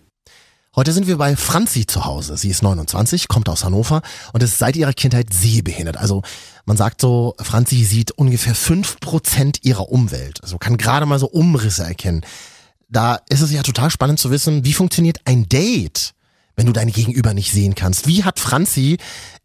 Heute 0.74 0.94
sind 0.94 1.06
wir 1.06 1.18
bei 1.18 1.36
Franzi 1.36 1.86
zu 1.86 2.06
Hause. 2.06 2.38
Sie 2.38 2.50
ist 2.50 2.64
29, 2.64 3.28
kommt 3.28 3.50
aus 3.50 3.66
Hannover 3.66 4.02
und 4.32 4.42
ist 4.42 4.58
seit 4.58 4.78
ihrer 4.78 4.94
Kindheit 4.94 5.34
sehbehindert. 5.34 5.98
Also 5.98 6.22
man 6.66 6.78
sagt 6.78 7.02
so, 7.02 7.36
Franzi 7.42 7.84
sieht 7.84 8.12
ungefähr 8.12 8.56
fünf 8.56 8.98
Prozent 9.02 9.66
ihrer 9.66 9.90
Umwelt. 9.90 10.42
Also 10.44 10.58
kann 10.58 10.78
gerade 10.78 11.06
mal 11.06 11.20
so 11.20 11.28
Umrisse 11.28 11.84
erkennen. 11.84 12.22
Da 12.88 13.20
ist 13.28 13.42
es 13.42 13.52
ja 13.52 13.64
total 13.64 13.90
spannend 13.90 14.20
zu 14.20 14.32
wissen, 14.32 14.64
wie 14.64 14.72
funktioniert 14.72 15.20
ein 15.26 15.50
Date? 15.50 16.14
Wenn 16.56 16.66
du 16.66 16.74
deine 16.74 16.92
Gegenüber 16.92 17.34
nicht 17.34 17.52
sehen 17.52 17.76
kannst. 17.76 18.08
Wie 18.08 18.24
hat 18.24 18.40
Franzi 18.40 18.98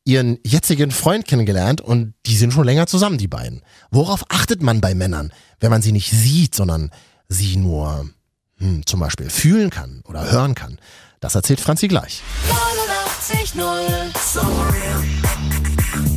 ihren 0.04 0.38
jetzigen 0.44 0.92
Freund 0.92 1.26
kennengelernt 1.26 1.80
und 1.80 2.14
die 2.26 2.36
sind 2.36 2.52
schon 2.52 2.64
länger 2.64 2.86
zusammen, 2.86 3.18
die 3.18 3.28
beiden. 3.28 3.62
Worauf 3.90 4.24
achtet 4.28 4.62
man 4.62 4.80
bei 4.80 4.94
Männern, 4.94 5.32
wenn 5.58 5.70
man 5.70 5.82
sie 5.82 5.92
nicht 5.92 6.10
sieht, 6.10 6.54
sondern 6.54 6.90
sie 7.28 7.56
nur 7.56 8.08
hm, 8.58 8.86
zum 8.86 9.00
Beispiel 9.00 9.30
fühlen 9.30 9.70
kann 9.70 10.02
oder 10.08 10.30
hören 10.30 10.54
kann? 10.54 10.78
Das 11.20 11.34
erzählt 11.34 11.60
Franzi 11.60 11.88
gleich. 11.88 12.22
89.0 13.28 15.35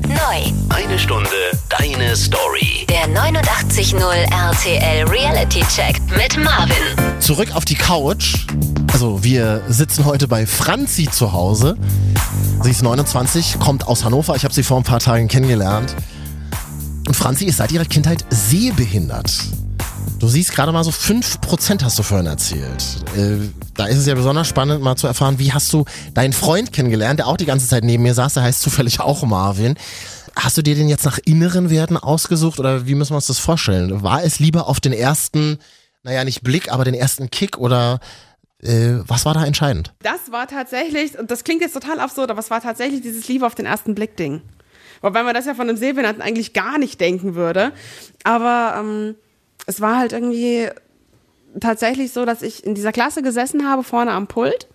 Neu. 0.10 0.51
Eine 0.70 0.98
Stunde 0.98 1.30
deine 1.70 2.16
Story. 2.16 2.88
Der 2.89 3.08
89.0 3.10 4.01
RTL 4.01 5.08
Reality 5.08 5.62
Check 5.74 6.01
mit 6.18 6.36
Marvin. 6.44 6.75
Zurück 7.20 7.56
auf 7.56 7.63
die 7.63 7.75
Couch. 7.75 8.48
Also 8.92 9.24
wir 9.24 9.62
sitzen 9.68 10.06
heute 10.06 10.28
bei 10.28 10.48
Franzi 10.48 11.08
zu 11.12 11.32
Hause. 11.32 11.78
Sie 12.63 12.72
ist 12.72 12.82
29, 12.82 13.60
kommt 13.60 13.88
aus 13.88 14.04
Hannover. 14.04 14.36
Ich 14.36 14.44
habe 14.46 14.54
sie 14.54 14.63
vor 14.63 14.78
ein 14.78 14.84
paar 14.84 15.00
Tagen 15.00 15.28
kennengelernt. 15.28 15.96
Und 17.08 17.13
Franzi 17.13 17.46
ist 17.46 17.58
seit 17.58 17.72
ihrer 17.72 17.86
Kindheit 17.86 18.25
sehbehindert. 18.32 19.32
Du 20.18 20.28
siehst 20.28 20.51
gerade 20.51 20.72
mal 20.72 20.84
so 20.84 20.89
5% 20.89 21.84
hast 21.84 22.00
du 22.00 22.04
vorhin 22.04 22.25
erzählt. 22.25 22.84
Äh, 23.16 23.48
da 23.79 23.86
ist 23.86 23.98
es 23.98 24.05
ja 24.05 24.13
besonders 24.13 24.48
spannend 24.48 24.81
mal 24.81 24.98
zu 24.98 25.07
erfahren, 25.07 25.39
wie 25.39 25.53
hast 25.53 25.71
du 25.71 25.86
deinen 26.13 26.33
Freund 26.33 26.74
kennengelernt, 26.74 27.19
der 27.19 27.27
auch 27.27 27.38
die 27.38 27.45
ganze 27.45 27.67
Zeit 27.67 27.86
neben 27.86 28.03
mir 28.03 28.13
saß, 28.13 28.33
der 28.33 28.43
heißt 28.43 28.62
zufällig 28.62 29.00
auch 29.00 29.24
Marvin. 29.24 29.75
Hast 30.36 30.57
du 30.57 30.62
dir 30.62 30.75
den 30.75 30.89
jetzt 30.89 31.05
nach 31.05 31.17
inneren 31.24 31.69
Werten 31.69 31.95
ausgesucht 31.95 32.59
oder 32.59 32.88
wie 32.88 32.95
müssen 32.95 33.12
wir 33.12 33.15
uns 33.15 33.27
das 33.27 33.39
vorstellen? 33.39 34.03
War 34.03 34.24
es 34.24 34.39
lieber 34.39 34.67
auf 34.67 34.81
den 34.81 34.91
ersten, 34.91 35.59
naja, 36.03 36.25
nicht 36.25 36.43
Blick, 36.43 36.71
aber 36.71 36.83
den 36.83 36.93
ersten 36.93 37.29
Kick 37.29 37.57
oder 37.57 38.00
äh, 38.61 38.96
was 39.07 39.25
war 39.25 39.33
da 39.33 39.46
entscheidend? 39.46 39.94
Das 40.03 40.29
war 40.29 40.48
tatsächlich, 40.48 41.18
und 41.18 41.31
das 41.31 41.46
klingt 41.46 41.61
jetzt 41.61 41.74
total 41.74 42.01
absurd, 42.01 42.31
aber 42.31 42.39
es 42.42 42.51
war 42.51 42.61
tatsächlich 42.61 43.01
dieses 43.01 43.29
Liebe 43.29 43.46
auf 43.46 43.55
den 43.55 43.65
ersten 43.65 43.96
Blick-Ding. 43.96 44.42
Wobei 45.01 45.24
man 45.24 45.33
das 45.33 45.46
ja 45.46 45.53
von 45.53 45.70
einem 45.70 45.77
Sehbehinderten 45.77 46.22
eigentlich 46.22 46.51
gar 46.51 46.77
nicht 46.77 47.00
denken 47.00 47.35
würde. 47.35 47.72
Aber 48.25 48.75
ähm, 48.77 49.15
es 49.65 49.79
war 49.79 49.98
halt 49.98 50.11
irgendwie 50.11 50.68
tatsächlich 51.59 52.12
so, 52.12 52.25
dass 52.25 52.42
ich 52.42 52.64
in 52.64 52.75
dieser 52.75 52.92
Klasse 52.92 53.22
gesessen 53.22 53.68
habe, 53.68 53.83
vorne 53.83 54.12
am 54.12 54.27
Pult. 54.27 54.68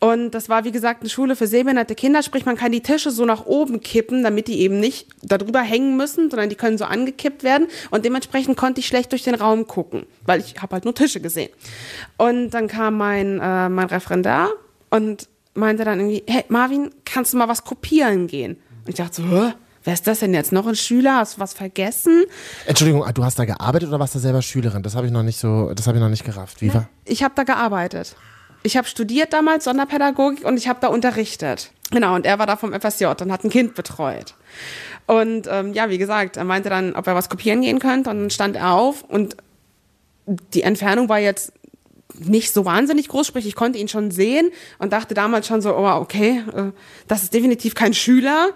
Und 0.00 0.30
das 0.30 0.48
war, 0.48 0.64
wie 0.64 0.72
gesagt, 0.72 1.02
eine 1.02 1.10
Schule 1.10 1.36
für 1.36 1.46
sehbehinderte 1.46 1.94
Kinder, 1.94 2.22
sprich, 2.22 2.46
man 2.46 2.56
kann 2.56 2.72
die 2.72 2.80
Tische 2.80 3.10
so 3.10 3.26
nach 3.26 3.44
oben 3.44 3.80
kippen, 3.80 4.22
damit 4.22 4.48
die 4.48 4.60
eben 4.60 4.80
nicht 4.80 5.08
darüber 5.22 5.60
hängen 5.60 5.98
müssen, 5.98 6.30
sondern 6.30 6.48
die 6.48 6.54
können 6.54 6.78
so 6.78 6.86
angekippt 6.86 7.42
werden. 7.42 7.68
Und 7.90 8.06
dementsprechend 8.06 8.56
konnte 8.56 8.80
ich 8.80 8.86
schlecht 8.86 9.12
durch 9.12 9.24
den 9.24 9.34
Raum 9.34 9.66
gucken, 9.66 10.06
weil 10.24 10.40
ich 10.40 10.54
habe 10.62 10.72
halt 10.72 10.86
nur 10.86 10.94
Tische 10.94 11.20
gesehen. 11.20 11.50
Und 12.16 12.50
dann 12.50 12.66
kam 12.66 12.96
mein, 12.96 13.40
äh, 13.40 13.68
mein 13.68 13.88
Referendar 13.88 14.48
und 14.88 15.28
meinte 15.52 15.84
dann 15.84 16.00
irgendwie, 16.00 16.22
hey 16.26 16.44
Marvin, 16.48 16.90
kannst 17.04 17.34
du 17.34 17.36
mal 17.36 17.48
was 17.48 17.64
kopieren 17.64 18.26
gehen? 18.26 18.56
Und 18.86 18.88
ich 18.88 18.94
dachte 18.94 19.16
so, 19.16 19.28
Hä? 19.28 19.52
Wer 19.84 19.94
ist 19.94 20.06
das 20.06 20.20
denn 20.20 20.34
jetzt? 20.34 20.52
Noch 20.52 20.66
ein 20.66 20.76
Schüler? 20.76 21.16
Hast 21.16 21.36
du 21.36 21.40
was 21.40 21.54
vergessen? 21.54 22.24
Entschuldigung, 22.66 23.04
du 23.14 23.24
hast 23.24 23.38
da 23.38 23.46
gearbeitet 23.46 23.88
oder 23.88 23.98
warst 23.98 24.14
du 24.14 24.18
selber 24.18 24.42
Schülerin? 24.42 24.82
Das 24.82 24.94
habe 24.94 25.06
ich 25.06 25.12
noch 25.12 25.22
nicht 25.22 25.38
so, 25.38 25.72
das 25.74 25.86
habe 25.86 25.96
ich 25.96 26.02
noch 26.02 26.10
nicht 26.10 26.24
gerafft. 26.24 26.60
Wie 26.60 26.72
war? 26.72 26.88
Ich 27.04 27.22
habe 27.22 27.34
da 27.34 27.44
gearbeitet. 27.44 28.14
Ich 28.62 28.76
habe 28.76 28.86
studiert 28.86 29.32
damals 29.32 29.64
Sonderpädagogik 29.64 30.44
und 30.44 30.58
ich 30.58 30.68
habe 30.68 30.80
da 30.82 30.88
unterrichtet. 30.88 31.70
Genau, 31.90 32.14
und 32.14 32.26
er 32.26 32.38
war 32.38 32.46
da 32.46 32.56
vom 32.56 32.78
FSJ 32.78 33.06
und 33.06 33.32
hat 33.32 33.42
ein 33.42 33.50
Kind 33.50 33.74
betreut. 33.74 34.34
Und 35.06 35.48
ähm, 35.50 35.72
ja, 35.72 35.88
wie 35.88 35.98
gesagt, 35.98 36.36
er 36.36 36.44
meinte 36.44 36.68
dann, 36.68 36.94
ob 36.94 37.06
er 37.06 37.14
was 37.14 37.30
kopieren 37.30 37.62
gehen 37.62 37.78
könnte 37.78 38.10
und 38.10 38.20
dann 38.20 38.30
stand 38.30 38.56
er 38.56 38.72
auf 38.72 39.02
und 39.02 39.36
die 40.54 40.62
Entfernung 40.62 41.08
war 41.08 41.18
jetzt 41.18 41.52
nicht 42.14 42.52
so 42.52 42.64
wahnsinnig 42.64 43.08
groß, 43.08 43.26
sprich 43.26 43.46
ich 43.46 43.54
konnte 43.54 43.78
ihn 43.78 43.88
schon 43.88 44.10
sehen 44.10 44.50
und 44.78 44.92
dachte 44.92 45.14
damals 45.14 45.46
schon 45.46 45.62
so, 45.62 45.74
oh, 45.74 45.86
okay, 45.86 46.42
äh, 46.54 46.72
das 47.08 47.22
ist 47.22 47.34
definitiv 47.34 47.74
kein 47.74 47.94
Schüler 47.94 48.50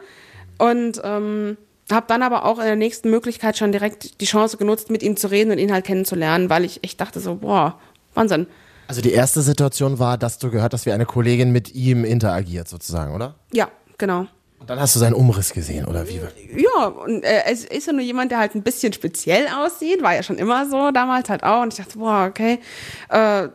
und 0.59 1.01
ähm, 1.05 1.57
habe 1.90 2.07
dann 2.09 2.23
aber 2.23 2.45
auch 2.45 2.59
in 2.59 2.64
der 2.64 2.77
nächsten 2.77 3.11
Möglichkeit 3.11 3.59
schon 3.59 3.73
direkt 3.73 4.21
die 4.21 4.27
Chance 4.27 4.57
genutzt, 4.57 4.90
mit 4.90 5.03
ihm 5.03 5.17
zu 5.17 5.31
reden 5.31 5.51
und 5.51 5.59
ihn 5.59 5.73
halt 5.73 5.85
kennenzulernen, 5.85 6.51
weil 6.51 6.64
ich 6.64 6.83
echt 6.83 7.01
dachte 7.01 7.21
so, 7.21 7.37
boah, 7.37 7.79
Wahnsinn. 8.14 8.47
Also 8.87 9.01
die 9.01 9.12
erste 9.12 9.43
Situation 9.43 9.99
war, 9.99 10.19
dass 10.19 10.38
du 10.38 10.51
gehört 10.51 10.73
hast, 10.75 10.87
wie 10.87 10.93
eine 10.93 11.07
Kollegin 11.07 11.53
mit 11.53 11.75
ihm 11.75 12.05
interagiert 12.05 12.69
sozusagen, 12.69 13.14
oder? 13.14 13.35
Ja, 13.53 13.69
genau. 13.99 14.27
Und 14.64 14.71
dann 14.71 14.81
hast 14.81 14.95
du 14.95 14.99
seinen 14.99 15.14
Umriss 15.14 15.53
gesehen, 15.53 15.85
oder 15.85 16.09
wie? 16.09 16.21
Ja, 16.57 16.87
und 16.87 17.23
äh, 17.23 17.43
es 17.51 17.64
ist 17.67 17.87
ja 17.87 17.93
nur 17.93 18.03
jemand, 18.03 18.31
der 18.31 18.38
halt 18.38 18.55
ein 18.55 18.62
bisschen 18.62 18.95
speziell 18.95 19.47
aussieht, 19.49 20.03
war 20.03 20.14
ja 20.14 20.23
schon 20.23 20.38
immer 20.38 20.69
so, 20.69 20.90
damals 20.90 21.29
halt 21.29 21.43
auch. 21.43 21.62
Und 21.62 21.75
ich 21.75 21.85
dachte, 21.85 21.99
boah, 21.99 22.27
okay, 22.31 22.61
äh, 23.11 23.49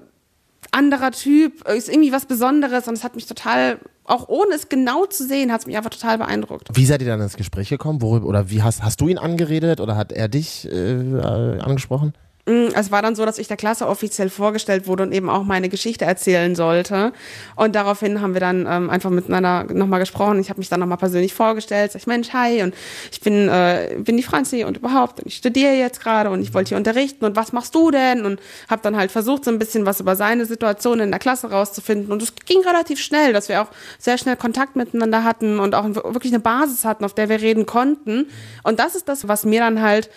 anderer 0.71 1.11
Typ, 1.11 1.67
ist 1.67 1.89
irgendwie 1.89 2.11
was 2.11 2.27
Besonderes 2.27 2.87
und 2.87 2.93
es 2.93 3.03
hat 3.03 3.15
mich 3.15 3.25
total 3.25 3.79
auch 4.09 4.27
ohne 4.27 4.55
es 4.55 4.69
genau 4.69 5.05
zu 5.05 5.25
sehen, 5.25 5.51
hat 5.51 5.61
es 5.61 5.67
mich 5.67 5.77
einfach 5.77 5.91
total 5.91 6.17
beeindruckt. 6.17 6.69
Wie 6.73 6.85
seid 6.85 7.01
ihr 7.01 7.07
dann 7.07 7.21
ins 7.21 7.37
Gespräch 7.37 7.69
gekommen? 7.69 8.01
Worüber, 8.01 8.27
oder 8.27 8.49
wie 8.49 8.63
hast, 8.63 8.83
hast 8.83 9.01
du 9.01 9.07
ihn 9.07 9.17
angeredet 9.17 9.79
oder 9.79 9.95
hat 9.95 10.11
er 10.11 10.27
dich 10.27 10.67
äh, 10.71 11.19
angesprochen? 11.19 12.13
Mm, 12.49 12.69
es 12.73 12.89
war 12.89 13.03
dann 13.03 13.15
so, 13.15 13.25
dass 13.25 13.37
ich 13.37 13.47
der 13.47 13.57
Klasse 13.57 13.87
offiziell 13.87 14.29
vorgestellt 14.31 14.87
wurde 14.87 15.03
und 15.03 15.11
eben 15.11 15.29
auch 15.29 15.43
meine 15.43 15.69
Geschichte 15.69 16.05
erzählen 16.05 16.55
sollte. 16.55 17.13
Und 17.55 17.75
daraufhin 17.75 18.21
haben 18.21 18.33
wir 18.33 18.41
dann 18.41 18.65
ähm, 18.67 18.89
einfach 18.89 19.11
miteinander 19.11 19.65
nochmal 19.71 19.99
gesprochen. 19.99 20.39
Ich 20.39 20.49
habe 20.49 20.59
mich 20.59 20.67
dann 20.67 20.79
nochmal 20.79 20.97
persönlich 20.97 21.35
vorgestellt. 21.35 21.91
Sag 21.91 22.01
ich, 22.01 22.07
Mensch, 22.07 22.33
hi, 22.33 22.63
und 22.63 22.73
ich 23.11 23.21
bin, 23.21 23.47
äh, 23.49 23.97
bin 23.99 24.17
die 24.17 24.23
Franzi 24.23 24.63
und 24.63 24.77
überhaupt, 24.77 25.19
und 25.19 25.27
ich 25.27 25.35
studiere 25.35 25.73
jetzt 25.73 26.01
gerade 26.01 26.31
und 26.31 26.41
ich 26.41 26.55
wollte 26.55 26.69
hier 26.69 26.77
unterrichten 26.77 27.23
und 27.23 27.35
was 27.35 27.53
machst 27.53 27.75
du 27.75 27.91
denn? 27.91 28.25
Und 28.25 28.39
habe 28.67 28.81
dann 28.81 28.97
halt 28.97 29.11
versucht, 29.11 29.45
so 29.45 29.51
ein 29.51 29.59
bisschen 29.59 29.85
was 29.85 29.99
über 29.99 30.15
seine 30.15 30.47
Situation 30.47 30.99
in 31.01 31.11
der 31.11 31.19
Klasse 31.19 31.51
rauszufinden. 31.51 32.11
Und 32.11 32.23
es 32.23 32.33
ging 32.33 32.61
relativ 32.65 32.99
schnell, 32.99 33.31
dass 33.31 33.47
wir 33.47 33.61
auch 33.61 33.67
sehr 33.99 34.17
schnell 34.17 34.37
Kontakt 34.37 34.75
miteinander 34.75 35.23
hatten 35.23 35.59
und 35.59 35.75
auch 35.75 35.85
wirklich 35.85 36.33
eine 36.33 36.39
Basis 36.39 36.83
hatten, 36.83 37.05
auf 37.05 37.13
der 37.13 37.29
wir 37.29 37.41
reden 37.41 37.67
konnten. 37.67 38.25
Und 38.63 38.79
das 38.79 38.95
ist 38.95 39.07
das, 39.07 39.27
was 39.27 39.45
mir 39.45 39.59
dann 39.59 39.83
halt 39.83 40.09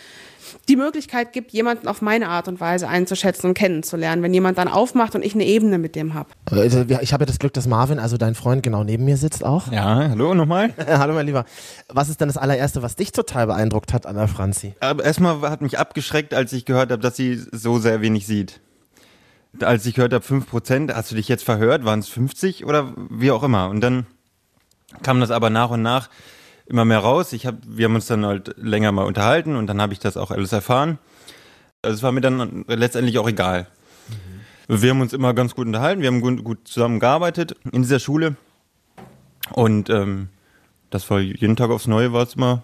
die 0.68 0.76
Möglichkeit 0.76 1.32
gibt, 1.32 1.52
jemanden 1.52 1.88
auf 1.88 2.02
meine 2.02 2.28
Art 2.28 2.48
und 2.48 2.60
Weise 2.60 2.88
einzuschätzen 2.88 3.48
und 3.48 3.54
kennenzulernen, 3.54 4.22
wenn 4.22 4.34
jemand 4.34 4.58
dann 4.58 4.68
aufmacht 4.68 5.14
und 5.14 5.24
ich 5.24 5.34
eine 5.34 5.44
Ebene 5.44 5.78
mit 5.78 5.96
dem 5.96 6.14
habe. 6.14 6.30
Also, 6.50 6.84
ich 7.00 7.12
habe 7.12 7.22
ja 7.22 7.26
das 7.26 7.38
Glück, 7.38 7.52
dass 7.52 7.66
Marvin, 7.66 7.98
also 7.98 8.16
dein 8.16 8.34
Freund, 8.34 8.62
genau 8.62 8.84
neben 8.84 9.04
mir 9.04 9.16
sitzt 9.16 9.44
auch. 9.44 9.70
Ja, 9.72 10.08
hallo 10.10 10.34
nochmal. 10.34 10.74
hallo 10.86 11.14
mein 11.14 11.26
Lieber. 11.26 11.44
Was 11.88 12.08
ist 12.08 12.20
denn 12.20 12.28
das 12.28 12.36
allererste, 12.36 12.82
was 12.82 12.96
dich 12.96 13.12
total 13.12 13.46
beeindruckt 13.46 13.92
hat 13.92 14.06
an 14.06 14.16
der 14.16 14.28
Franzi? 14.28 14.74
Aber 14.80 15.04
erstmal 15.04 15.40
hat 15.42 15.62
mich 15.62 15.78
abgeschreckt, 15.78 16.34
als 16.34 16.52
ich 16.52 16.64
gehört 16.64 16.90
habe, 16.90 17.02
dass 17.02 17.16
sie 17.16 17.40
so 17.52 17.78
sehr 17.78 18.00
wenig 18.00 18.26
sieht. 18.26 18.60
Als 19.60 19.84
ich 19.84 19.94
gehört 19.94 20.14
habe, 20.14 20.24
5%, 20.24 20.94
hast 20.94 21.10
du 21.10 21.14
dich 21.14 21.28
jetzt 21.28 21.44
verhört? 21.44 21.84
Waren 21.84 22.00
es 22.00 22.08
50 22.08 22.64
oder 22.64 22.94
wie 23.10 23.30
auch 23.30 23.42
immer? 23.42 23.68
Und 23.68 23.80
dann 23.82 24.06
kam 25.02 25.20
das 25.20 25.30
aber 25.30 25.50
nach 25.50 25.70
und 25.70 25.82
nach 25.82 26.08
immer 26.66 26.84
mehr 26.84 26.98
raus. 26.98 27.32
Ich 27.32 27.46
hab, 27.46 27.56
wir 27.66 27.86
haben 27.86 27.94
uns 27.94 28.06
dann 28.06 28.24
halt 28.24 28.54
länger 28.56 28.92
mal 28.92 29.04
unterhalten 29.04 29.56
und 29.56 29.66
dann 29.66 29.80
habe 29.80 29.92
ich 29.92 29.98
das 29.98 30.16
auch 30.16 30.30
alles 30.30 30.52
erfahren. 30.52 30.98
Also 31.82 31.96
es 31.96 32.02
war 32.02 32.12
mir 32.12 32.20
dann 32.20 32.64
letztendlich 32.68 33.18
auch 33.18 33.28
egal. 33.28 33.66
Mhm. 34.08 34.80
Wir 34.80 34.90
haben 34.90 35.00
uns 35.00 35.12
immer 35.12 35.34
ganz 35.34 35.54
gut 35.54 35.66
unterhalten, 35.66 36.02
wir 36.02 36.08
haben 36.08 36.20
gut, 36.20 36.44
gut 36.44 36.68
zusammengearbeitet 36.68 37.56
in 37.72 37.82
dieser 37.82 37.98
Schule. 37.98 38.36
Und 39.50 39.90
ähm, 39.90 40.28
das 40.90 41.10
war 41.10 41.20
jeden 41.20 41.56
Tag 41.56 41.70
aufs 41.70 41.86
Neue 41.86 42.12
war 42.12 42.22
es 42.22 42.34
immer, 42.34 42.62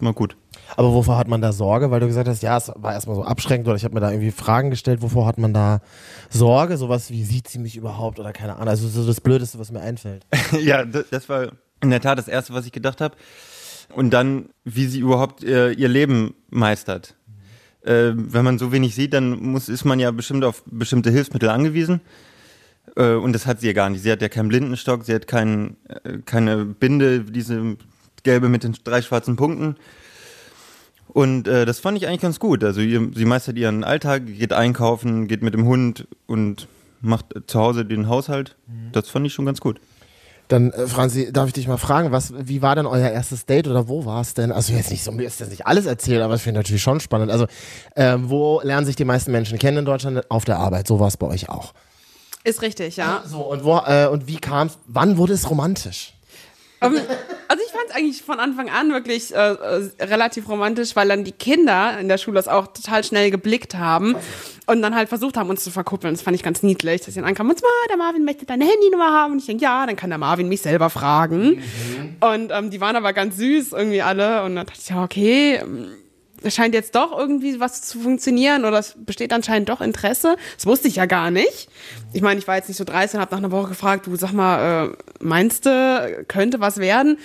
immer 0.00 0.12
gut. 0.12 0.36
Aber 0.76 0.92
wovor 0.92 1.18
hat 1.18 1.28
man 1.28 1.42
da 1.42 1.52
Sorge? 1.52 1.90
Weil 1.90 2.00
du 2.00 2.06
gesagt 2.06 2.28
hast, 2.28 2.42
ja, 2.42 2.56
es 2.56 2.72
war 2.76 2.92
erstmal 2.92 3.16
so 3.16 3.24
abschreckend 3.24 3.66
oder 3.66 3.76
ich 3.76 3.84
habe 3.84 3.94
mir 3.94 4.00
da 4.00 4.10
irgendwie 4.10 4.30
Fragen 4.30 4.70
gestellt, 4.70 5.02
wovor 5.02 5.26
hat 5.26 5.38
man 5.38 5.52
da 5.52 5.80
Sorge? 6.30 6.76
Sowas 6.76 7.10
wie, 7.10 7.24
sieht 7.24 7.48
sie 7.48 7.58
mich 7.58 7.76
überhaupt 7.76 8.18
oder 8.18 8.32
keine 8.32 8.54
Ahnung. 8.54 8.68
Also 8.68 8.88
so 8.88 9.06
das 9.06 9.20
Blödeste, 9.20 9.58
was 9.58 9.70
mir 9.72 9.80
einfällt. 9.80 10.26
ja, 10.60 10.84
das, 10.84 11.06
das 11.10 11.28
war 11.28 11.48
in 11.82 11.90
der 11.90 12.00
Tat 12.00 12.18
das 12.18 12.28
Erste, 12.28 12.52
was 12.52 12.66
ich 12.66 12.72
gedacht 12.72 13.00
habe. 13.00 13.16
Und 13.94 14.10
dann, 14.10 14.50
wie 14.64 14.86
sie 14.86 15.00
überhaupt 15.00 15.42
äh, 15.42 15.72
ihr 15.72 15.88
Leben 15.88 16.34
meistert. 16.50 17.16
Äh, 17.82 18.12
wenn 18.14 18.44
man 18.44 18.58
so 18.58 18.72
wenig 18.72 18.94
sieht, 18.94 19.14
dann 19.14 19.40
muss, 19.40 19.68
ist 19.68 19.84
man 19.84 19.98
ja 19.98 20.10
bestimmt 20.10 20.44
auf 20.44 20.62
bestimmte 20.66 21.10
Hilfsmittel 21.10 21.48
angewiesen. 21.48 22.00
Äh, 22.96 23.14
und 23.14 23.32
das 23.32 23.46
hat 23.46 23.60
sie 23.60 23.68
ja 23.68 23.72
gar 23.72 23.90
nicht. 23.90 24.02
Sie 24.02 24.12
hat 24.12 24.22
ja 24.22 24.28
keinen 24.28 24.48
Blindenstock, 24.48 25.04
sie 25.04 25.14
hat 25.14 25.26
kein, 25.26 25.76
äh, 25.88 26.18
keine 26.24 26.64
Binde, 26.64 27.24
diese 27.24 27.76
gelbe 28.22 28.48
mit 28.48 28.64
den 28.64 28.76
drei 28.84 29.02
schwarzen 29.02 29.36
Punkten. 29.36 29.76
Und 31.08 31.48
äh, 31.48 31.64
das 31.64 31.80
fand 31.80 31.98
ich 31.98 32.06
eigentlich 32.06 32.20
ganz 32.20 32.38
gut. 32.38 32.62
Also 32.62 32.80
ihr, 32.80 33.10
sie 33.14 33.24
meistert 33.24 33.56
ihren 33.56 33.82
Alltag, 33.82 34.26
geht 34.26 34.52
einkaufen, 34.52 35.26
geht 35.26 35.42
mit 35.42 35.54
dem 35.54 35.64
Hund 35.64 36.06
und 36.26 36.68
macht 37.00 37.34
zu 37.46 37.58
Hause 37.58 37.84
den 37.84 38.08
Haushalt. 38.08 38.56
Das 38.92 39.08
fand 39.08 39.26
ich 39.26 39.32
schon 39.32 39.46
ganz 39.46 39.60
gut. 39.60 39.80
Dann, 40.50 40.72
äh, 40.72 40.88
Franzi, 40.88 41.32
darf 41.32 41.46
ich 41.46 41.52
dich 41.52 41.68
mal 41.68 41.76
fragen, 41.76 42.10
was, 42.10 42.32
wie 42.36 42.60
war 42.60 42.74
denn 42.74 42.86
euer 42.86 43.08
erstes 43.08 43.46
Date 43.46 43.68
oder 43.68 43.86
wo 43.86 44.04
war 44.04 44.20
es 44.20 44.34
denn? 44.34 44.50
Also 44.50 44.72
jetzt 44.72 44.90
nicht 44.90 45.04
so, 45.04 45.12
mir 45.12 45.26
ist 45.26 45.40
das 45.40 45.48
nicht 45.48 45.64
alles 45.64 45.86
erzählt, 45.86 46.22
aber 46.22 46.34
ich 46.34 46.42
finde 46.42 46.58
natürlich 46.58 46.82
schon 46.82 46.98
spannend. 46.98 47.30
Also, 47.30 47.46
ähm, 47.94 48.28
wo 48.28 48.60
lernen 48.60 48.84
sich 48.84 48.96
die 48.96 49.04
meisten 49.04 49.30
Menschen 49.30 49.60
kennen 49.60 49.78
in 49.78 49.84
Deutschland? 49.84 50.28
Auf 50.28 50.44
der 50.44 50.58
Arbeit. 50.58 50.88
So 50.88 50.98
war 50.98 51.06
es 51.06 51.16
bei 51.16 51.28
euch 51.28 51.48
auch. 51.48 51.72
Ist 52.42 52.62
richtig, 52.62 52.96
ja. 52.96 53.22
So, 53.24 53.42
und 53.42 53.62
wo, 53.62 53.78
äh, 53.86 54.08
und 54.08 54.26
wie 54.26 54.38
kam 54.38 54.66
es, 54.66 54.78
wann 54.86 55.18
wurde 55.18 55.34
es 55.34 55.48
romantisch? 55.48 56.14
Also 56.80 57.62
ich 57.64 57.72
fand 57.72 57.84
es 57.88 57.94
eigentlich 57.94 58.22
von 58.22 58.40
Anfang 58.40 58.70
an 58.70 58.90
wirklich 58.92 59.34
äh, 59.34 59.38
äh, 59.38 59.90
relativ 60.00 60.48
romantisch, 60.48 60.96
weil 60.96 61.08
dann 61.08 61.24
die 61.24 61.32
Kinder 61.32 61.98
in 61.98 62.08
der 62.08 62.16
Schule 62.16 62.36
das 62.36 62.48
auch 62.48 62.68
total 62.68 63.04
schnell 63.04 63.30
geblickt 63.30 63.74
haben 63.74 64.16
und 64.66 64.80
dann 64.82 64.94
halt 64.94 65.08
versucht 65.08 65.36
haben, 65.36 65.50
uns 65.50 65.64
zu 65.64 65.70
verkuppeln. 65.70 66.14
Das 66.14 66.22
fand 66.22 66.36
ich 66.36 66.42
ganz 66.42 66.62
niedlich, 66.62 67.02
dass 67.02 67.14
sie 67.14 67.20
dann 67.20 67.28
ankamen, 67.28 67.50
und 67.50 67.58
zwar, 67.58 67.70
der 67.88 67.96
Marvin 67.96 68.24
möchte 68.24 68.46
deine 68.46 68.64
Handynummer 68.64 69.12
haben. 69.12 69.32
Und 69.32 69.38
ich 69.40 69.46
denke, 69.46 69.64
ja, 69.64 69.84
dann 69.84 69.96
kann 69.96 70.10
der 70.10 70.18
Marvin 70.18 70.48
mich 70.48 70.62
selber 70.62 70.90
fragen. 70.90 71.62
Und 72.20 72.52
ähm, 72.52 72.70
die 72.70 72.80
waren 72.80 72.96
aber 72.96 73.12
ganz 73.12 73.36
süß 73.36 73.72
irgendwie 73.72 74.02
alle. 74.02 74.42
Und 74.44 74.56
dann 74.56 74.66
dachte 74.66 74.80
ich, 74.80 74.88
ja, 74.88 75.02
okay, 75.02 75.56
ähm, 75.56 75.88
scheint 76.48 76.74
jetzt 76.74 76.94
doch 76.94 77.16
irgendwie 77.16 77.60
was 77.60 77.82
zu 77.82 78.00
funktionieren 78.00 78.64
oder 78.64 78.78
es 78.78 78.94
besteht 78.96 79.32
anscheinend 79.32 79.68
doch 79.68 79.80
Interesse. 79.80 80.36
Das 80.56 80.66
wusste 80.66 80.88
ich 80.88 80.96
ja 80.96 81.06
gar 81.06 81.30
nicht. 81.30 81.68
Ich 82.12 82.22
meine, 82.22 82.40
ich 82.40 82.48
war 82.48 82.56
jetzt 82.56 82.68
nicht 82.68 82.78
so 82.78 82.84
dreist 82.84 83.14
und 83.14 83.20
habe 83.20 83.32
nach 83.32 83.38
einer 83.38 83.50
Woche 83.50 83.68
gefragt, 83.68 84.06
du 84.06 84.16
sag 84.16 84.32
mal, 84.32 84.90
äh, 84.90 84.96
meinst 85.20 85.66
du, 85.66 86.24
könnte 86.28 86.60
was 86.60 86.78
werden? 86.78 87.18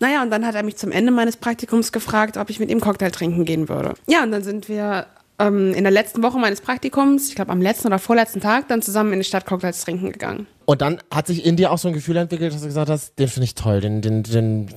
Naja, 0.00 0.22
und 0.22 0.30
dann 0.30 0.44
hat 0.44 0.54
er 0.54 0.64
mich 0.64 0.76
zum 0.76 0.90
Ende 0.90 1.12
meines 1.12 1.36
Praktikums 1.36 1.92
gefragt, 1.92 2.36
ob 2.36 2.50
ich 2.50 2.58
mit 2.58 2.70
ihm 2.70 2.80
Cocktail 2.80 3.10
trinken 3.10 3.44
gehen 3.44 3.68
würde. 3.68 3.94
Ja, 4.08 4.24
und 4.24 4.32
dann 4.32 4.42
sind 4.42 4.68
wir 4.68 5.06
ähm, 5.38 5.72
in 5.74 5.84
der 5.84 5.92
letzten 5.92 6.22
Woche 6.22 6.38
meines 6.38 6.60
Praktikums, 6.60 7.28
ich 7.28 7.34
glaube 7.34 7.52
am 7.52 7.62
letzten 7.62 7.86
oder 7.86 7.98
vorletzten 7.98 8.40
Tag, 8.40 8.68
dann 8.68 8.82
zusammen 8.82 9.12
in 9.12 9.20
die 9.20 9.24
Stadt 9.24 9.46
Cocktails 9.46 9.84
trinken 9.84 10.10
gegangen. 10.10 10.46
Und 10.64 10.80
dann 10.80 11.00
hat 11.10 11.26
sich 11.26 11.44
in 11.44 11.56
dir 11.56 11.70
auch 11.70 11.78
so 11.78 11.88
ein 11.88 11.94
Gefühl 11.94 12.16
entwickelt, 12.16 12.52
dass 12.52 12.60
du 12.60 12.66
gesagt 12.66 12.90
hast, 12.90 13.18
den 13.18 13.28
finde 13.28 13.44
ich 13.44 13.54
toll, 13.54 13.80
den, 13.80 14.02
den, 14.02 14.22
den, 14.22 14.68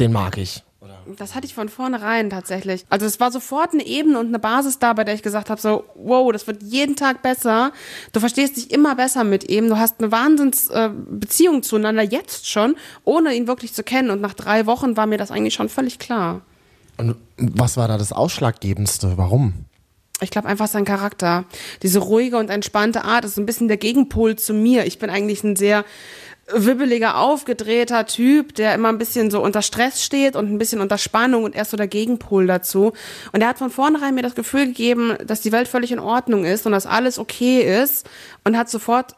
den 0.00 0.12
mag 0.12 0.38
ich. 0.38 0.62
Das 1.18 1.34
hatte 1.34 1.46
ich 1.46 1.54
von 1.54 1.68
vornherein 1.68 2.30
tatsächlich. 2.30 2.84
Also 2.88 3.06
es 3.06 3.20
war 3.20 3.30
sofort 3.30 3.72
eine 3.72 3.86
Ebene 3.86 4.18
und 4.18 4.28
eine 4.28 4.38
Basis 4.38 4.78
da, 4.78 4.92
bei 4.92 5.04
der 5.04 5.14
ich 5.14 5.22
gesagt 5.22 5.50
habe, 5.50 5.60
so, 5.60 5.84
wow, 5.94 6.32
das 6.32 6.46
wird 6.46 6.62
jeden 6.62 6.96
Tag 6.96 7.22
besser. 7.22 7.72
Du 8.12 8.20
verstehst 8.20 8.56
dich 8.56 8.70
immer 8.70 8.94
besser 8.94 9.24
mit 9.24 9.50
ihm. 9.50 9.68
Du 9.68 9.78
hast 9.78 10.00
eine 10.00 10.12
Wahnsinnsbeziehung 10.12 11.58
äh, 11.58 11.62
zueinander 11.62 12.02
jetzt 12.02 12.48
schon, 12.48 12.76
ohne 13.04 13.34
ihn 13.34 13.46
wirklich 13.46 13.74
zu 13.74 13.82
kennen. 13.82 14.10
Und 14.10 14.20
nach 14.20 14.34
drei 14.34 14.66
Wochen 14.66 14.96
war 14.96 15.06
mir 15.06 15.18
das 15.18 15.30
eigentlich 15.30 15.54
schon 15.54 15.68
völlig 15.68 15.98
klar. 15.98 16.42
Und 16.96 17.16
was 17.36 17.76
war 17.76 17.88
da 17.88 17.98
das 17.98 18.12
Ausschlaggebendste? 18.12 19.14
Warum? 19.16 19.54
Ich 20.20 20.30
glaube 20.30 20.48
einfach 20.48 20.68
sein 20.68 20.84
Charakter. 20.84 21.44
Diese 21.82 21.98
ruhige 21.98 22.38
und 22.38 22.48
entspannte 22.48 23.04
Art 23.04 23.24
ist 23.24 23.36
ein 23.36 23.46
bisschen 23.46 23.68
der 23.68 23.76
Gegenpol 23.76 24.36
zu 24.36 24.54
mir. 24.54 24.86
Ich 24.86 24.98
bin 24.98 25.10
eigentlich 25.10 25.42
ein 25.42 25.56
sehr 25.56 25.84
wibbeliger, 26.52 27.18
aufgedrehter 27.18 28.06
Typ, 28.06 28.54
der 28.54 28.74
immer 28.74 28.88
ein 28.88 28.98
bisschen 28.98 29.30
so 29.30 29.42
unter 29.42 29.62
Stress 29.62 30.02
steht 30.02 30.36
und 30.36 30.50
ein 30.50 30.58
bisschen 30.58 30.80
unter 30.80 30.98
Spannung 30.98 31.44
und 31.44 31.54
erst 31.54 31.70
so 31.70 31.76
der 31.76 31.88
Gegenpol 31.88 32.46
dazu. 32.46 32.92
Und 33.32 33.40
er 33.40 33.48
hat 33.48 33.58
von 33.58 33.70
vornherein 33.70 34.14
mir 34.14 34.22
das 34.22 34.34
Gefühl 34.34 34.66
gegeben, 34.66 35.14
dass 35.26 35.40
die 35.40 35.52
Welt 35.52 35.68
völlig 35.68 35.92
in 35.92 35.98
Ordnung 35.98 36.44
ist 36.44 36.66
und 36.66 36.72
dass 36.72 36.86
alles 36.86 37.18
okay 37.18 37.60
ist 37.82 38.08
und 38.44 38.56
hat 38.56 38.68
sofort 38.68 39.14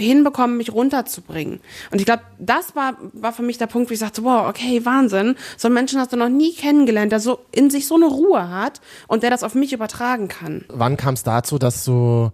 hinbekommen, 0.00 0.56
mich 0.56 0.72
runterzubringen. 0.72 1.60
Und 1.90 2.00
ich 2.00 2.06
glaube, 2.06 2.22
das 2.38 2.74
war, 2.74 2.96
war 3.12 3.32
für 3.32 3.42
mich 3.42 3.58
der 3.58 3.66
Punkt, 3.66 3.90
wo 3.90 3.94
ich 3.94 4.00
sagte, 4.00 4.24
wow, 4.24 4.48
okay, 4.48 4.84
Wahnsinn. 4.84 5.36
So 5.56 5.68
einen 5.68 5.74
Menschen 5.74 6.00
hast 6.00 6.12
du 6.12 6.16
noch 6.16 6.28
nie 6.28 6.54
kennengelernt, 6.54 7.12
der 7.12 7.20
so 7.20 7.40
in 7.52 7.70
sich 7.70 7.86
so 7.86 7.96
eine 7.96 8.06
Ruhe 8.06 8.48
hat 8.48 8.80
und 9.08 9.22
der 9.22 9.30
das 9.30 9.44
auf 9.44 9.54
mich 9.54 9.72
übertragen 9.72 10.28
kann. 10.28 10.64
Wann 10.68 10.96
kam 10.96 11.14
es 11.14 11.22
dazu, 11.22 11.58
dass 11.58 11.84
du 11.84 12.30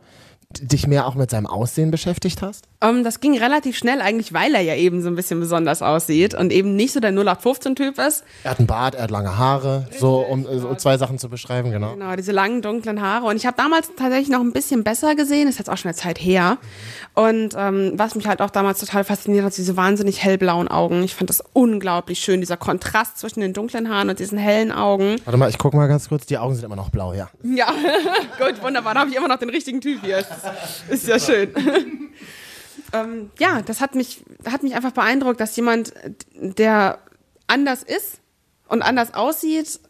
dich 0.61 0.87
mehr 0.87 1.07
auch 1.07 1.15
mit 1.17 1.31
seinem 1.31 1.47
Aussehen 1.47 1.91
beschäftigt 1.91 2.41
hast? 2.41 2.69
Um, 2.87 3.05
das 3.05 3.21
ging 3.21 3.39
relativ 3.39 3.77
schnell 3.77 4.01
eigentlich, 4.01 4.33
weil 4.33 4.55
er 4.55 4.61
ja 4.61 4.75
eben 4.75 5.03
so 5.03 5.09
ein 5.09 5.17
bisschen 5.17 5.41
besonders 5.41 5.83
aussieht 5.83 6.35
und 6.35 6.53
eben 6.53 6.77
nicht 6.77 6.93
so 6.93 7.01
der 7.01 7.13
0815-Typ 7.13 7.99
ist. 7.99 8.25
Er 8.45 8.51
hat 8.53 8.59
einen 8.59 8.67
Bart, 8.67 8.95
er 8.95 9.05
hat 9.05 9.11
lange 9.11 9.37
Haare, 9.39 9.89
so 9.99 10.19
um 10.19 10.47
so 10.59 10.75
zwei 10.75 10.99
Sachen 10.99 11.19
zu 11.19 11.29
beschreiben, 11.29 11.71
genau. 11.71 11.95
Genau, 11.95 12.15
diese 12.17 12.33
langen, 12.33 12.63
dunklen 12.63 13.01
Haare. 13.01 13.27
Und 13.27 13.37
ich 13.37 13.47
habe 13.47 13.57
damals 13.57 13.91
tatsächlich 13.97 14.29
noch 14.29 14.41
ein 14.41 14.53
bisschen 14.53 14.85
besser 14.85 15.15
gesehen, 15.15 15.49
ist 15.49 15.59
jetzt 15.59 15.71
auch 15.71 15.77
schon 15.77 15.89
eine 15.89 15.97
Zeit 15.97 16.19
her. 16.19 16.59
Und 17.15 17.55
ähm, 17.57 17.93
was 17.97 18.15
mich 18.15 18.27
halt 18.27 18.43
auch 18.43 18.51
damals 18.51 18.81
total 18.81 19.05
fasziniert 19.05 19.45
hat, 19.45 19.57
diese 19.57 19.77
wahnsinnig 19.77 20.23
hellblauen 20.23 20.69
Augen. 20.69 21.03
Ich 21.03 21.15
fand 21.15 21.31
das 21.31 21.43
unglaublich 21.53 22.19
schön, 22.21 22.41
dieser 22.41 22.57
Kontrast 22.57 23.19
zwischen 23.19 23.41
den 23.41 23.53
dunklen 23.53 23.89
Haaren 23.89 24.11
und 24.11 24.19
diesen 24.19 24.39
hellen 24.39 24.71
Augen. 24.71 25.17
Warte 25.25 25.39
mal, 25.39 25.49
ich 25.49 25.59
guck 25.59 25.75
mal 25.75 25.89
ganz 25.89 26.09
kurz, 26.09 26.27
die 26.27 26.39
Augen 26.39 26.55
sind 26.55 26.65
immer 26.65 26.77
noch 26.77 26.91
blau, 26.91 27.15
ja. 27.15 27.31
Ja, 27.43 27.69
gut, 28.39 28.63
wunderbar, 28.63 28.95
da 28.95 29.01
habe 29.01 29.11
ich 29.11 29.17
immer 29.17 29.29
noch 29.29 29.39
den 29.39 29.51
richtigen 29.51 29.81
Typ 29.81 30.01
hier. 30.03 30.25
Ist 30.89 31.09
ja 31.09 31.19
schön. 31.19 31.51
ähm, 32.93 33.31
ja, 33.39 33.63
das 33.63 33.81
hat 33.81 33.95
mich, 33.95 34.25
hat 34.51 34.63
mich 34.63 34.75
einfach 34.75 34.93
beeindruckt, 34.93 35.41
dass 35.41 35.57
jemand, 35.57 35.93
der 36.35 36.99
anders 37.47 37.83
ist 37.83 38.21
und 38.69 38.83
anders 38.83 39.15
aussieht, 39.15 39.81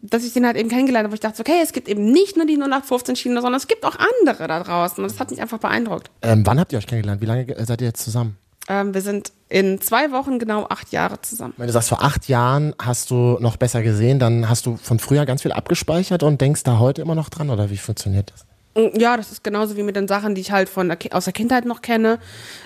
dass 0.00 0.24
ich 0.24 0.32
den 0.32 0.46
halt 0.46 0.56
eben 0.56 0.68
kennengelernt 0.68 1.04
habe, 1.04 1.12
wo 1.12 1.14
ich 1.14 1.20
dachte, 1.20 1.40
okay, 1.40 1.60
es 1.62 1.72
gibt 1.72 1.88
eben 1.88 2.04
nicht 2.04 2.36
nur 2.36 2.46
die 2.46 2.56
0815-Schiene, 2.56 3.40
sondern 3.40 3.54
es 3.54 3.66
gibt 3.66 3.84
auch 3.84 3.96
andere 3.96 4.46
da 4.46 4.62
draußen. 4.62 5.02
Und 5.02 5.10
das 5.10 5.18
hat 5.18 5.30
mich 5.30 5.40
einfach 5.40 5.58
beeindruckt. 5.58 6.10
Ähm, 6.22 6.46
wann 6.46 6.60
habt 6.60 6.72
ihr 6.72 6.78
euch 6.78 6.86
kennengelernt? 6.86 7.20
Wie 7.20 7.26
lange 7.26 7.46
seid 7.64 7.80
ihr 7.80 7.88
jetzt 7.88 8.04
zusammen? 8.04 8.36
Ähm, 8.68 8.94
wir 8.94 9.00
sind 9.00 9.32
in 9.48 9.80
zwei 9.80 10.12
Wochen 10.12 10.38
genau 10.38 10.66
acht 10.68 10.92
Jahre 10.92 11.20
zusammen. 11.22 11.54
Wenn 11.56 11.66
du 11.66 11.72
sagst, 11.72 11.88
vor 11.88 12.04
acht 12.04 12.28
Jahren 12.28 12.74
hast 12.80 13.10
du 13.10 13.38
noch 13.40 13.56
besser 13.56 13.82
gesehen, 13.82 14.18
dann 14.18 14.48
hast 14.48 14.66
du 14.66 14.76
von 14.76 14.98
früher 14.98 15.24
ganz 15.26 15.42
viel 15.42 15.52
abgespeichert 15.52 16.22
und 16.22 16.40
denkst 16.40 16.64
da 16.64 16.78
heute 16.78 17.00
immer 17.02 17.14
noch 17.14 17.30
dran 17.30 17.50
oder 17.50 17.70
wie 17.70 17.78
funktioniert 17.78 18.30
das? 18.32 18.47
Ja, 18.76 19.16
das 19.16 19.32
ist 19.32 19.42
genauso 19.42 19.76
wie 19.76 19.82
mit 19.82 19.96
den 19.96 20.06
Sachen, 20.06 20.34
die 20.34 20.40
ich 20.40 20.52
halt 20.52 20.68
von 20.68 20.94
aus 21.10 21.24
der 21.24 21.32
Kindheit 21.32 21.64
noch 21.64 21.82
kenne. 21.82 22.18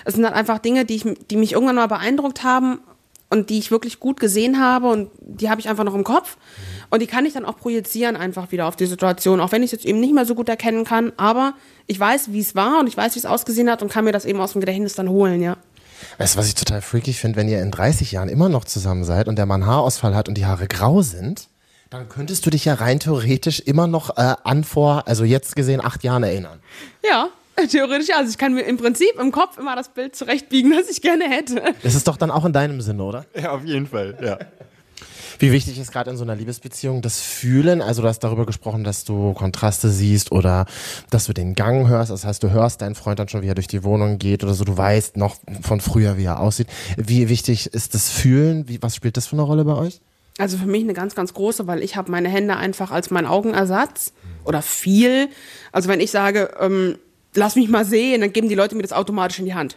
Es 0.05 0.13
sind 0.13 0.25
halt 0.25 0.35
einfach 0.35 0.59
Dinge, 0.59 0.85
die, 0.85 0.95
ich, 0.95 1.05
die 1.29 1.37
mich 1.37 1.53
irgendwann 1.53 1.75
mal 1.75 1.87
beeindruckt 1.87 2.43
haben 2.43 2.79
und 3.29 3.49
die 3.49 3.57
ich 3.57 3.71
wirklich 3.71 3.99
gut 3.99 4.19
gesehen 4.19 4.59
habe 4.59 4.89
und 4.89 5.09
die 5.19 5.49
habe 5.49 5.59
ich 5.59 5.67
einfach 5.67 5.83
noch 5.83 5.95
im 5.95 6.03
Kopf. 6.03 6.37
Und 6.91 7.01
die 7.01 7.07
kann 7.07 7.25
ich 7.25 7.33
dann 7.33 7.45
auch 7.45 7.57
projizieren 7.57 8.15
einfach 8.15 8.51
wieder 8.51 8.67
auf 8.67 8.75
die 8.75 8.85
Situation, 8.85 9.39
auch 9.39 9.51
wenn 9.51 9.63
ich 9.63 9.73
es 9.73 9.79
jetzt 9.79 9.85
eben 9.85 9.99
nicht 9.99 10.13
mehr 10.13 10.25
so 10.25 10.35
gut 10.35 10.49
erkennen 10.49 10.85
kann. 10.85 11.13
Aber 11.17 11.53
ich 11.87 11.99
weiß, 11.99 12.31
wie 12.31 12.39
es 12.39 12.53
war 12.53 12.79
und 12.79 12.87
ich 12.87 12.95
weiß, 12.95 13.15
wie 13.15 13.19
es 13.19 13.25
ausgesehen 13.25 13.71
hat 13.71 13.81
und 13.81 13.91
kann 13.91 14.05
mir 14.05 14.11
das 14.11 14.25
eben 14.25 14.39
aus 14.39 14.51
dem 14.51 14.61
Gedächtnis 14.61 14.93
dann 14.93 15.09
holen, 15.09 15.41
ja. 15.41 15.57
Weißt 16.19 16.35
du, 16.35 16.39
was 16.39 16.47
ich 16.47 16.53
total 16.53 16.81
freaky 16.81 17.13
finde, 17.13 17.37
wenn 17.37 17.47
ihr 17.47 17.61
in 17.61 17.71
30 17.71 18.11
Jahren 18.11 18.29
immer 18.29 18.49
noch 18.49 18.65
zusammen 18.65 19.03
seid 19.03 19.27
und 19.27 19.37
der 19.37 19.47
Mann 19.47 19.65
Haarausfall 19.65 20.13
hat 20.13 20.27
und 20.27 20.35
die 20.37 20.45
Haare 20.45 20.67
grau 20.67 21.01
sind, 21.01 21.47
dann 21.93 22.09
könntest 22.09 22.43
du 22.43 22.49
dich 22.49 22.65
ja 22.65 22.73
rein 22.73 22.99
theoretisch 22.99 23.59
immer 23.59 23.85
noch 23.85 24.17
äh, 24.17 24.35
an 24.43 24.63
vor, 24.63 25.07
also 25.07 25.25
jetzt 25.25 25.55
gesehen, 25.55 25.79
acht 25.79 26.03
Jahren 26.03 26.23
erinnern. 26.23 26.59
Ja, 27.07 27.29
theoretisch 27.69 28.09
ja. 28.09 28.17
Also 28.17 28.31
ich 28.31 28.39
kann 28.39 28.55
mir 28.55 28.63
im 28.63 28.77
Prinzip 28.77 29.19
im 29.19 29.31
Kopf 29.31 29.59
immer 29.59 29.75
das 29.75 29.89
Bild 29.89 30.15
zurechtbiegen, 30.15 30.71
das 30.71 30.89
ich 30.89 31.03
gerne 31.03 31.25
hätte. 31.25 31.61
Das 31.83 31.93
ist 31.93 32.07
doch 32.07 32.17
dann 32.17 32.31
auch 32.31 32.45
in 32.45 32.53
deinem 32.53 32.81
Sinne, 32.81 33.03
oder? 33.03 33.25
Ja, 33.39 33.51
auf 33.51 33.63
jeden 33.63 33.85
Fall, 33.85 34.17
ja. 34.23 34.39
Wie 35.37 35.51
wichtig 35.51 35.77
ist 35.77 35.91
gerade 35.91 36.09
in 36.09 36.17
so 36.17 36.23
einer 36.23 36.35
Liebesbeziehung 36.35 37.03
das 37.03 37.21
Fühlen? 37.21 37.83
Also 37.83 38.01
du 38.01 38.07
hast 38.07 38.19
darüber 38.19 38.47
gesprochen, 38.47 38.83
dass 38.83 39.03
du 39.03 39.33
Kontraste 39.33 39.89
siehst 39.89 40.31
oder 40.31 40.65
dass 41.11 41.25
du 41.25 41.33
den 41.33 41.53
Gang 41.53 41.87
hörst. 41.87 42.09
Das 42.09 42.25
heißt, 42.25 42.41
du 42.41 42.49
hörst 42.49 42.81
deinen 42.81 42.95
Freund 42.95 43.19
dann 43.19 43.29
schon, 43.29 43.43
wie 43.43 43.47
er 43.49 43.55
durch 43.55 43.67
die 43.67 43.83
Wohnung 43.83 44.17
geht 44.17 44.43
oder 44.43 44.55
so. 44.55 44.63
Du 44.63 44.75
weißt 44.75 45.15
noch 45.17 45.35
von 45.61 45.79
früher, 45.79 46.17
wie 46.17 46.25
er 46.25 46.39
aussieht. 46.39 46.67
Wie 46.97 47.29
wichtig 47.29 47.67
ist 47.67 47.93
das 47.93 48.09
Fühlen? 48.09 48.67
Wie, 48.67 48.81
was 48.81 48.95
spielt 48.95 49.15
das 49.15 49.27
für 49.27 49.33
eine 49.33 49.43
Rolle 49.43 49.63
bei 49.63 49.75
euch? 49.75 50.01
Also 50.37 50.57
für 50.57 50.65
mich 50.65 50.83
eine 50.83 50.93
ganz, 50.93 51.15
ganz 51.15 51.33
große, 51.33 51.67
weil 51.67 51.83
ich 51.83 51.95
habe 51.95 52.11
meine 52.11 52.29
Hände 52.29 52.55
einfach 52.57 52.91
als 52.91 53.11
mein 53.11 53.25
Augenersatz 53.25 54.13
oder 54.45 54.61
viel. 54.61 55.29
Also 55.71 55.89
wenn 55.89 55.99
ich 55.99 56.11
sage, 56.11 56.51
ähm, 56.59 56.97
lass 57.35 57.55
mich 57.55 57.69
mal 57.69 57.85
sehen, 57.85 58.21
dann 58.21 58.33
geben 58.33 58.49
die 58.49 58.55
Leute 58.55 58.75
mir 58.75 58.81
das 58.81 58.93
automatisch 58.93 59.39
in 59.39 59.45
die 59.45 59.53
Hand. 59.53 59.75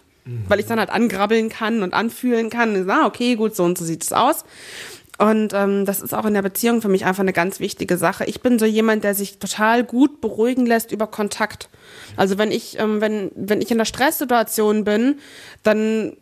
Weil 0.49 0.59
ich 0.59 0.67
dann 0.67 0.81
halt 0.81 0.91
angrabbeln 0.91 1.51
kann 1.51 1.85
und 1.85 1.95
anfühlen 1.95 2.51
kann. 2.51 2.91
Ah, 2.91 3.07
okay, 3.07 3.37
gut, 3.37 3.55
so 3.55 3.63
und 3.63 3.79
so 3.79 3.85
sieht 3.85 4.03
es 4.03 4.13
aus. 4.13 4.45
Und 5.19 5.53
ähm, 5.55 5.87
das 5.87 6.01
ist 6.01 6.15
auch 6.15 6.27
in 6.27 6.35
der 6.35 6.43
Beziehung 6.43 6.83
für 6.83 6.89
mich 6.89 7.07
einfach 7.07 7.23
eine 7.23 7.33
ganz 7.33 7.61
wichtige 7.61 7.97
Sache. 7.97 8.25
Ich 8.27 8.43
bin 8.43 8.59
so 8.59 8.67
jemand, 8.67 9.05
der 9.05 9.15
sich 9.15 9.39
total 9.39 9.85
gut 9.85 10.21
beruhigen 10.21 10.67
lässt 10.67 10.93
über 10.93 11.07
Kontakt. 11.07 11.71
Also 12.17 12.39
wenn 12.39 12.51
ich, 12.51 12.79
ähm, 12.79 13.01
wenn, 13.01 13.31
wenn 13.35 13.63
ich 13.63 13.71
in 13.71 13.77
einer 13.77 13.87
Stresssituation 13.87 14.85
bin, 14.85 15.19
dann 15.63 16.17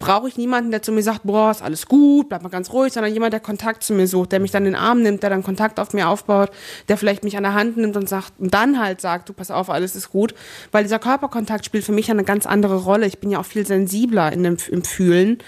brauche 0.00 0.26
ich 0.28 0.36
niemanden, 0.36 0.70
der 0.70 0.82
zu 0.82 0.90
mir 0.90 1.02
sagt, 1.02 1.20
boah, 1.24 1.50
ist 1.50 1.62
alles 1.62 1.86
gut, 1.86 2.30
bleib 2.30 2.42
mal 2.42 2.48
ganz 2.48 2.72
ruhig, 2.72 2.92
sondern 2.92 3.12
jemand, 3.12 3.34
der 3.34 3.40
Kontakt 3.40 3.84
zu 3.84 3.92
mir 3.92 4.08
sucht, 4.08 4.32
der 4.32 4.40
mich 4.40 4.50
dann 4.50 4.64
in 4.64 4.72
den 4.72 4.80
Arm 4.80 5.02
nimmt, 5.02 5.22
der 5.22 5.30
dann 5.30 5.44
Kontakt 5.44 5.78
auf 5.78 5.92
mir 5.92 6.08
aufbaut, 6.08 6.50
der 6.88 6.96
vielleicht 6.96 7.22
mich 7.22 7.36
an 7.36 7.42
der 7.44 7.52
Hand 7.52 7.76
nimmt 7.76 7.96
und 7.96 8.08
sagt, 8.08 8.32
und 8.38 8.52
dann 8.52 8.80
halt 8.80 9.00
sagt, 9.02 9.28
du 9.28 9.34
pass 9.34 9.50
auf, 9.50 9.68
alles 9.68 9.94
ist 9.94 10.10
gut. 10.10 10.34
Weil 10.72 10.84
dieser 10.84 10.98
Körperkontakt 10.98 11.66
spielt 11.66 11.84
für 11.84 11.92
mich 11.92 12.10
eine 12.10 12.24
ganz 12.24 12.46
andere 12.46 12.76
Rolle. 12.76 13.06
Ich 13.06 13.18
bin 13.18 13.30
ja 13.30 13.38
auch 13.38 13.44
viel 13.44 13.66
sensibler 13.66 14.32
in 14.32 14.42
dem, 14.42 14.56
im 14.70 14.82
Fühlen. 14.82 15.38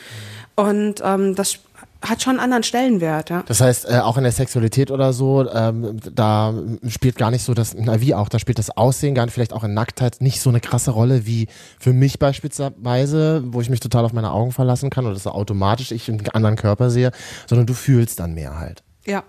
Und 0.55 1.01
ähm, 1.03 1.35
das 1.35 1.61
hat 2.03 2.23
schon 2.23 2.33
einen 2.33 2.41
anderen 2.41 2.63
Stellenwert, 2.63 3.31
ja. 3.31 3.45
Das 3.47 3.61
heißt, 3.61 3.89
äh, 3.89 3.99
auch 3.99 4.17
in 4.17 4.25
der 4.25 4.33
Sexualität 4.33 4.91
oder 4.91 5.13
so, 5.13 5.49
ähm, 5.51 5.99
da 6.13 6.53
spielt 6.89 7.17
gar 7.17 7.31
nicht 7.31 7.45
so 7.45 7.55
das, 7.55 7.75
na 7.75 8.01
wie 8.01 8.15
auch, 8.15 8.29
da 8.29 8.39
spielt 8.39 8.59
das 8.59 8.71
Aussehen 8.77 9.15
gar 9.15 9.25
nicht, 9.25 9.35
vielleicht 9.35 9.53
auch 9.53 9.65
in 9.65 9.75
Nacktheit 9.75 10.21
nicht 10.21 10.41
so 10.41 10.51
eine 10.51 10.61
krasse 10.61 10.91
Rolle 10.91 11.27
wie 11.27 11.49
für 11.79 11.93
mich 11.93 12.19
beispielsweise, 12.19 13.43
wo 13.47 13.61
ich 13.61 13.71
mich 13.71 13.81
total 13.81 14.05
auf 14.05 14.13
meine 14.13 14.33
Augen 14.33 14.53
verlassen 14.53 14.91
kann 14.91 15.05
oder 15.05 15.15
das 15.15 15.27
automatisch 15.27 15.93
ich 15.93 16.09
einen 16.09 16.29
anderen 16.31 16.57
Körper 16.57 16.91
sehe, 16.91 17.13
sondern 17.49 17.67
du 17.67 17.75
fühlst 17.75 18.21
dann 18.21 18.35
mehr 18.35 18.59
halt. 18.59 18.83
Ja. 19.07 19.25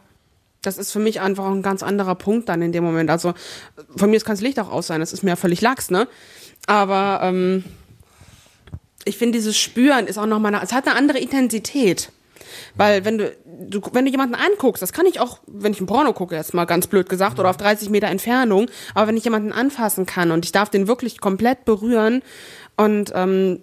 Das 0.62 0.78
ist 0.78 0.94
für 0.94 1.00
mich 1.00 1.20
einfach 1.20 1.46
ein 1.52 1.62
ganz 1.62 1.84
anderer 1.84 2.16
Punkt 2.16 2.48
dann 2.48 2.62
in 2.62 2.72
dem 2.72 2.86
Moment. 2.86 3.10
Also 3.10 3.34
von 3.98 4.10
mir 4.10 4.20
kann 4.22 4.36
das 4.36 4.42
Licht 4.42 4.58
auch 4.62 4.72
aus 4.72 4.88
sein, 4.88 5.02
das 5.02 5.12
ist 5.12 5.22
mir 5.22 5.36
völlig 5.36 5.60
lax, 5.60 5.92
ne? 5.92 6.08
Aber 6.68 7.20
ähm, 7.22 7.66
ich 9.04 9.18
finde, 9.18 9.38
dieses 9.38 9.58
Spüren 9.58 10.08
ist 10.08 10.18
auch 10.18 10.26
nochmal, 10.26 10.58
es 10.64 10.72
hat 10.72 10.88
eine 10.88 10.96
andere 10.96 11.20
Intensität. 11.20 12.12
Weil 12.76 13.06
wenn 13.06 13.18
du, 13.18 13.36
du, 13.46 13.82
wenn 13.92 14.06
du 14.06 14.12
jemanden 14.12 14.36
anguckst, 14.36 14.82
das 14.82 14.94
kann 14.94 15.06
ich 15.06 15.20
auch, 15.20 15.40
wenn 15.48 15.74
ich 15.74 15.82
ein 15.82 15.86
Porno 15.86 16.14
gucke, 16.14 16.36
jetzt 16.36 16.54
mal 16.54 16.66
ganz 16.66 16.88
blöd 16.88 17.10
gesagt, 17.10 17.40
oder 17.40 17.50
auf 17.50 17.58
30 17.58 17.90
Meter 17.90 18.08
Entfernung, 18.08 18.68
aber 18.94 19.08
wenn 19.08 19.18
ich 19.18 19.24
jemanden 19.24 19.52
anfassen 19.52 20.06
kann 20.06 20.32
und 20.32 20.46
ich 20.46 20.52
darf 20.52 20.70
den 20.70 20.88
wirklich 20.88 21.20
komplett 21.22 21.66
berühren 21.66 22.22
und 22.78 23.12
ähm, 23.16 23.62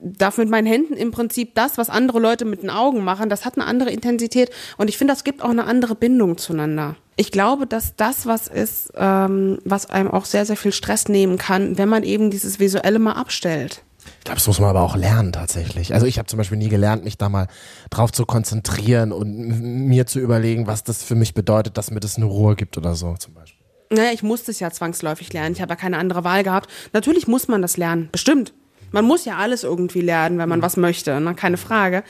darf 0.00 0.38
mit 0.38 0.48
meinen 0.48 0.66
Händen 0.66 0.94
im 0.94 1.10
Prinzip 1.10 1.54
das, 1.54 1.76
was 1.76 1.90
andere 1.90 2.20
Leute 2.20 2.44
mit 2.44 2.62
den 2.62 2.70
Augen 2.70 3.02
machen, 3.02 3.28
das 3.28 3.44
hat 3.44 3.56
eine 3.56 3.66
andere 3.66 3.90
Intensität 3.90 4.50
und 4.76 4.88
ich 4.88 4.96
finde, 4.96 5.12
das 5.12 5.24
gibt 5.24 5.42
auch 5.42 5.50
eine 5.50 5.64
andere 5.64 5.94
Bindung 5.94 6.38
zueinander. 6.38 6.96
Ich 7.16 7.32
glaube, 7.32 7.66
dass 7.66 7.96
das 7.96 8.26
was 8.26 8.46
ist, 8.46 8.92
ähm, 8.94 9.58
was 9.64 9.90
einem 9.90 10.10
auch 10.10 10.24
sehr, 10.24 10.44
sehr 10.46 10.56
viel 10.56 10.72
Stress 10.72 11.08
nehmen 11.08 11.36
kann, 11.36 11.76
wenn 11.76 11.88
man 11.88 12.04
eben 12.04 12.30
dieses 12.30 12.60
Visuelle 12.60 13.00
mal 13.00 13.14
abstellt. 13.14 13.82
Ich 14.18 14.24
glaube, 14.24 14.38
das 14.38 14.46
muss 14.46 14.60
man 14.60 14.70
aber 14.70 14.82
auch 14.82 14.96
lernen 14.96 15.32
tatsächlich. 15.32 15.94
Also 15.94 16.06
ich 16.06 16.18
habe 16.18 16.26
zum 16.26 16.36
Beispiel 16.36 16.58
nie 16.58 16.68
gelernt, 16.68 17.04
mich 17.04 17.18
da 17.18 17.28
mal 17.28 17.48
drauf 17.90 18.12
zu 18.12 18.26
konzentrieren 18.26 19.12
und 19.12 19.86
mir 19.86 20.06
zu 20.06 20.20
überlegen, 20.20 20.66
was 20.66 20.84
das 20.84 21.02
für 21.02 21.14
mich 21.14 21.34
bedeutet, 21.34 21.78
dass 21.78 21.90
mir 21.90 22.00
das 22.00 22.16
eine 22.16 22.26
Ruhe 22.26 22.56
gibt 22.56 22.76
oder 22.76 22.94
so 22.94 23.14
zum 23.16 23.34
Beispiel. 23.34 23.58
Naja, 23.90 24.10
ich 24.12 24.22
musste 24.22 24.50
es 24.50 24.60
ja 24.60 24.70
zwangsläufig 24.70 25.32
lernen. 25.32 25.54
Ich 25.54 25.62
habe 25.62 25.70
ja 25.70 25.76
keine 25.76 25.96
andere 25.96 26.24
Wahl 26.24 26.42
gehabt. 26.42 26.70
Natürlich 26.92 27.26
muss 27.26 27.48
man 27.48 27.62
das 27.62 27.76
lernen, 27.76 28.08
bestimmt. 28.12 28.52
Man 28.90 29.04
muss 29.04 29.24
ja 29.24 29.36
alles 29.36 29.64
irgendwie 29.64 30.00
lernen, 30.00 30.38
wenn 30.38 30.48
man 30.48 30.62
was 30.62 30.76
möchte, 30.76 31.18
ne? 31.20 31.34
keine 31.34 31.58
Frage. 31.58 32.04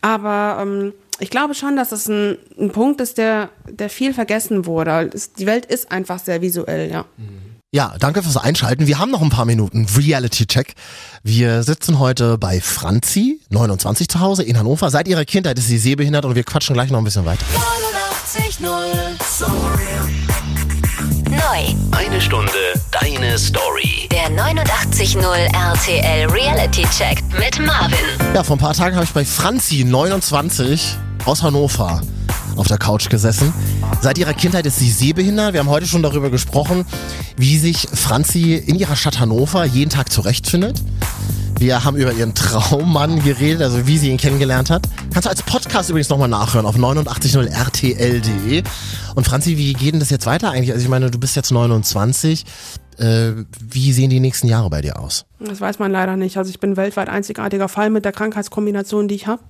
Aber 0.00 0.62
ähm, 0.62 0.92
ich 1.20 1.30
glaube 1.30 1.54
schon, 1.54 1.76
dass 1.76 1.92
es 1.92 2.08
ein, 2.08 2.38
ein 2.58 2.70
Punkt 2.70 3.00
ist, 3.00 3.18
der, 3.18 3.50
der 3.68 3.90
viel 3.90 4.14
vergessen 4.14 4.66
wurde. 4.66 5.10
Die 5.38 5.46
Welt 5.46 5.66
ist 5.66 5.92
einfach 5.92 6.18
sehr 6.18 6.40
visuell, 6.40 6.90
ja. 6.90 7.04
Mhm. 7.16 7.51
Ja, 7.74 7.94
danke 7.98 8.22
fürs 8.22 8.36
Einschalten. 8.36 8.86
Wir 8.86 8.98
haben 8.98 9.10
noch 9.10 9.22
ein 9.22 9.30
paar 9.30 9.46
Minuten 9.46 9.86
Reality 9.96 10.44
Check. 10.44 10.74
Wir 11.22 11.62
sitzen 11.62 11.98
heute 11.98 12.36
bei 12.36 12.60
Franzi, 12.60 13.40
29 13.48 14.08
zu 14.08 14.20
Hause 14.20 14.42
in 14.42 14.58
Hannover. 14.58 14.90
Seit 14.90 15.08
ihrer 15.08 15.24
Kindheit 15.24 15.58
ist 15.58 15.68
sie 15.68 15.78
sehbehindert 15.78 16.26
und 16.26 16.34
wir 16.34 16.44
quatschen 16.44 16.74
gleich 16.74 16.90
noch 16.90 16.98
ein 16.98 17.04
bisschen 17.04 17.24
weiter. 17.24 17.46
89.0 18.60 19.48
Neu. 21.30 21.74
Eine 21.96 22.20
Stunde 22.20 22.52
deine 22.90 23.38
Story. 23.38 24.06
Der 24.10 24.28
89.0 24.28 25.24
RTL 25.24 26.30
Reality 26.30 26.82
Check 26.94 27.22
mit 27.38 27.58
Marvin. 27.58 27.96
Ja, 28.34 28.44
vor 28.44 28.56
ein 28.56 28.58
paar 28.58 28.74
Tagen 28.74 28.96
habe 28.96 29.06
ich 29.06 29.12
bei 29.12 29.24
Franzi, 29.24 29.84
29, 29.84 30.94
aus 31.24 31.42
Hannover 31.42 32.02
auf 32.56 32.66
der 32.68 32.78
Couch 32.78 33.08
gesessen. 33.08 33.52
Seit 34.00 34.18
ihrer 34.18 34.34
Kindheit 34.34 34.66
ist 34.66 34.78
sie 34.78 34.90
sehbehindert. 34.90 35.52
Wir 35.52 35.60
haben 35.60 35.68
heute 35.68 35.86
schon 35.86 36.02
darüber 36.02 36.30
gesprochen, 36.30 36.84
wie 37.36 37.58
sich 37.58 37.88
Franzi 37.92 38.54
in 38.54 38.76
ihrer 38.76 38.96
Stadt 38.96 39.20
Hannover 39.20 39.64
jeden 39.64 39.90
Tag 39.90 40.12
zurechtfindet. 40.12 40.82
Wir 41.58 41.84
haben 41.84 41.96
über 41.96 42.12
ihren 42.12 42.34
Traummann 42.34 43.22
geredet, 43.22 43.62
also 43.62 43.86
wie 43.86 43.96
sie 43.96 44.10
ihn 44.10 44.16
kennengelernt 44.16 44.68
hat. 44.68 44.88
Kannst 45.12 45.26
du 45.26 45.30
als 45.30 45.42
Podcast 45.44 45.90
übrigens 45.90 46.08
nochmal 46.08 46.28
nachhören 46.28 46.66
auf 46.66 46.76
89.0rtl.de. 46.76 48.64
Und 49.14 49.24
Franzi, 49.24 49.56
wie 49.56 49.72
geht 49.72 49.92
denn 49.92 50.00
das 50.00 50.10
jetzt 50.10 50.26
weiter 50.26 50.50
eigentlich? 50.50 50.72
Also 50.72 50.82
ich 50.82 50.88
meine, 50.88 51.08
du 51.10 51.20
bist 51.20 51.36
jetzt 51.36 51.52
29. 51.52 52.44
Äh, 52.98 53.32
wie 53.60 53.92
sehen 53.92 54.10
die 54.10 54.18
nächsten 54.18 54.48
Jahre 54.48 54.70
bei 54.70 54.80
dir 54.80 54.98
aus? 54.98 55.24
Das 55.38 55.60
weiß 55.60 55.78
man 55.78 55.92
leider 55.92 56.16
nicht. 56.16 56.36
Also 56.36 56.50
ich 56.50 56.58
bin 56.58 56.76
weltweit 56.76 57.08
einzigartiger 57.08 57.68
Fall 57.68 57.90
mit 57.90 58.04
der 58.04 58.12
Krankheitskombination, 58.12 59.06
die 59.06 59.14
ich 59.14 59.28
habe. 59.28 59.42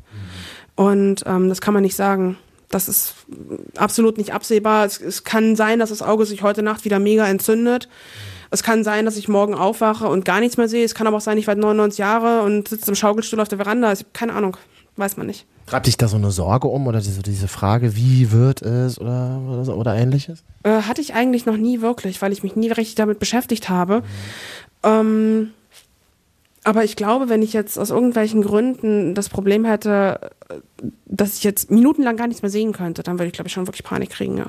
Und 0.74 1.22
ähm, 1.26 1.48
das 1.48 1.60
kann 1.62 1.72
man 1.72 1.82
nicht 1.82 1.96
sagen. 1.96 2.36
Das 2.72 2.88
ist 2.88 3.14
absolut 3.76 4.18
nicht 4.18 4.32
absehbar. 4.32 4.86
Es, 4.86 5.00
es, 5.00 5.24
kann 5.24 5.56
sein, 5.56 5.78
dass 5.78 5.90
das 5.90 6.02
Auge 6.02 6.26
sich 6.26 6.42
heute 6.42 6.62
Nacht 6.62 6.84
wieder 6.84 6.98
mega 6.98 7.26
entzündet. 7.28 7.88
Es 8.50 8.62
kann 8.62 8.82
sein, 8.82 9.04
dass 9.04 9.16
ich 9.16 9.28
morgen 9.28 9.54
aufwache 9.54 10.08
und 10.08 10.24
gar 10.24 10.40
nichts 10.40 10.56
mehr 10.56 10.68
sehe. 10.68 10.84
Es 10.84 10.94
kann 10.94 11.06
aber 11.06 11.18
auch 11.18 11.22
sein, 11.22 11.38
ich 11.38 11.46
werde 11.46 11.60
99 11.60 11.98
Jahre 11.98 12.42
und 12.42 12.68
sitze 12.68 12.90
im 12.90 12.94
Schaukelstuhl 12.94 13.40
auf 13.40 13.48
der 13.48 13.58
Veranda. 13.58 13.92
Ich, 13.92 14.04
keine 14.12 14.32
Ahnung. 14.32 14.56
Weiß 14.96 15.16
man 15.16 15.26
nicht. 15.26 15.46
Treibt 15.66 15.86
dich 15.86 15.96
da 15.96 16.06
so 16.08 16.16
eine 16.16 16.30
Sorge 16.30 16.68
um 16.68 16.86
oder 16.86 17.00
diese, 17.00 17.22
diese 17.22 17.48
Frage, 17.48 17.96
wie 17.96 18.30
wird 18.30 18.60
es 18.60 18.98
oder, 18.98 19.40
oder, 19.40 19.76
oder 19.76 19.94
ähnliches? 19.94 20.44
Äh, 20.64 20.82
hatte 20.82 21.00
ich 21.00 21.14
eigentlich 21.14 21.46
noch 21.46 21.56
nie 21.56 21.80
wirklich, 21.80 22.20
weil 22.20 22.32
ich 22.32 22.42
mich 22.42 22.56
nie 22.56 22.68
richtig 22.68 22.96
damit 22.96 23.18
beschäftigt 23.18 23.70
habe. 23.70 24.00
Mhm. 24.00 24.04
Ähm, 24.82 25.50
aber 26.64 26.84
ich 26.84 26.96
glaube, 26.96 27.28
wenn 27.28 27.42
ich 27.42 27.52
jetzt 27.52 27.78
aus 27.78 27.90
irgendwelchen 27.90 28.42
Gründen 28.42 29.14
das 29.14 29.28
Problem 29.28 29.64
hätte, 29.64 30.30
dass 31.06 31.36
ich 31.36 31.44
jetzt 31.44 31.70
minutenlang 31.70 32.16
gar 32.16 32.28
nichts 32.28 32.42
mehr 32.42 32.50
sehen 32.50 32.72
könnte, 32.72 33.02
dann 33.02 33.18
würde 33.18 33.26
ich, 33.26 33.32
glaube 33.32 33.48
ich, 33.48 33.52
schon 33.52 33.66
wirklich 33.66 33.84
Panik 33.84 34.10
kriegen, 34.10 34.38
ja. 34.38 34.46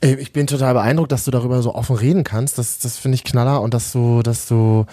Äh, 0.00 0.14
ich 0.14 0.32
bin 0.32 0.46
total 0.46 0.74
beeindruckt, 0.74 1.12
dass 1.12 1.24
du 1.24 1.30
darüber 1.30 1.62
so 1.62 1.74
offen 1.74 1.96
reden 1.96 2.24
kannst. 2.24 2.58
Das, 2.58 2.78
das 2.78 2.98
finde 2.98 3.16
ich 3.16 3.24
knaller 3.24 3.62
und 3.62 3.74
dass 3.74 3.92
du, 3.92 4.22
dass 4.22 4.46
du, 4.46 4.86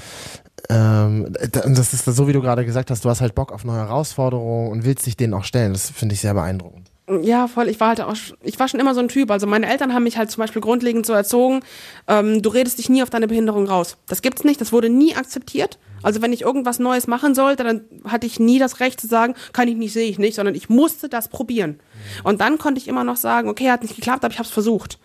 ähm, 0.69 1.33
das 1.51 1.93
ist 1.93 2.05
so, 2.05 2.27
wie 2.27 2.33
du 2.33 2.41
gerade 2.41 2.65
gesagt 2.65 2.89
hast, 2.89 3.05
du 3.05 3.09
hast 3.09 3.21
halt 3.21 3.35
Bock 3.35 3.51
auf 3.51 3.65
neue 3.65 3.79
Herausforderungen 3.79 4.71
und 4.71 4.85
willst 4.85 5.05
dich 5.05 5.17
denen 5.17 5.33
auch 5.33 5.43
stellen. 5.43 5.73
Das 5.73 5.89
finde 5.89 6.13
ich 6.13 6.21
sehr 6.21 6.33
beeindruckend. 6.33 6.91
Ja, 7.21 7.47
voll. 7.47 7.69
Ich 7.69 7.79
war 7.79 7.89
halt 7.89 8.01
auch, 8.01 8.15
ich 8.41 8.59
war 8.59 8.67
schon 8.67 8.79
immer 8.79 8.95
so 8.95 8.99
ein 8.99 9.09
Typ. 9.09 9.29
Also 9.29 9.45
meine 9.45 9.67
Eltern 9.67 9.93
haben 9.93 10.03
mich 10.03 10.17
halt 10.17 10.31
zum 10.31 10.41
Beispiel 10.41 10.61
grundlegend 10.61 11.05
so 11.05 11.13
erzogen, 11.13 11.59
ähm, 12.07 12.41
du 12.41 12.49
redest 12.49 12.79
dich 12.79 12.89
nie 12.89 13.03
auf 13.03 13.11
deine 13.11 13.27
Behinderung 13.27 13.67
raus. 13.67 13.97
Das 14.07 14.23
gibt's 14.23 14.43
nicht, 14.43 14.59
das 14.59 14.71
wurde 14.71 14.89
nie 14.89 15.15
akzeptiert. 15.15 15.77
Also 16.01 16.23
wenn 16.23 16.33
ich 16.33 16.41
irgendwas 16.41 16.79
Neues 16.79 17.05
machen 17.05 17.35
sollte, 17.35 17.63
dann 17.63 17.81
hatte 18.05 18.25
ich 18.25 18.39
nie 18.39 18.57
das 18.57 18.79
Recht 18.79 18.99
zu 18.99 19.07
sagen, 19.07 19.35
kann 19.53 19.67
ich 19.67 19.75
nicht, 19.75 19.93
sehe 19.93 20.09
ich 20.09 20.17
nicht, 20.17 20.35
sondern 20.35 20.55
ich 20.55 20.67
musste 20.67 21.07
das 21.07 21.27
probieren. 21.27 21.79
Und 22.23 22.41
dann 22.41 22.57
konnte 22.57 22.79
ich 22.79 22.87
immer 22.87 23.03
noch 23.03 23.17
sagen, 23.17 23.49
okay, 23.49 23.69
hat 23.69 23.83
nicht 23.83 23.95
geklappt, 23.95 24.25
aber 24.25 24.31
ich 24.31 24.39
habe 24.39 24.47
es 24.47 24.53
versucht. 24.53 24.97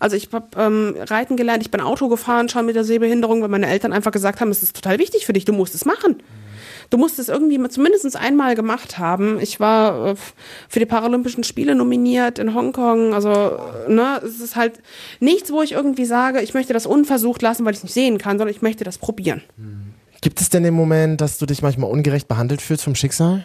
Also 0.00 0.16
ich 0.16 0.30
habe 0.32 0.48
ähm, 0.58 0.96
Reiten 1.08 1.36
gelernt, 1.36 1.62
ich 1.62 1.70
bin 1.70 1.80
Auto 1.80 2.08
gefahren 2.08 2.48
schon 2.48 2.66
mit 2.66 2.74
der 2.74 2.84
Sehbehinderung, 2.84 3.42
weil 3.42 3.48
meine 3.48 3.68
Eltern 3.68 3.92
einfach 3.92 4.10
gesagt 4.10 4.40
haben, 4.40 4.50
es 4.50 4.62
ist 4.62 4.74
total 4.74 4.98
wichtig 4.98 5.24
für 5.24 5.32
dich, 5.32 5.44
du 5.44 5.52
musst 5.52 5.74
es 5.76 5.84
machen 5.84 6.16
du 6.94 6.98
musst 6.98 7.18
es 7.18 7.28
irgendwie 7.28 7.60
zumindest 7.70 8.16
einmal 8.16 8.54
gemacht 8.54 8.98
haben. 8.98 9.40
Ich 9.40 9.58
war 9.58 10.10
äh, 10.10 10.14
für 10.68 10.78
die 10.78 10.86
Paralympischen 10.86 11.42
Spiele 11.42 11.74
nominiert 11.74 12.38
in 12.38 12.54
Hongkong. 12.54 13.14
Also, 13.14 13.58
ne, 13.88 14.20
es 14.24 14.38
ist 14.38 14.54
halt 14.54 14.74
nichts, 15.18 15.50
wo 15.50 15.60
ich 15.60 15.72
irgendwie 15.72 16.04
sage, 16.04 16.40
ich 16.40 16.54
möchte 16.54 16.72
das 16.72 16.86
unversucht 16.86 17.42
lassen, 17.42 17.64
weil 17.64 17.72
ich 17.72 17.78
es 17.78 17.82
nicht 17.82 17.94
sehen 17.94 18.18
kann, 18.18 18.38
sondern 18.38 18.54
ich 18.54 18.62
möchte 18.62 18.84
das 18.84 18.98
probieren. 18.98 19.42
Gibt 20.20 20.40
es 20.40 20.50
denn 20.50 20.62
den 20.62 20.74
Moment, 20.74 21.20
dass 21.20 21.38
du 21.38 21.46
dich 21.46 21.62
manchmal 21.62 21.90
ungerecht 21.90 22.28
behandelt 22.28 22.62
fühlst 22.62 22.84
vom 22.84 22.94
Schicksal? 22.94 23.44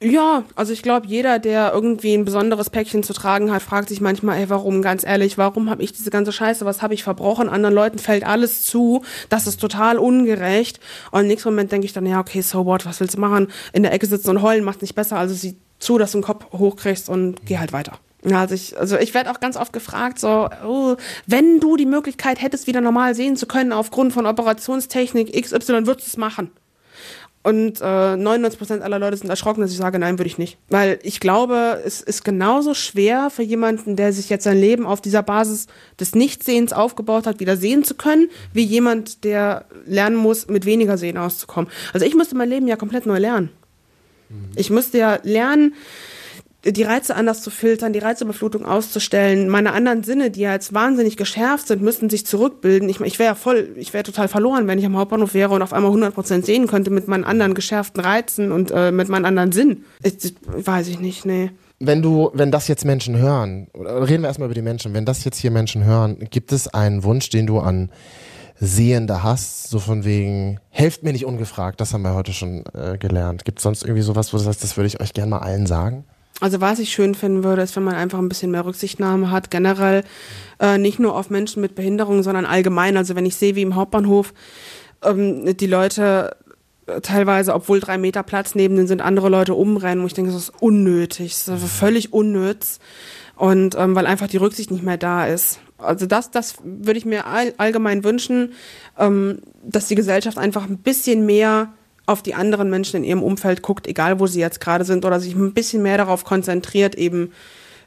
Ja, 0.00 0.44
also 0.54 0.72
ich 0.72 0.82
glaube, 0.82 1.08
jeder, 1.08 1.40
der 1.40 1.72
irgendwie 1.72 2.14
ein 2.14 2.24
besonderes 2.24 2.70
Päckchen 2.70 3.02
zu 3.02 3.12
tragen 3.12 3.50
hat, 3.50 3.62
fragt 3.62 3.88
sich 3.88 4.00
manchmal, 4.00 4.38
ey, 4.38 4.48
warum, 4.48 4.80
ganz 4.80 5.04
ehrlich, 5.04 5.38
warum 5.38 5.68
habe 5.68 5.82
ich 5.82 5.92
diese 5.92 6.10
ganze 6.10 6.30
Scheiße, 6.30 6.64
was 6.64 6.82
habe 6.82 6.94
ich 6.94 7.02
verbrochen? 7.02 7.48
Anderen 7.48 7.74
Leuten 7.74 7.98
fällt 7.98 8.24
alles 8.24 8.64
zu, 8.64 9.02
das 9.28 9.48
ist 9.48 9.60
total 9.60 9.98
ungerecht. 9.98 10.78
Und 11.10 11.22
im 11.22 11.26
nächsten 11.26 11.48
Moment 11.48 11.72
denke 11.72 11.84
ich 11.84 11.92
dann, 11.92 12.06
ja, 12.06 12.20
okay, 12.20 12.42
so 12.42 12.64
what, 12.64 12.86
was 12.86 13.00
willst 13.00 13.16
du 13.16 13.20
machen? 13.20 13.48
In 13.72 13.82
der 13.82 13.92
Ecke 13.92 14.06
sitzen 14.06 14.30
und 14.30 14.42
heulen 14.42 14.62
macht 14.62 14.82
nicht 14.82 14.94
besser, 14.94 15.16
also 15.16 15.34
sieh 15.34 15.56
zu, 15.80 15.98
dass 15.98 16.12
du 16.12 16.18
den 16.18 16.24
Kopf 16.24 16.46
hochkriegst 16.52 17.08
und 17.08 17.44
geh 17.44 17.58
halt 17.58 17.72
weiter. 17.72 17.98
Also 18.30 18.54
ich, 18.54 18.78
also 18.78 18.96
ich 18.98 19.14
werde 19.14 19.32
auch 19.32 19.40
ganz 19.40 19.56
oft 19.56 19.72
gefragt, 19.72 20.20
so, 20.20 20.48
oh, 20.64 20.96
wenn 21.26 21.58
du 21.58 21.76
die 21.76 21.86
Möglichkeit 21.86 22.40
hättest, 22.40 22.68
wieder 22.68 22.80
normal 22.80 23.16
sehen 23.16 23.36
zu 23.36 23.46
können 23.46 23.72
aufgrund 23.72 24.12
von 24.12 24.26
Operationstechnik 24.26 25.32
XY, 25.32 25.86
würdest 25.86 26.06
du 26.06 26.10
es 26.10 26.16
machen? 26.16 26.52
Und 27.42 27.80
äh, 27.80 27.84
99% 27.84 28.80
aller 28.80 28.98
Leute 28.98 29.16
sind 29.16 29.30
erschrocken, 29.30 29.60
dass 29.60 29.70
ich 29.70 29.76
sage, 29.76 29.98
nein, 29.98 30.18
würde 30.18 30.26
ich 30.26 30.38
nicht. 30.38 30.58
Weil 30.68 30.98
ich 31.02 31.20
glaube, 31.20 31.80
es 31.84 32.00
ist 32.00 32.24
genauso 32.24 32.74
schwer 32.74 33.30
für 33.30 33.42
jemanden, 33.42 33.96
der 33.96 34.12
sich 34.12 34.28
jetzt 34.28 34.44
sein 34.44 34.58
Leben 34.58 34.86
auf 34.86 35.00
dieser 35.00 35.22
Basis 35.22 35.68
des 36.00 36.14
Nichtsehens 36.14 36.72
aufgebaut 36.72 37.26
hat, 37.26 37.40
wieder 37.40 37.56
sehen 37.56 37.84
zu 37.84 37.94
können, 37.94 38.28
wie 38.52 38.64
jemand, 38.64 39.24
der 39.24 39.66
lernen 39.86 40.16
muss, 40.16 40.48
mit 40.48 40.66
weniger 40.66 40.98
Sehen 40.98 41.16
auszukommen. 41.16 41.70
Also 41.92 42.04
ich 42.04 42.14
müsste 42.14 42.36
mein 42.36 42.48
Leben 42.48 42.66
ja 42.66 42.76
komplett 42.76 43.06
neu 43.06 43.18
lernen. 43.18 43.50
Mhm. 44.28 44.50
Ich 44.56 44.70
müsste 44.70 44.98
ja 44.98 45.18
lernen, 45.22 45.74
die 46.64 46.82
Reize 46.82 47.14
anders 47.14 47.42
zu 47.42 47.50
filtern, 47.50 47.92
die 47.92 48.00
Reizüberflutung 48.00 48.64
auszustellen. 48.64 49.48
Meine 49.48 49.72
anderen 49.72 50.02
Sinne, 50.02 50.30
die 50.30 50.40
ja 50.40 50.52
jetzt 50.52 50.74
wahnsinnig 50.74 51.16
geschärft 51.16 51.68
sind, 51.68 51.82
müssten 51.82 52.10
sich 52.10 52.26
zurückbilden. 52.26 52.88
Ich, 52.88 53.00
ich 53.00 53.18
wäre 53.18 53.30
ja 53.30 53.34
voll, 53.36 53.70
ich 53.76 53.94
wäre 53.94 54.02
total 54.02 54.26
verloren, 54.26 54.66
wenn 54.66 54.78
ich 54.78 54.84
am 54.84 54.96
Hauptbahnhof 54.96 55.34
wäre 55.34 55.54
und 55.54 55.62
auf 55.62 55.72
einmal 55.72 55.92
100% 55.92 56.44
sehen 56.44 56.66
könnte 56.66 56.90
mit 56.90 57.06
meinen 57.06 57.24
anderen 57.24 57.54
geschärften 57.54 58.02
Reizen 58.02 58.50
und 58.50 58.72
äh, 58.72 58.90
mit 58.90 59.08
meinen 59.08 59.24
anderen 59.24 59.52
Sinnen. 59.52 59.84
Ich, 60.02 60.34
weiß 60.46 60.88
ich 60.88 60.98
nicht, 60.98 61.24
nee. 61.24 61.50
Wenn 61.78 62.02
du, 62.02 62.30
wenn 62.34 62.50
das 62.50 62.66
jetzt 62.66 62.84
Menschen 62.84 63.16
hören, 63.16 63.68
reden 63.74 64.22
wir 64.22 64.28
erstmal 64.28 64.46
über 64.46 64.54
die 64.54 64.62
Menschen, 64.62 64.94
wenn 64.94 65.04
das 65.04 65.24
jetzt 65.24 65.38
hier 65.38 65.52
Menschen 65.52 65.84
hören, 65.84 66.18
gibt 66.30 66.50
es 66.50 66.66
einen 66.66 67.04
Wunsch, 67.04 67.30
den 67.30 67.46
du 67.46 67.60
an 67.60 67.90
Sehende 68.58 69.22
hast, 69.22 69.70
so 69.70 69.78
von 69.78 70.04
wegen, 70.04 70.58
helft 70.70 71.04
mir 71.04 71.12
nicht 71.12 71.24
ungefragt, 71.24 71.80
das 71.80 71.94
haben 71.94 72.02
wir 72.02 72.14
heute 72.14 72.32
schon 72.32 72.64
äh, 72.74 72.98
gelernt. 72.98 73.44
Gibt 73.44 73.60
es 73.60 73.62
sonst 73.62 73.84
irgendwie 73.84 74.02
sowas, 74.02 74.32
wo 74.32 74.38
du 74.38 74.42
sagst, 74.42 74.64
das 74.64 74.76
würde 74.76 74.88
ich 74.88 75.00
euch 75.00 75.12
gerne 75.12 75.30
mal 75.30 75.38
allen 75.38 75.66
sagen? 75.66 76.04
Also 76.40 76.60
was 76.60 76.78
ich 76.78 76.92
schön 76.92 77.14
finden 77.14 77.42
würde, 77.42 77.62
ist, 77.62 77.74
wenn 77.74 77.82
man 77.82 77.94
einfach 77.94 78.18
ein 78.18 78.28
bisschen 78.28 78.52
mehr 78.52 78.64
Rücksichtnahme 78.64 79.30
hat, 79.30 79.50
generell 79.50 80.04
äh, 80.60 80.78
nicht 80.78 81.00
nur 81.00 81.16
auf 81.16 81.30
Menschen 81.30 81.60
mit 81.60 81.74
Behinderung, 81.74 82.22
sondern 82.22 82.46
allgemein. 82.46 82.96
Also 82.96 83.16
wenn 83.16 83.26
ich 83.26 83.36
sehe, 83.36 83.56
wie 83.56 83.62
im 83.62 83.74
Hauptbahnhof 83.74 84.32
ähm, 85.02 85.56
die 85.56 85.66
Leute 85.66 86.36
äh, 86.86 87.00
teilweise, 87.00 87.54
obwohl 87.54 87.80
drei 87.80 87.98
Meter 87.98 88.22
Platz 88.22 88.54
neben 88.54 88.76
denen 88.76 88.88
sind, 88.88 89.02
andere 89.02 89.28
Leute 89.28 89.54
umrennen, 89.54 90.02
wo 90.02 90.06
ich 90.06 90.14
denke, 90.14 90.30
das 90.30 90.42
ist 90.42 90.62
unnötig, 90.62 91.34
das 91.44 91.62
ist 91.62 91.72
völlig 91.72 92.12
unnütz. 92.12 92.78
Und 93.34 93.76
ähm, 93.76 93.94
weil 93.94 94.06
einfach 94.06 94.28
die 94.28 94.36
Rücksicht 94.36 94.70
nicht 94.70 94.82
mehr 94.82 94.96
da 94.96 95.26
ist. 95.26 95.60
Also 95.76 96.06
das, 96.06 96.30
das 96.30 96.56
würde 96.64 96.98
ich 96.98 97.04
mir 97.04 97.26
all, 97.26 97.54
allgemein 97.56 98.02
wünschen, 98.02 98.52
ähm, 98.98 99.40
dass 99.62 99.86
die 99.86 99.94
Gesellschaft 99.94 100.38
einfach 100.38 100.64
ein 100.64 100.78
bisschen 100.78 101.24
mehr 101.24 101.72
auf 102.08 102.22
die 102.22 102.34
anderen 102.34 102.70
Menschen 102.70 102.96
in 102.96 103.04
ihrem 103.04 103.22
Umfeld 103.22 103.62
guckt, 103.62 103.86
egal 103.86 104.18
wo 104.18 104.26
sie 104.26 104.40
jetzt 104.40 104.60
gerade 104.60 104.84
sind, 104.84 105.04
oder 105.04 105.20
sich 105.20 105.34
ein 105.34 105.52
bisschen 105.52 105.82
mehr 105.82 105.98
darauf 105.98 106.24
konzentriert, 106.24 106.94
eben 106.94 107.32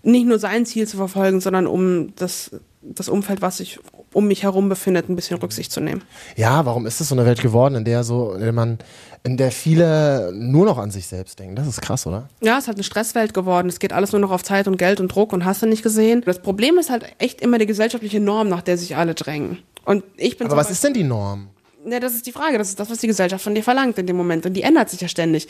nicht 0.04 0.28
nur 0.28 0.38
sein 0.38 0.66
Ziel 0.66 0.88
zu 0.88 0.98
verfolgen, 0.98 1.42
sondern 1.42 1.66
um 1.66 2.16
das, 2.16 2.52
das 2.82 3.10
Umfeld, 3.10 3.42
was 3.42 3.58
sich 3.58 3.80
um 4.14 4.28
mich 4.28 4.44
herum 4.44 4.70
befindet, 4.70 5.10
ein 5.10 5.16
bisschen 5.16 5.38
Rücksicht 5.40 5.72
zu 5.72 5.80
nehmen. 5.80 6.04
Ja, 6.36 6.66
warum 6.66 6.86
ist 6.86 7.02
es 7.02 7.10
so 7.10 7.16
eine 7.16 7.26
Welt 7.26 7.42
geworden, 7.42 7.76
in 7.76 7.86
der 7.86 8.04
so, 8.04 8.34
in 8.34 8.42
der 8.42 8.52
man, 8.52 8.78
in 9.24 9.38
der 9.38 9.52
viele 9.52 10.32
nur 10.34 10.66
noch 10.66 10.78
an 10.78 10.92
sich 10.92 11.08
selbst 11.08 11.40
denken? 11.40 11.56
Das 11.56 11.66
ist 11.66 11.82
krass, 11.82 12.06
oder? 12.06 12.30
Ja, 12.42 12.58
es 12.58 12.64
ist 12.64 12.68
halt 12.68 12.78
eine 12.78 12.84
Stresswelt 12.84 13.34
geworden. 13.34 13.70
Es 13.70 13.80
geht 13.80 13.94
alles 13.94 14.12
nur 14.12 14.22
noch 14.22 14.32
auf 14.32 14.44
Zeit 14.44 14.68
und 14.68 14.78
Geld 14.78 15.00
und 15.00 15.08
Druck 15.08 15.34
und 15.34 15.46
hast 15.46 15.62
du 15.62 15.66
nicht 15.66 15.82
gesehen. 15.82 16.22
Das 16.26 16.42
Problem 16.42 16.78
ist 16.78 16.90
halt 16.90 17.06
echt 17.20 17.42
immer 17.42 17.58
die 17.58 17.66
gesellschaftliche 17.66 18.20
Norm, 18.20 18.50
nach 18.50 18.62
der 18.62 18.78
sich 18.78 18.98
alle 18.98 19.16
drängen. 19.16 19.60
Und 19.86 20.04
ich 20.18 20.38
bin 20.38 20.48
Aber 20.48 20.58
was 20.58 20.70
ist 20.70 20.84
denn 20.84 20.94
die 20.94 21.04
Norm? 21.04 21.48
Ja, 21.86 22.00
das 22.00 22.14
ist 22.14 22.28
die 22.28 22.32
Frage. 22.32 22.58
Das 22.58 22.70
ist 22.70 22.80
das, 22.80 22.90
was 22.90 23.00
die 23.00 23.08
Gesellschaft 23.08 23.44
von 23.44 23.56
dir 23.56 23.64
verlangt 23.64 23.98
in 23.98 24.06
dem 24.06 24.16
Moment. 24.16 24.46
Und 24.46 24.54
die 24.54 24.64
ändert 24.64 24.90
sich 24.90 25.02
ja 25.02 25.08
ständig. 25.08 25.48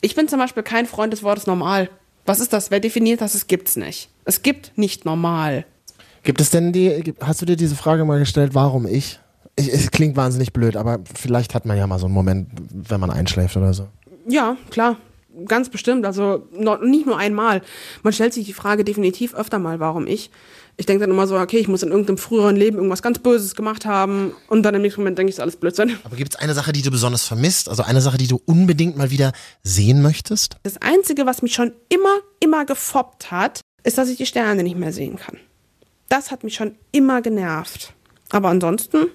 Ich 0.00 0.14
bin 0.14 0.28
zum 0.28 0.38
Beispiel 0.38 0.62
kein 0.62 0.86
Freund 0.86 1.12
des 1.12 1.22
Wortes 1.22 1.46
normal. 1.46 1.88
Was 2.26 2.40
ist 2.40 2.52
das? 2.52 2.70
Wer 2.70 2.80
definiert 2.80 3.20
das? 3.20 3.34
Es 3.34 3.46
gibt's 3.46 3.76
nicht. 3.76 4.08
Es 4.24 4.42
gibt 4.42 4.72
nicht 4.76 5.04
normal. 5.04 5.64
Gibt 6.22 6.40
es 6.40 6.50
denn 6.50 6.72
die, 6.72 7.14
hast 7.20 7.42
du 7.42 7.46
dir 7.46 7.56
diese 7.56 7.76
Frage 7.76 8.04
mal 8.04 8.18
gestellt, 8.18 8.54
warum 8.54 8.86
ich? 8.86 9.20
ich? 9.56 9.72
Es 9.72 9.90
klingt 9.90 10.16
wahnsinnig 10.16 10.52
blöd, 10.52 10.76
aber 10.76 11.00
vielleicht 11.14 11.54
hat 11.54 11.66
man 11.66 11.76
ja 11.76 11.86
mal 11.86 11.98
so 11.98 12.06
einen 12.06 12.14
Moment, 12.14 12.48
wenn 12.70 13.00
man 13.00 13.10
einschläft 13.10 13.56
oder 13.56 13.74
so. 13.74 13.88
Ja, 14.26 14.56
klar. 14.70 14.96
Ganz 15.46 15.68
bestimmt. 15.68 16.06
Also 16.06 16.46
noch, 16.52 16.80
nicht 16.80 17.06
nur 17.06 17.18
einmal. 17.18 17.62
Man 18.02 18.12
stellt 18.12 18.32
sich 18.32 18.46
die 18.46 18.52
Frage 18.52 18.84
definitiv 18.84 19.34
öfter 19.34 19.58
mal, 19.58 19.80
warum 19.80 20.06
ich. 20.06 20.30
Ich 20.76 20.86
denke 20.86 21.02
dann 21.02 21.10
immer 21.10 21.26
so, 21.26 21.38
okay, 21.38 21.58
ich 21.58 21.68
muss 21.68 21.82
in 21.82 21.90
irgendeinem 21.90 22.18
früheren 22.18 22.56
Leben 22.56 22.76
irgendwas 22.78 23.02
ganz 23.02 23.20
Böses 23.20 23.54
gemacht 23.54 23.86
haben 23.86 24.32
und 24.48 24.64
dann 24.64 24.74
im 24.74 24.82
nächsten 24.82 25.00
Moment 25.00 25.18
denke 25.18 25.30
ich, 25.30 25.36
ist 25.36 25.40
alles 25.40 25.56
Blödsinn. 25.56 25.96
Aber 26.02 26.16
gibt 26.16 26.34
es 26.34 26.40
eine 26.40 26.52
Sache, 26.52 26.72
die 26.72 26.82
du 26.82 26.90
besonders 26.90 27.24
vermisst? 27.24 27.68
Also 27.68 27.84
eine 27.84 28.00
Sache, 28.00 28.18
die 28.18 28.26
du 28.26 28.40
unbedingt 28.44 28.96
mal 28.96 29.10
wieder 29.10 29.32
sehen 29.62 30.02
möchtest? 30.02 30.56
Das 30.64 30.80
Einzige, 30.82 31.26
was 31.26 31.42
mich 31.42 31.54
schon 31.54 31.72
immer, 31.88 32.18
immer 32.40 32.64
gefoppt 32.64 33.30
hat, 33.30 33.60
ist, 33.84 33.98
dass 33.98 34.08
ich 34.08 34.16
die 34.16 34.26
Sterne 34.26 34.64
nicht 34.64 34.76
mehr 34.76 34.92
sehen 34.92 35.16
kann. 35.16 35.38
Das 36.08 36.30
hat 36.30 36.42
mich 36.42 36.54
schon 36.54 36.74
immer 36.90 37.22
genervt. 37.22 37.92
Aber 38.30 38.48
ansonsten 38.48 39.06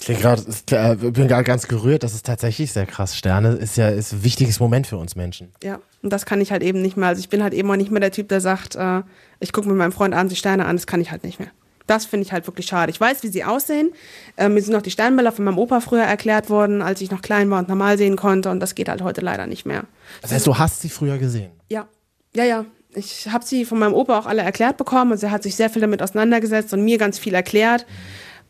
ich 0.00 0.06
bin 0.06 1.28
gerade 1.28 1.44
ganz 1.44 1.68
gerührt, 1.68 2.02
das 2.02 2.14
ist 2.14 2.26
tatsächlich 2.26 2.72
sehr 2.72 2.86
krass. 2.86 3.16
Sterne 3.16 3.52
ist 3.52 3.76
ja 3.76 3.88
ist 3.88 4.12
ein 4.12 4.24
wichtiges 4.24 4.58
Moment 4.58 4.86
für 4.86 4.96
uns 4.96 5.16
Menschen. 5.16 5.52
Ja, 5.62 5.80
und 6.02 6.12
das 6.12 6.24
kann 6.26 6.40
ich 6.40 6.50
halt 6.50 6.62
eben 6.62 6.80
nicht 6.80 6.96
mehr. 6.96 7.08
Also 7.08 7.20
ich 7.20 7.28
bin 7.28 7.42
halt 7.42 7.52
eben 7.52 7.70
auch 7.70 7.76
nicht 7.76 7.90
mehr 7.90 8.00
der 8.00 8.10
Typ, 8.10 8.28
der 8.28 8.40
sagt, 8.40 8.74
äh, 8.74 9.02
ich 9.40 9.52
gucke 9.52 9.68
mit 9.68 9.76
meinem 9.76 9.92
Freund 9.92 10.14
abends 10.14 10.32
die 10.32 10.38
Sterne 10.38 10.64
an, 10.64 10.76
das 10.76 10.86
kann 10.86 11.00
ich 11.00 11.10
halt 11.10 11.24
nicht 11.24 11.38
mehr. 11.38 11.50
Das 11.86 12.06
finde 12.06 12.24
ich 12.24 12.32
halt 12.32 12.46
wirklich 12.46 12.66
schade. 12.66 12.90
Ich 12.90 13.00
weiß, 13.00 13.22
wie 13.22 13.28
sie 13.28 13.44
aussehen. 13.44 13.92
Äh, 14.36 14.48
mir 14.48 14.62
sind 14.62 14.72
noch 14.72 14.82
die 14.82 14.90
Sternbilder 14.90 15.32
von 15.32 15.44
meinem 15.44 15.58
Opa 15.58 15.80
früher 15.80 16.04
erklärt 16.04 16.48
worden, 16.48 16.80
als 16.80 17.00
ich 17.00 17.10
noch 17.10 17.22
klein 17.22 17.50
war 17.50 17.58
und 17.58 17.68
normal 17.68 17.98
sehen 17.98 18.16
konnte. 18.16 18.50
Und 18.50 18.60
das 18.60 18.74
geht 18.74 18.88
halt 18.88 19.02
heute 19.02 19.20
leider 19.20 19.46
nicht 19.46 19.66
mehr. 19.66 19.84
Das 20.22 20.32
heißt, 20.32 20.46
du 20.46 20.58
hast 20.58 20.80
sie 20.80 20.88
früher 20.88 21.18
gesehen? 21.18 21.50
Ja, 21.68 21.86
ja, 22.34 22.44
ja. 22.44 22.64
Ich 22.94 23.28
habe 23.30 23.44
sie 23.44 23.64
von 23.64 23.78
meinem 23.78 23.94
Opa 23.94 24.18
auch 24.18 24.26
alle 24.26 24.42
erklärt 24.42 24.76
bekommen. 24.76 25.12
Also 25.12 25.26
er 25.26 25.32
hat 25.32 25.42
sich 25.42 25.56
sehr 25.56 25.70
viel 25.70 25.80
damit 25.80 26.02
auseinandergesetzt 26.02 26.72
und 26.72 26.84
mir 26.84 26.98
ganz 26.98 27.18
viel 27.18 27.34
erklärt. 27.34 27.86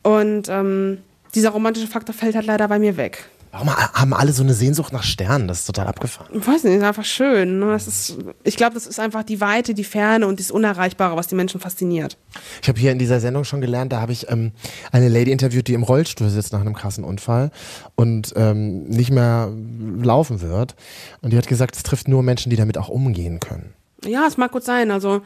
Und 0.02 0.48
ähm, 0.48 0.98
dieser 1.34 1.50
romantische 1.50 1.86
Faktor 1.86 2.14
fällt 2.14 2.34
halt 2.34 2.46
leider 2.46 2.68
bei 2.68 2.78
mir 2.78 2.96
weg. 2.96 3.24
Warum 3.52 3.68
haben 3.68 4.14
alle 4.14 4.32
so 4.32 4.42
eine 4.42 4.54
Sehnsucht 4.54 4.94
nach 4.94 5.02
Sternen? 5.02 5.46
Das 5.46 5.60
ist 5.60 5.66
total 5.66 5.86
abgefahren. 5.86 6.28
Ich 6.32 6.46
weiß 6.46 6.64
nicht, 6.64 6.74
ist 6.74 6.82
einfach 6.82 7.04
schön. 7.04 7.58
Ne? 7.58 7.66
Das 7.66 7.86
ist, 7.86 8.16
ich 8.44 8.56
glaube, 8.56 8.72
das 8.72 8.86
ist 8.86 8.98
einfach 8.98 9.24
die 9.24 9.42
Weite, 9.42 9.74
die 9.74 9.84
Ferne 9.84 10.26
und 10.26 10.40
das 10.40 10.50
Unerreichbare, 10.50 11.16
was 11.16 11.26
die 11.26 11.34
Menschen 11.34 11.60
fasziniert. 11.60 12.16
Ich 12.62 12.68
habe 12.70 12.80
hier 12.80 12.92
in 12.92 12.98
dieser 12.98 13.20
Sendung 13.20 13.44
schon 13.44 13.60
gelernt, 13.60 13.92
da 13.92 14.00
habe 14.00 14.12
ich 14.12 14.30
ähm, 14.30 14.52
eine 14.90 15.10
Lady 15.10 15.30
interviewt, 15.30 15.68
die 15.68 15.74
im 15.74 15.82
Rollstuhl 15.82 16.30
sitzt 16.30 16.54
nach 16.54 16.62
einem 16.62 16.72
krassen 16.72 17.04
Unfall 17.04 17.50
und 17.94 18.32
ähm, 18.36 18.84
nicht 18.84 19.10
mehr 19.10 19.52
laufen 20.00 20.40
wird. 20.40 20.74
Und 21.20 21.34
die 21.34 21.36
hat 21.36 21.46
gesagt, 21.46 21.76
es 21.76 21.82
trifft 21.82 22.08
nur 22.08 22.22
Menschen, 22.22 22.48
die 22.48 22.56
damit 22.56 22.78
auch 22.78 22.88
umgehen 22.88 23.38
können. 23.38 23.74
Ja, 24.02 24.26
es 24.26 24.38
mag 24.38 24.52
gut 24.52 24.64
sein. 24.64 24.90
Also 24.90 25.20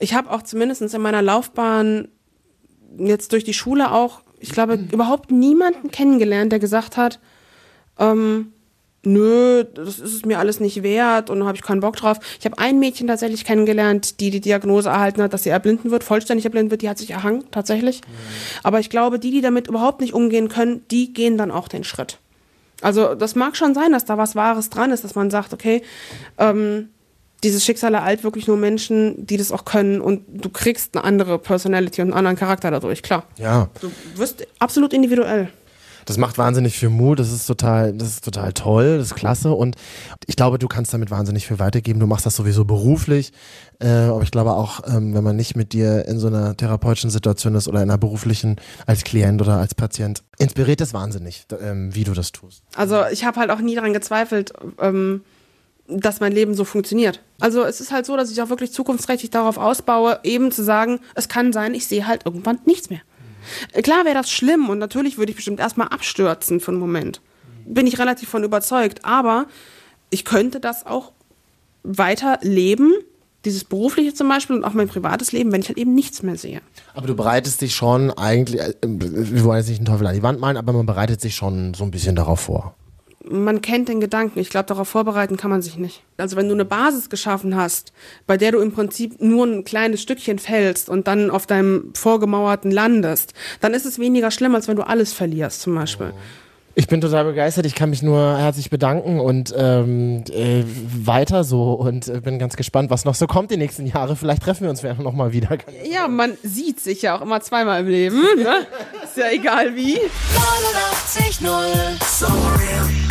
ich 0.00 0.14
habe 0.14 0.32
auch 0.32 0.42
zumindest 0.42 0.82
in 0.82 1.00
meiner 1.00 1.22
Laufbahn 1.22 2.08
jetzt 2.98 3.32
durch 3.32 3.44
die 3.44 3.54
Schule 3.54 3.92
auch 3.92 4.22
ich 4.40 4.50
glaube, 4.50 4.78
überhaupt 4.92 5.30
niemanden 5.30 5.90
kennengelernt, 5.90 6.52
der 6.52 6.58
gesagt 6.58 6.96
hat, 6.96 7.18
ähm, 7.98 8.52
nö, 9.04 9.64
das 9.64 9.98
ist 9.98 10.14
es 10.14 10.24
mir 10.24 10.38
alles 10.38 10.60
nicht 10.60 10.82
wert 10.82 11.30
und 11.30 11.40
da 11.40 11.46
habe 11.46 11.56
ich 11.56 11.62
keinen 11.62 11.80
Bock 11.80 11.96
drauf. 11.96 12.18
Ich 12.38 12.44
habe 12.44 12.58
ein 12.58 12.78
Mädchen 12.78 13.06
tatsächlich 13.06 13.44
kennengelernt, 13.44 14.20
die 14.20 14.30
die 14.30 14.40
Diagnose 14.40 14.88
erhalten 14.88 15.22
hat, 15.22 15.32
dass 15.32 15.44
sie 15.44 15.50
erblinden 15.50 15.90
wird, 15.90 16.04
vollständig 16.04 16.44
erblinden 16.44 16.70
wird, 16.70 16.82
die 16.82 16.88
hat 16.88 16.98
sich 16.98 17.10
erhangen, 17.10 17.44
tatsächlich. 17.50 18.02
Mhm. 18.02 18.12
Aber 18.62 18.80
ich 18.80 18.90
glaube, 18.90 19.18
die, 19.18 19.30
die 19.30 19.40
damit 19.40 19.68
überhaupt 19.68 20.00
nicht 20.00 20.14
umgehen 20.14 20.48
können, 20.48 20.84
die 20.90 21.12
gehen 21.12 21.38
dann 21.38 21.50
auch 21.50 21.68
den 21.68 21.84
Schritt. 21.84 22.18
Also 22.80 23.14
das 23.14 23.34
mag 23.34 23.56
schon 23.56 23.74
sein, 23.74 23.92
dass 23.92 24.04
da 24.04 24.18
was 24.18 24.36
Wahres 24.36 24.70
dran 24.70 24.92
ist, 24.92 25.02
dass 25.02 25.14
man 25.14 25.30
sagt, 25.30 25.52
okay, 25.52 25.82
ähm, 26.38 26.90
dieses 27.44 27.64
Schicksal 27.64 27.94
ereilt 27.94 28.24
wirklich 28.24 28.46
nur 28.46 28.56
Menschen, 28.56 29.26
die 29.26 29.36
das 29.36 29.52
auch 29.52 29.64
können 29.64 30.00
und 30.00 30.22
du 30.28 30.48
kriegst 30.48 30.96
eine 30.96 31.04
andere 31.04 31.38
Personality 31.38 32.02
und 32.02 32.08
einen 32.08 32.18
anderen 32.18 32.36
Charakter 32.36 32.70
dadurch, 32.70 33.02
klar. 33.02 33.24
Ja. 33.36 33.68
Du 33.80 33.90
wirst 34.16 34.46
absolut 34.58 34.92
individuell. 34.92 35.48
Das 36.08 36.16
macht 36.16 36.38
wahnsinnig 36.38 36.78
viel 36.78 36.88
Mut, 36.88 37.18
das 37.18 37.30
ist 37.30 37.46
total, 37.46 37.92
das 37.92 38.08
ist 38.08 38.24
total 38.24 38.54
toll, 38.54 38.96
das 38.96 39.08
ist 39.08 39.14
klasse 39.14 39.52
und 39.52 39.76
ich 40.24 40.36
glaube, 40.36 40.58
du 40.58 40.66
kannst 40.66 40.94
damit 40.94 41.10
wahnsinnig 41.10 41.46
viel 41.46 41.58
weitergeben. 41.58 42.00
Du 42.00 42.06
machst 42.06 42.24
das 42.24 42.34
sowieso 42.34 42.64
beruflich, 42.64 43.30
äh, 43.78 43.88
aber 43.88 44.22
ich 44.22 44.30
glaube 44.30 44.52
auch, 44.52 44.80
ähm, 44.86 45.12
wenn 45.12 45.22
man 45.22 45.36
nicht 45.36 45.54
mit 45.54 45.74
dir 45.74 46.06
in 46.08 46.18
so 46.18 46.28
einer 46.28 46.56
therapeutischen 46.56 47.10
Situation 47.10 47.54
ist 47.54 47.68
oder 47.68 47.82
in 47.82 47.90
einer 47.90 47.98
beruflichen 47.98 48.56
als 48.86 49.04
Klient 49.04 49.42
oder 49.42 49.58
als 49.58 49.74
Patient, 49.74 50.22
inspiriert 50.38 50.80
das 50.80 50.94
wahnsinnig, 50.94 51.44
ähm, 51.60 51.94
wie 51.94 52.04
du 52.04 52.14
das 52.14 52.32
tust. 52.32 52.62
Also 52.74 53.04
ich 53.12 53.26
habe 53.26 53.38
halt 53.38 53.50
auch 53.50 53.60
nie 53.60 53.74
daran 53.74 53.92
gezweifelt, 53.92 54.54
ähm, 54.80 55.20
dass 55.88 56.20
mein 56.20 56.32
Leben 56.32 56.54
so 56.54 56.64
funktioniert. 56.64 57.22
Also 57.40 57.64
es 57.64 57.80
ist 57.80 57.92
halt 57.92 58.06
so, 58.06 58.16
dass 58.16 58.30
ich 58.30 58.40
auch 58.42 58.50
wirklich 58.50 58.72
zukunftsträchtig 58.72 59.30
darauf 59.30 59.56
ausbaue, 59.56 60.20
eben 60.22 60.52
zu 60.52 60.62
sagen, 60.62 61.00
es 61.14 61.28
kann 61.28 61.52
sein, 61.52 61.74
ich 61.74 61.86
sehe 61.86 62.06
halt 62.06 62.26
irgendwann 62.26 62.58
nichts 62.66 62.90
mehr. 62.90 63.00
Mhm. 63.74 63.82
Klar 63.82 64.04
wäre 64.04 64.14
das 64.14 64.30
schlimm 64.30 64.68
und 64.68 64.78
natürlich 64.78 65.18
würde 65.18 65.30
ich 65.30 65.36
bestimmt 65.36 65.60
erstmal 65.60 65.88
abstürzen 65.88 66.60
für 66.60 66.72
einen 66.72 66.80
Moment. 66.80 67.20
Bin 67.64 67.86
ich 67.86 67.98
relativ 67.98 68.28
von 68.28 68.44
überzeugt, 68.44 69.04
aber 69.04 69.46
ich 70.10 70.24
könnte 70.24 70.60
das 70.60 70.86
auch 70.86 71.12
weiter 71.82 72.38
leben, 72.42 72.92
dieses 73.44 73.64
berufliche 73.64 74.12
zum 74.12 74.28
Beispiel 74.28 74.56
und 74.56 74.64
auch 74.64 74.74
mein 74.74 74.88
privates 74.88 75.32
Leben, 75.32 75.52
wenn 75.52 75.62
ich 75.62 75.68
halt 75.68 75.78
eben 75.78 75.94
nichts 75.94 76.22
mehr 76.22 76.36
sehe. 76.36 76.60
Aber 76.94 77.06
du 77.06 77.14
bereitest 77.14 77.62
dich 77.62 77.74
schon 77.74 78.10
eigentlich, 78.10 78.60
äh, 78.60 78.74
wir 78.82 79.44
wollen 79.44 79.58
jetzt 79.58 79.68
nicht 79.68 79.78
einen 79.78 79.86
Teufel 79.86 80.06
an 80.06 80.14
die 80.14 80.22
Wand 80.22 80.40
malen, 80.40 80.56
aber 80.56 80.72
man 80.72 80.86
bereitet 80.86 81.20
sich 81.20 81.34
schon 81.34 81.72
so 81.72 81.84
ein 81.84 81.90
bisschen 81.90 82.16
darauf 82.16 82.40
vor 82.40 82.74
man 83.30 83.62
kennt 83.62 83.88
den 83.88 84.00
Gedanken. 84.00 84.38
Ich 84.38 84.50
glaube, 84.50 84.66
darauf 84.66 84.88
vorbereiten 84.88 85.36
kann 85.36 85.50
man 85.50 85.62
sich 85.62 85.76
nicht. 85.76 86.02
Also 86.16 86.36
wenn 86.36 86.48
du 86.48 86.54
eine 86.54 86.64
Basis 86.64 87.10
geschaffen 87.10 87.56
hast, 87.56 87.92
bei 88.26 88.36
der 88.36 88.52
du 88.52 88.58
im 88.58 88.72
Prinzip 88.72 89.20
nur 89.20 89.46
ein 89.46 89.64
kleines 89.64 90.02
Stückchen 90.02 90.38
fällst 90.38 90.88
und 90.88 91.06
dann 91.06 91.30
auf 91.30 91.46
deinem 91.46 91.92
vorgemauerten 91.94 92.70
landest, 92.70 93.34
dann 93.60 93.74
ist 93.74 93.86
es 93.86 93.98
weniger 93.98 94.30
schlimm, 94.30 94.54
als 94.54 94.68
wenn 94.68 94.76
du 94.76 94.82
alles 94.82 95.12
verlierst 95.12 95.62
zum 95.62 95.74
Beispiel. 95.74 96.12
Ich 96.78 96.86
bin 96.86 97.00
total 97.00 97.24
begeistert. 97.24 97.66
Ich 97.66 97.74
kann 97.74 97.90
mich 97.90 98.04
nur 98.04 98.38
herzlich 98.38 98.70
bedanken 98.70 99.18
und 99.18 99.52
ähm, 99.56 100.22
äh, 100.30 100.62
weiter 101.04 101.42
so 101.42 101.72
und 101.72 102.06
äh, 102.06 102.20
bin 102.20 102.38
ganz 102.38 102.56
gespannt, 102.56 102.88
was 102.88 103.04
noch 103.04 103.16
so 103.16 103.26
kommt 103.26 103.50
die 103.50 103.56
nächsten 103.56 103.84
Jahre. 103.84 104.14
Vielleicht 104.14 104.44
treffen 104.44 104.62
wir 104.62 104.70
uns 104.70 104.84
noch 104.84 105.12
mal 105.12 105.32
wieder. 105.32 105.58
Ja, 105.90 106.06
man 106.06 106.38
sieht 106.44 106.78
sich 106.78 107.02
ja 107.02 107.18
auch 107.18 107.22
immer 107.22 107.40
zweimal 107.40 107.80
im 107.80 107.88
Leben. 107.88 108.20
Ne? 108.36 108.64
Ist 109.02 109.16
ja 109.16 109.24
egal 109.32 109.74
wie. 109.74 109.98
89, 111.16 111.40
0. 111.40 111.50
So 112.06 112.26
real. 112.26 113.07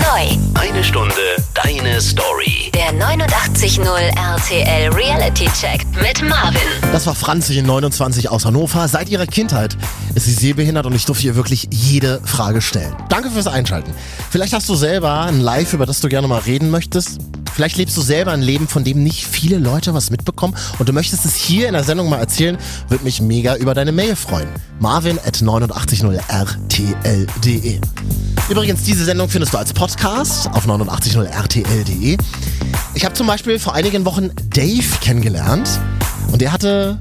Neu. 0.00 0.36
Eine 0.54 0.82
Stunde 0.82 1.12
deine 1.52 2.00
Story. 2.00 2.72
Der 2.74 2.92
89.0 2.94 3.84
RTL 3.84 4.90
Reality 4.94 5.46
Check 5.52 5.84
mit 6.00 6.26
Marvin. 6.26 6.60
Das 6.90 7.06
war 7.06 7.14
Franzi, 7.14 7.60
29 7.60 8.30
aus 8.30 8.46
Hannover. 8.46 8.88
Seit 8.88 9.10
ihrer 9.10 9.26
Kindheit 9.26 9.76
ist 10.14 10.24
sie 10.24 10.32
sehbehindert 10.32 10.86
und 10.86 10.94
ich 10.94 11.04
durfte 11.04 11.26
ihr 11.26 11.36
wirklich 11.36 11.68
jede 11.70 12.22
Frage 12.24 12.62
stellen. 12.62 12.96
Danke 13.10 13.30
fürs 13.30 13.46
Einschalten. 13.46 13.92
Vielleicht 14.30 14.54
hast 14.54 14.68
du 14.70 14.74
selber 14.74 15.20
ein 15.20 15.40
Live, 15.40 15.74
über 15.74 15.84
das 15.84 16.00
du 16.00 16.08
gerne 16.08 16.28
mal 16.28 16.40
reden 16.40 16.70
möchtest. 16.70 17.18
Vielleicht 17.54 17.76
lebst 17.76 17.96
du 17.96 18.00
selber 18.00 18.32
ein 18.32 18.42
Leben, 18.42 18.66
von 18.68 18.84
dem 18.84 19.02
nicht 19.02 19.26
viele 19.26 19.58
Leute 19.58 19.94
was 19.94 20.10
mitbekommen 20.10 20.54
und 20.78 20.88
du 20.88 20.92
möchtest 20.92 21.24
es 21.24 21.36
hier 21.36 21.68
in 21.68 21.74
der 21.74 21.84
Sendung 21.84 22.08
mal 22.08 22.18
erzählen, 22.18 22.58
würde 22.88 23.04
mich 23.04 23.20
mega 23.20 23.56
über 23.56 23.74
deine 23.74 23.92
Mail 23.92 24.16
freuen. 24.16 24.48
Marvin 24.78 25.18
at 25.18 25.36
890rtl.de 25.36 27.80
Übrigens, 28.50 28.82
diese 28.82 29.04
Sendung 29.04 29.28
findest 29.28 29.54
du 29.54 29.58
als 29.58 29.72
Podcast 29.72 30.48
auf 30.48 30.66
890rtl.de. 30.66 32.18
Ich 32.94 33.04
habe 33.04 33.14
zum 33.14 33.28
Beispiel 33.28 33.60
vor 33.60 33.74
einigen 33.74 34.04
Wochen 34.04 34.30
Dave 34.48 34.98
kennengelernt 35.00 35.68
und 36.32 36.42
der 36.42 36.52
hatte 36.52 37.00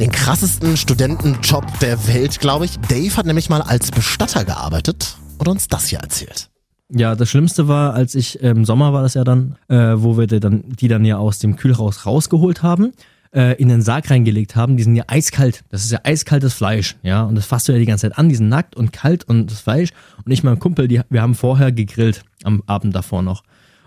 den 0.00 0.10
krassesten 0.10 0.76
Studentenjob 0.76 1.80
der 1.80 2.08
Welt, 2.08 2.40
glaube 2.40 2.64
ich. 2.64 2.78
Dave 2.88 3.14
hat 3.14 3.26
nämlich 3.26 3.50
mal 3.50 3.60
als 3.60 3.90
Bestatter 3.90 4.46
gearbeitet 4.46 5.16
und 5.36 5.48
uns 5.48 5.68
das 5.68 5.88
hier 5.88 5.98
erzählt. 5.98 6.48
Ja, 6.90 7.16
das 7.16 7.28
Schlimmste 7.28 7.66
war, 7.66 7.94
als 7.94 8.14
ich 8.14 8.40
im 8.40 8.64
Sommer 8.64 8.92
war 8.92 9.02
das 9.02 9.14
ja 9.14 9.24
dann, 9.24 9.56
äh, 9.68 9.94
wo 9.96 10.16
wir 10.16 10.26
die 10.26 10.38
dann, 10.38 10.64
die 10.68 10.88
dann 10.88 11.04
ja 11.04 11.18
aus 11.18 11.40
dem 11.40 11.56
Kühlhaus 11.56 12.06
rausgeholt 12.06 12.62
haben, 12.62 12.92
äh, 13.34 13.60
in 13.60 13.68
den 13.68 13.82
Sarg 13.82 14.08
reingelegt 14.08 14.54
haben. 14.54 14.76
Die 14.76 14.84
sind 14.84 14.94
ja 14.94 15.04
eiskalt. 15.08 15.64
Das 15.68 15.84
ist 15.84 15.90
ja 15.90 16.00
eiskaltes 16.04 16.54
Fleisch, 16.54 16.96
ja. 17.02 17.24
Und 17.24 17.34
das 17.34 17.46
fasst 17.46 17.66
du 17.66 17.72
ja 17.72 17.78
die 17.78 17.86
ganze 17.86 18.08
Zeit 18.08 18.18
an. 18.18 18.28
Die 18.28 18.36
sind 18.36 18.48
nackt 18.48 18.76
und 18.76 18.92
kalt 18.92 19.24
und 19.24 19.50
das 19.50 19.60
Fleisch. 19.60 19.90
Und 20.24 20.30
ich, 20.30 20.44
mein 20.44 20.60
Kumpel, 20.60 20.86
die, 20.86 21.00
wir 21.10 21.22
haben 21.22 21.34
vorher 21.34 21.72
gegrillt 21.72 22.22
am 22.44 22.62
Abend 22.66 22.94
davor 22.94 23.22
noch 23.22 23.42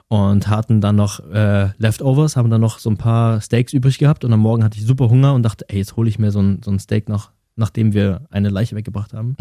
und 0.09 0.47
hatten 0.47 0.81
dann 0.81 0.95
noch 0.95 1.19
äh, 1.31 1.69
Leftovers, 1.77 2.35
haben 2.35 2.49
dann 2.49 2.61
noch 2.61 2.79
so 2.79 2.89
ein 2.89 2.97
paar 2.97 3.39
Steaks 3.41 3.73
übrig 3.73 3.99
gehabt 3.99 4.25
und 4.25 4.33
am 4.33 4.39
Morgen 4.39 4.63
hatte 4.63 4.77
ich 4.77 4.85
super 4.85 5.09
Hunger 5.09 5.33
und 5.35 5.43
dachte, 5.43 5.65
ey, 5.69 5.77
jetzt 5.77 5.95
hole 5.95 6.09
ich 6.09 6.19
mir 6.19 6.31
so 6.31 6.41
ein, 6.41 6.61
so 6.65 6.71
ein 6.71 6.79
Steak 6.79 7.07
noch, 7.07 7.31
nachdem 7.55 7.93
wir 7.93 8.21
eine 8.31 8.49
Leiche 8.49 8.75
weggebracht 8.75 9.13
haben. 9.13 9.35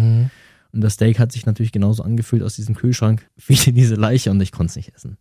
Und 0.73 0.81
das 0.81 0.95
Steak 0.95 1.19
hat 1.19 1.33
sich 1.33 1.47
natürlich 1.47 1.73
genauso 1.73 2.03
angefühlt 2.03 2.43
aus 2.43 2.57
diesem 2.57 2.75
Kühlschrank 2.75 3.27
wie 3.47 3.73
diese 3.73 3.95
Leiche 3.95 4.31
und 4.31 4.41
ich 4.41 4.53
konnte 4.53 4.71
es 4.71 4.77
nicht 4.77 4.95
essen. 4.95 5.19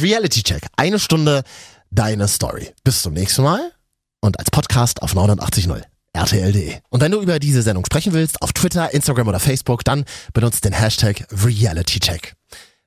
Reality 0.00 0.42
Check. 0.42 0.66
Eine 0.76 0.98
Stunde 0.98 1.42
deine 1.90 2.28
Story. 2.28 2.70
Bis 2.84 3.02
zum 3.02 3.12
nächsten 3.12 3.42
Mal 3.42 3.72
und 4.20 4.38
als 4.38 4.50
Podcast 4.50 5.02
auf 5.02 5.14
89.0 5.14 5.82
rtl.de. 6.16 6.76
Und 6.88 7.00
wenn 7.00 7.12
du 7.12 7.20
über 7.20 7.38
diese 7.38 7.62
Sendung 7.62 7.84
sprechen 7.84 8.12
willst, 8.12 8.42
auf 8.42 8.52
Twitter, 8.52 8.92
Instagram 8.92 9.28
oder 9.28 9.40
Facebook, 9.40 9.84
dann 9.84 10.04
benutzt 10.32 10.64
den 10.64 10.72
Hashtag 10.72 11.26
RealityCheck. 11.30 12.34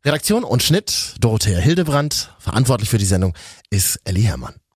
Redaktion 0.05 0.43
und 0.43 0.61
Schnitt 0.61 1.15
Dorothea 1.19 1.59
Hildebrand. 1.59 2.33
Verantwortlich 2.39 2.89
für 2.89 2.97
die 2.97 3.05
Sendung 3.05 3.33
ist 3.69 3.99
Ellie 4.03 4.23
Herrmann. 4.23 4.55